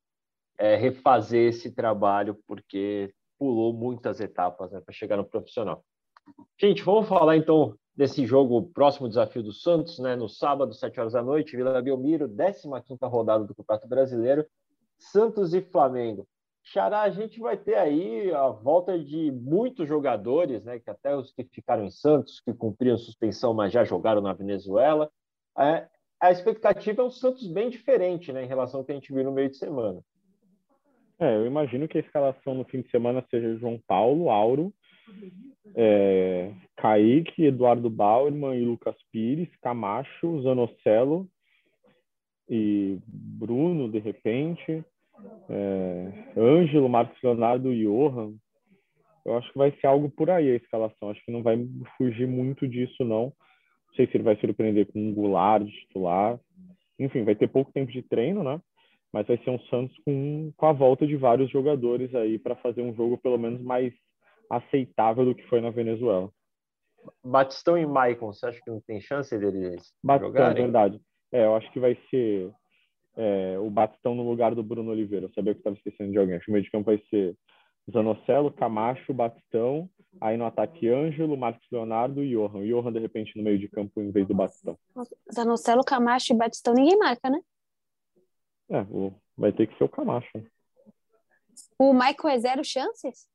é, 0.58 0.76
refazer 0.76 1.50
esse 1.50 1.72
trabalho 1.72 2.38
porque 2.48 3.14
pulou 3.38 3.74
muitas 3.74 4.20
etapas 4.20 4.72
né, 4.72 4.82
para 4.82 4.94
chegar 4.94 5.18
no 5.18 5.26
profissional. 5.26 5.84
Gente, 6.60 6.84
vamos 6.84 7.08
falar 7.08 7.38
então 7.38 7.76
desse 7.96 8.26
jogo, 8.26 8.70
próximo 8.74 9.08
desafio 9.08 9.42
do 9.42 9.52
Santos, 9.52 9.98
né, 10.00 10.16
no 10.16 10.30
sábado, 10.30 10.74
7 10.74 11.00
horas 11.00 11.14
da 11.14 11.24
noite, 11.24 11.56
Vila 11.56 11.82
Belmiro, 11.82 12.30
15ª 12.30 13.10
rodada 13.10 13.44
do 13.44 13.56
Campeonato 13.56 13.88
Brasileiro, 13.88 14.46
Santos 15.00 15.54
e 15.54 15.62
Flamengo. 15.62 16.28
Xará, 16.64 17.02
a 17.02 17.10
gente 17.10 17.40
vai 17.40 17.56
ter 17.56 17.76
aí 17.76 18.32
a 18.34 18.50
volta 18.50 19.00
de 19.00 19.32
muitos 19.32 19.88
jogadores, 19.88 20.66
né, 20.66 20.80
que 20.80 20.90
até 20.90 21.16
os 21.16 21.32
que 21.32 21.46
ficaram 21.46 21.86
em 21.86 21.90
Santos, 21.90 22.42
que 22.42 22.54
cumpriram 22.54 22.98
suspensão, 22.98 23.54
mas 23.54 23.72
já 23.72 23.84
jogaram 23.86 24.22
na 24.22 24.34
Venezuela. 24.34 25.10
É, 25.58 25.88
a 26.20 26.30
expectativa 26.30 27.02
é 27.02 27.06
um 27.06 27.10
Santos 27.10 27.48
bem 27.48 27.70
diferente 27.70 28.34
né, 28.34 28.44
em 28.44 28.48
relação 28.48 28.82
ao 28.82 28.86
que 28.86 28.92
a 28.92 28.96
gente 28.96 29.14
viu 29.14 29.24
no 29.24 29.32
meio 29.32 29.50
de 29.50 29.58
semana. 29.58 30.02
É, 31.20 31.36
eu 31.36 31.48
imagino 31.48 31.88
que 31.88 31.98
a 31.98 32.02
escalação 32.02 32.54
no 32.54 32.66
fim 32.66 32.82
de 32.82 32.90
semana 32.92 33.26
seja 33.30 33.58
João 33.58 33.80
Paulo, 33.88 34.30
Auro, 34.30 34.72
é, 35.76 36.54
Kaique, 36.76 37.46
Eduardo 37.46 37.90
Bauerman 37.90 38.56
e 38.56 38.66
Lucas 38.66 38.96
Pires, 39.12 39.50
Camacho, 39.62 40.42
Zanocelo 40.44 41.28
e 42.48 43.00
Bruno, 43.08 43.90
de 43.90 44.00
repente, 44.00 44.84
é, 45.50 46.12
Ângelo, 46.38 46.88
Marcos 46.88 47.22
Leonardo 47.22 47.74
e 47.74 47.84
Johan. 47.84 48.34
Eu 49.26 49.38
acho 49.38 49.52
que 49.52 49.58
vai 49.58 49.72
ser 49.72 49.88
algo 49.88 50.10
por 50.10 50.30
aí 50.30 50.52
a 50.52 50.56
escalação. 50.56 51.10
Acho 51.10 51.24
que 51.26 51.32
não 51.32 51.44
vai 51.44 51.58
fugir 51.98 52.28
muito 52.28 52.68
disso, 52.68 53.04
não. 53.04 53.26
Não 53.26 53.96
sei 53.96 54.08
se 54.08 54.16
ele 54.16 54.24
vai 54.24 54.38
surpreender 54.38 54.86
com 54.86 55.00
um 55.00 55.14
Goulart 55.14 55.66
de 55.66 55.72
titular. 55.72 56.40
Enfim, 56.98 57.24
vai 57.24 57.36
ter 57.36 57.48
pouco 57.48 57.72
tempo 57.74 57.92
de 57.92 58.02
treino, 58.04 58.44
né? 58.44 58.62
Mas 59.14 59.28
vai 59.28 59.38
ser 59.38 59.50
um 59.50 59.60
Santos 59.62 59.98
com, 60.06 60.52
com 60.56 60.66
a 60.66 60.74
volta 60.74 61.08
de 61.08 61.16
vários 61.16 61.50
jogadores 61.50 62.14
aí 62.14 62.38
para 62.38 62.56
fazer 62.58 62.82
um 62.82 62.94
jogo 62.94 63.18
pelo 63.18 63.38
menos 63.38 63.62
mais 63.62 63.94
aceitável 64.50 65.26
do 65.26 65.36
que 65.36 65.48
foi 65.48 65.62
na 65.62 65.70
Venezuela. 65.70 66.30
Batistão 67.24 67.78
e 67.78 67.86
Maicon, 67.86 68.34
você 68.34 68.48
acha 68.48 68.60
que 68.62 68.70
não 68.70 68.82
tem 68.82 69.00
chance 69.00 69.38
deles 69.38 69.94
Batistão, 70.04 70.34
jogarem? 70.34 70.64
verdade. 70.64 71.02
É, 71.32 71.46
eu 71.46 71.56
acho 71.56 71.72
que 71.72 71.80
vai 71.80 71.98
ser 72.10 72.52
é, 73.16 73.58
o 73.60 73.70
Batistão 73.70 74.16
no 74.16 74.28
lugar 74.28 74.54
do 74.54 74.64
Bruno 74.64 74.92
Oliveira. 74.92 75.26
Eu 75.26 75.34
sabia 75.34 75.54
que 75.54 75.60
estava 75.60 75.76
esquecendo 75.76 76.12
de 76.12 76.18
alguém. 76.18 76.36
Acho 76.36 76.46
que 76.46 76.52
o 76.52 76.54
meio 76.54 76.64
de 76.64 76.72
campo 76.72 76.86
vai 76.86 77.02
ser 77.10 77.36
Zanocelo, 77.92 78.52
Camacho, 78.52 79.14
Batistão, 79.14 79.90
aí 80.20 80.38
no 80.38 80.46
ataque 80.46 80.90
Ângelo, 80.90 81.38
Marcos 81.38 81.66
Leonardo 81.72 82.24
e 82.24 82.32
Johan. 82.32 82.66
Johan, 82.66 82.92
de 82.92 83.00
repente, 83.00 83.38
no 83.38 83.44
meio 83.44 83.58
de 83.58 83.70
campo 83.70 84.02
em 84.02 84.12
vez 84.12 84.28
do 84.28 84.36
Batistão. 84.36 84.78
Zanocelo, 85.34 85.84
Camacho 85.84 86.34
e 86.34 86.38
Batistão 86.38 86.74
ninguém 86.74 86.98
marca, 86.98 87.30
né? 87.30 87.40
É, 88.70 88.86
vai 89.38 89.52
ter 89.52 89.68
que 89.68 89.78
ser 89.78 89.84
o 89.84 89.90
Camacho. 89.90 90.30
O 91.80 91.94
Michael 91.94 92.36
é 92.36 92.40
zero 92.40 92.64
chances? 92.64 93.28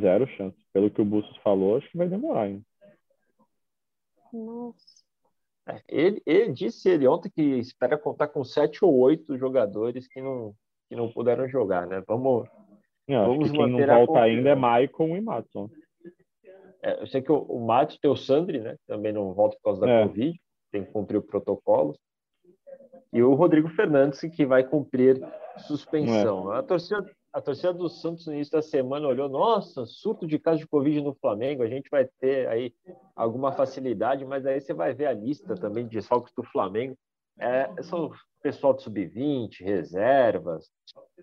Zero 0.00 0.26
chances. 0.28 0.62
Pelo 0.72 0.90
que 0.90 1.00
o 1.00 1.04
Bustos 1.04 1.36
falou, 1.38 1.76
acho 1.76 1.90
que 1.90 1.98
vai 1.98 2.08
demorar 2.08 2.42
ainda. 2.42 2.62
Nossa. 4.32 4.98
É, 5.68 5.82
ele, 5.88 6.22
ele 6.24 6.52
disse 6.52 6.88
ele 6.88 7.06
ontem 7.06 7.30
que 7.30 7.42
espera 7.42 7.98
contar 7.98 8.28
com 8.28 8.44
sete 8.44 8.84
ou 8.84 8.96
oito 8.98 9.36
jogadores 9.36 10.08
que 10.08 10.20
não, 10.20 10.54
que 10.88 10.96
não 10.96 11.12
puderam 11.12 11.48
jogar, 11.48 11.86
né? 11.86 12.02
Vamos. 12.06 12.48
É, 13.06 13.18
vamos 13.18 13.50
quem 13.50 13.66
não 13.66 13.86
volta 13.86 14.20
ainda 14.20 14.50
é 14.50 14.54
Maicon 14.54 15.16
e 15.16 15.20
Matson. 15.20 15.68
É, 16.82 17.02
eu 17.02 17.06
sei 17.06 17.20
que 17.20 17.32
o, 17.32 17.38
o 17.38 17.66
Matos 17.66 17.98
tem 17.98 18.10
o 18.10 18.16
Sandri, 18.16 18.60
né? 18.60 18.76
Também 18.86 19.12
não 19.12 19.34
volta 19.34 19.56
por 19.56 19.62
causa 19.64 19.80
da 19.80 19.90
é. 19.90 20.06
Covid, 20.06 20.40
tem 20.70 20.84
que 20.84 20.92
cumprir 20.92 21.16
o 21.16 21.22
protocolo 21.22 21.98
e 23.12 23.22
o 23.22 23.34
Rodrigo 23.34 23.68
Fernandes, 23.68 24.20
que 24.20 24.44
vai 24.44 24.62
cumprir 24.64 25.20
suspensão. 25.58 26.52
É. 26.54 26.58
A, 26.58 26.62
torcida, 26.62 27.10
a 27.32 27.40
torcida 27.40 27.72
do 27.72 27.88
Santos 27.88 28.26
no 28.26 28.34
início 28.34 28.52
da 28.52 28.62
semana 28.62 29.08
olhou, 29.08 29.28
nossa, 29.28 29.86
surto 29.86 30.26
de 30.26 30.38
caso 30.38 30.58
de 30.58 30.66
Covid 30.66 31.00
no 31.00 31.14
Flamengo, 31.14 31.62
a 31.62 31.68
gente 31.68 31.88
vai 31.90 32.06
ter 32.20 32.48
aí 32.48 32.72
alguma 33.16 33.52
facilidade, 33.52 34.24
mas 34.24 34.46
aí 34.46 34.60
você 34.60 34.74
vai 34.74 34.92
ver 34.94 35.06
a 35.06 35.12
lista 35.12 35.54
também 35.54 35.84
de 35.84 35.96
desfalques 35.96 36.32
do 36.34 36.42
Flamengo. 36.42 36.96
É, 37.38 37.70
são 37.82 38.10
pessoal 38.42 38.74
de 38.74 38.82
sub-20, 38.82 39.62
reservas, 39.62 40.70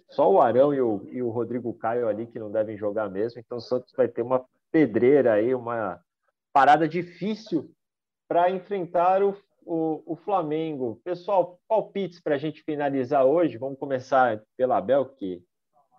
só 0.10 0.32
o 0.32 0.42
Arão 0.42 0.74
e 0.74 0.82
o, 0.82 1.08
e 1.12 1.22
o 1.22 1.30
Rodrigo 1.30 1.74
Caio 1.74 2.08
ali 2.08 2.26
que 2.26 2.40
não 2.40 2.52
devem 2.52 2.78
jogar 2.78 3.10
mesmo, 3.10 3.40
então 3.40 3.58
o 3.58 3.62
Santos 3.62 3.94
vai 3.96 4.08
ter 4.08 4.22
uma 4.22 4.44
pedreira 4.72 5.34
aí, 5.34 5.56
uma 5.56 6.00
parada 6.52 6.88
difícil 6.88 7.70
para 8.28 8.50
enfrentar 8.50 9.24
o 9.24 9.36
o, 9.66 10.04
o 10.06 10.16
Flamengo. 10.16 11.02
Pessoal, 11.04 11.60
palpites 11.68 12.22
para 12.22 12.36
a 12.36 12.38
gente 12.38 12.64
finalizar 12.64 13.26
hoje. 13.26 13.58
Vamos 13.58 13.80
começar 13.80 14.42
pela 14.56 14.80
Bel, 14.80 15.06
que 15.06 15.44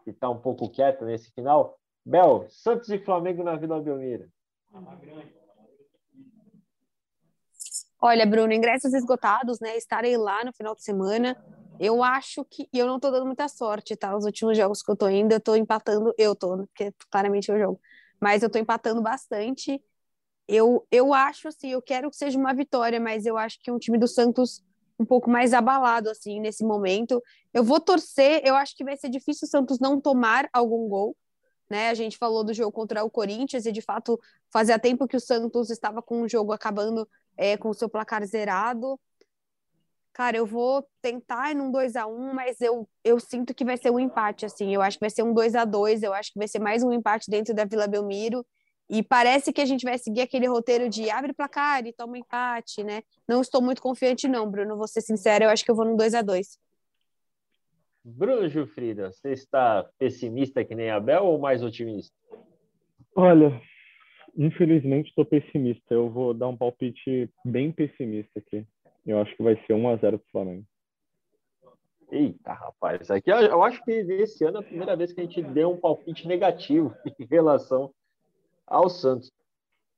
está 0.06 0.30
um 0.30 0.38
pouco 0.38 0.70
quieta 0.70 1.04
nesse 1.04 1.30
final. 1.32 1.78
Bel, 2.04 2.46
Santos 2.48 2.88
e 2.90 2.98
Flamengo 2.98 3.42
na 3.42 3.56
Vila 3.56 3.80
Belmiro. 3.80 4.28
Olha, 8.00 8.24
Bruno, 8.26 8.52
ingressos 8.52 8.94
esgotados, 8.94 9.58
né? 9.58 9.76
Estarei 9.76 10.16
lá 10.16 10.44
no 10.44 10.52
final 10.52 10.74
de 10.74 10.82
semana. 10.82 11.36
Eu 11.80 12.02
acho 12.02 12.44
que. 12.44 12.68
Eu 12.72 12.86
não 12.86 13.00
tô 13.00 13.10
dando 13.10 13.26
muita 13.26 13.48
sorte, 13.48 13.96
tá? 13.96 14.16
Os 14.16 14.24
últimos 14.24 14.56
jogos 14.56 14.82
que 14.82 14.90
eu 14.90 14.96
tô 14.96 15.08
indo, 15.08 15.32
eu 15.32 15.40
tô 15.40 15.56
empatando. 15.56 16.14
Eu 16.16 16.36
tô, 16.36 16.58
porque 16.68 16.92
claramente 17.10 17.50
eu 17.50 17.58
jogo. 17.58 17.80
Mas 18.20 18.42
eu 18.42 18.50
tô 18.50 18.58
empatando 18.58 19.02
bastante 19.02 19.82
eu, 20.48 20.86
eu 20.90 21.12
acho 21.12 21.48
assim, 21.48 21.70
eu 21.70 21.82
quero 21.82 22.10
que 22.10 22.16
seja 22.16 22.38
uma 22.38 22.54
vitória, 22.54 23.00
mas 23.00 23.26
eu 23.26 23.36
acho 23.36 23.58
que 23.60 23.70
um 23.70 23.78
time 23.78 23.98
do 23.98 24.06
Santos 24.06 24.62
um 24.98 25.04
pouco 25.04 25.28
mais 25.28 25.52
abalado 25.52 26.08
assim 26.08 26.40
nesse 26.40 26.64
momento. 26.64 27.22
Eu 27.52 27.62
vou 27.62 27.80
torcer, 27.80 28.42
eu 28.44 28.54
acho 28.54 28.76
que 28.76 28.84
vai 28.84 28.96
ser 28.96 29.08
difícil 29.08 29.46
o 29.46 29.50
Santos 29.50 29.78
não 29.78 30.00
tomar 30.00 30.48
algum 30.52 30.88
gol, 30.88 31.16
né? 31.68 31.90
A 31.90 31.94
gente 31.94 32.16
falou 32.16 32.42
do 32.44 32.54
jogo 32.54 32.72
contra 32.72 33.04
o 33.04 33.10
Corinthians 33.10 33.66
e 33.66 33.72
de 33.72 33.82
fato 33.82 34.18
fazia 34.50 34.78
tempo 34.78 35.06
que 35.06 35.16
o 35.16 35.20
Santos 35.20 35.70
estava 35.70 36.00
com 36.00 36.22
o 36.22 36.28
jogo 36.28 36.52
acabando 36.52 37.08
é, 37.36 37.56
com 37.56 37.68
o 37.68 37.74
seu 37.74 37.88
placar 37.88 38.24
zerado. 38.24 38.98
Cara, 40.12 40.38
eu 40.38 40.46
vou 40.46 40.88
tentar 41.02 41.50
ir 41.50 41.54
num 41.54 41.70
2 41.70 41.94
a 41.94 42.06
1 42.06 42.32
mas 42.32 42.60
eu, 42.62 42.88
eu 43.04 43.20
sinto 43.20 43.52
que 43.54 43.66
vai 43.66 43.76
ser 43.76 43.90
um 43.90 44.00
empate, 44.00 44.46
assim. 44.46 44.74
Eu 44.74 44.80
acho 44.80 44.96
que 44.96 45.02
vai 45.02 45.10
ser 45.10 45.22
um 45.22 45.34
2 45.34 45.54
a 45.54 45.64
2 45.64 46.02
eu 46.02 46.14
acho 46.14 46.32
que 46.32 46.38
vai 46.38 46.48
ser 46.48 46.58
mais 46.58 46.82
um 46.82 46.90
empate 46.90 47.30
dentro 47.30 47.52
da 47.52 47.66
Vila 47.66 47.86
Belmiro. 47.86 48.46
E 48.88 49.02
parece 49.02 49.52
que 49.52 49.60
a 49.60 49.64
gente 49.64 49.84
vai 49.84 49.98
seguir 49.98 50.20
aquele 50.20 50.46
roteiro 50.46 50.88
de 50.88 51.10
abre 51.10 51.32
placar 51.32 51.84
e 51.84 51.92
toma 51.92 52.18
empate, 52.18 52.84
né? 52.84 53.02
Não 53.28 53.40
estou 53.40 53.60
muito 53.60 53.82
confiante, 53.82 54.28
não, 54.28 54.48
Bruno. 54.48 54.76
Vou 54.76 54.86
ser 54.86 55.00
sincera, 55.00 55.44
eu 55.44 55.50
acho 55.50 55.64
que 55.64 55.70
eu 55.70 55.74
vou 55.74 55.84
num 55.84 55.96
2 55.96 56.14
a 56.14 56.22
2 56.22 56.58
Bruno 58.04 58.48
Gilfrida, 58.48 59.10
você 59.10 59.32
está 59.32 59.84
pessimista 59.98 60.64
que 60.64 60.76
nem 60.76 60.90
Abel 60.90 61.24
ou 61.24 61.40
mais 61.40 61.64
otimista? 61.64 62.14
Olha, 63.16 63.60
infelizmente 64.36 65.08
estou 65.08 65.24
pessimista. 65.24 65.92
Eu 65.92 66.08
vou 66.08 66.32
dar 66.32 66.46
um 66.46 66.56
palpite 66.56 67.28
bem 67.44 67.72
pessimista 67.72 68.38
aqui. 68.38 68.64
Eu 69.04 69.20
acho 69.20 69.36
que 69.36 69.42
vai 69.42 69.56
ser 69.66 69.72
1 69.72 69.88
a 69.88 69.96
0 69.96 70.18
para 70.20 70.26
o 70.26 70.30
Flamengo. 70.30 70.64
Eita, 72.12 72.52
rapaz, 72.52 73.10
aqui 73.10 73.30
eu 73.30 73.60
acho 73.64 73.82
que 73.84 73.90
esse 73.90 74.44
ano 74.44 74.58
é 74.58 74.60
a 74.60 74.64
primeira 74.64 74.94
vez 74.94 75.12
que 75.12 75.20
a 75.20 75.24
gente 75.24 75.42
deu 75.42 75.72
um 75.72 75.76
palpite 75.76 76.28
negativo 76.28 76.94
em 77.18 77.24
relação 77.24 77.92
ao 78.66 78.88
Santos. 78.88 79.32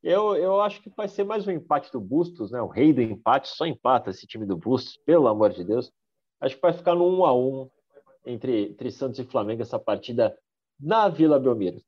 Eu, 0.02 0.36
eu 0.36 0.60
acho 0.60 0.80
que 0.80 0.90
vai 0.96 1.08
ser 1.08 1.24
mais 1.24 1.46
um 1.46 1.50
empate 1.50 1.90
do 1.90 2.00
Bustos, 2.00 2.50
né? 2.50 2.62
O 2.62 2.68
rei 2.68 2.92
do 2.92 3.00
empate, 3.00 3.48
só 3.48 3.66
empata 3.66 4.10
esse 4.10 4.26
time 4.26 4.46
do 4.46 4.56
Bustos, 4.56 4.96
pelo 5.04 5.26
amor 5.26 5.50
de 5.50 5.64
Deus. 5.64 5.90
Acho 6.40 6.54
que 6.54 6.62
vai 6.62 6.72
ficar 6.72 6.94
no 6.94 7.08
1 7.18 7.24
a 7.24 7.36
1 7.36 7.70
entre, 8.26 8.70
entre 8.70 8.90
Santos 8.92 9.18
e 9.18 9.24
Flamengo 9.24 9.62
essa 9.62 9.78
partida 9.78 10.36
na 10.78 11.08
Vila 11.08 11.40
Belmiro. 11.40 11.80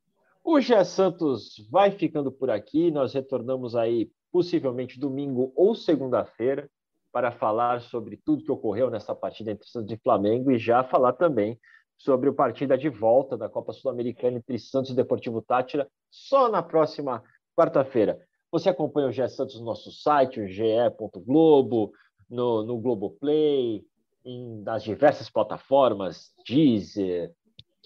O 0.43 0.61
Gé 0.61 0.83
Santos 0.83 1.55
vai 1.71 1.93
ficando 1.93 2.33
por 2.33 2.51
aqui. 2.51 2.91
Nós 2.91 3.13
retornamos 3.13 3.77
aí 3.77 4.11
possivelmente 4.33 4.99
domingo 4.99 5.53
ou 5.55 5.75
segunda-feira, 5.75 6.69
para 7.13 7.33
falar 7.33 7.81
sobre 7.81 8.17
tudo 8.17 8.45
que 8.45 8.53
ocorreu 8.53 8.89
nessa 8.89 9.15
partida 9.15 9.51
entre 9.51 9.69
Santos 9.69 9.93
e 9.93 10.01
Flamengo 10.01 10.51
e 10.51 10.59
já 10.59 10.85
falar 10.85 11.13
também 11.15 11.59
sobre 12.01 12.31
a 12.31 12.33
partida 12.33 12.79
de 12.79 12.89
volta 12.89 13.37
da 13.37 13.49
Copa 13.49 13.73
Sul-Americana 13.73 14.39
entre 14.39 14.59
Santos 14.59 14.91
e 14.91 14.95
Deportivo 14.95 15.43
Tátira 15.43 15.87
só 16.11 16.49
na 16.49 16.63
próxima 16.63 17.23
quarta-feira. 17.55 18.19
Você 18.51 18.71
acompanha 18.71 19.09
o 19.09 19.13
GE 19.13 19.29
Santos 19.29 19.59
no 19.61 19.67
nosso 19.67 19.93
site, 19.93 20.41
o 20.41 20.49
ge.globo, 20.49 21.93
no, 22.29 22.63
no 22.65 22.79
Globoplay, 22.79 23.85
em, 24.25 24.63
nas 24.63 24.83
diversas 24.83 25.29
plataformas, 25.29 26.33
Deezer, 26.47 27.33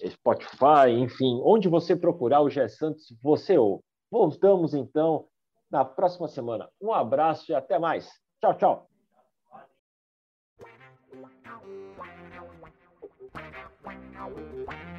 Spotify, 0.07 0.91
enfim, 0.91 1.41
onde 1.43 1.67
você 1.67 1.95
procurar 1.95 2.41
o 2.41 2.49
GE 2.49 2.67
Santos, 2.69 3.13
você 3.21 3.57
ouve. 3.57 3.83
Voltamos 4.09 4.73
então 4.73 5.27
na 5.69 5.83
próxima 5.83 6.29
semana. 6.29 6.69
Um 6.81 6.93
abraço 6.93 7.51
e 7.51 7.55
até 7.55 7.77
mais. 7.77 8.09
Tchau, 8.39 8.53
tchau. 8.57 8.94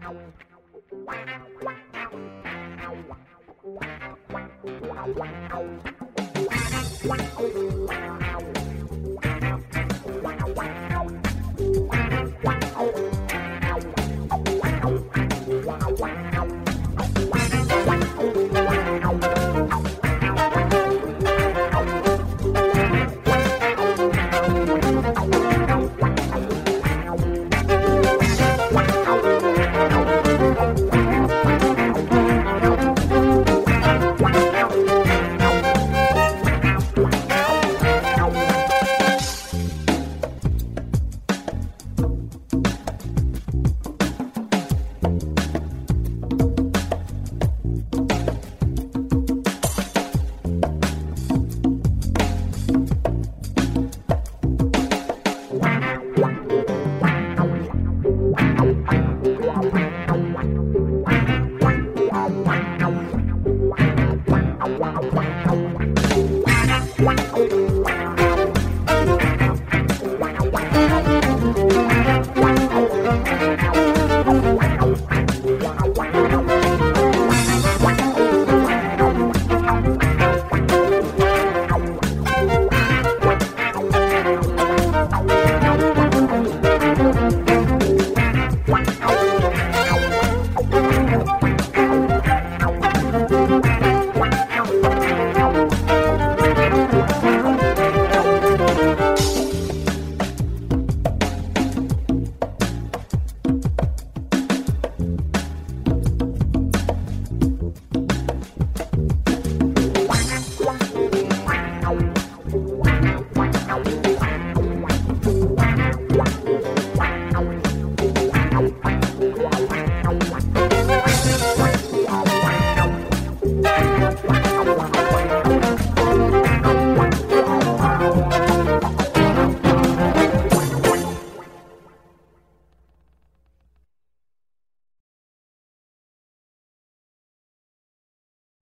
Wow. 0.06 0.36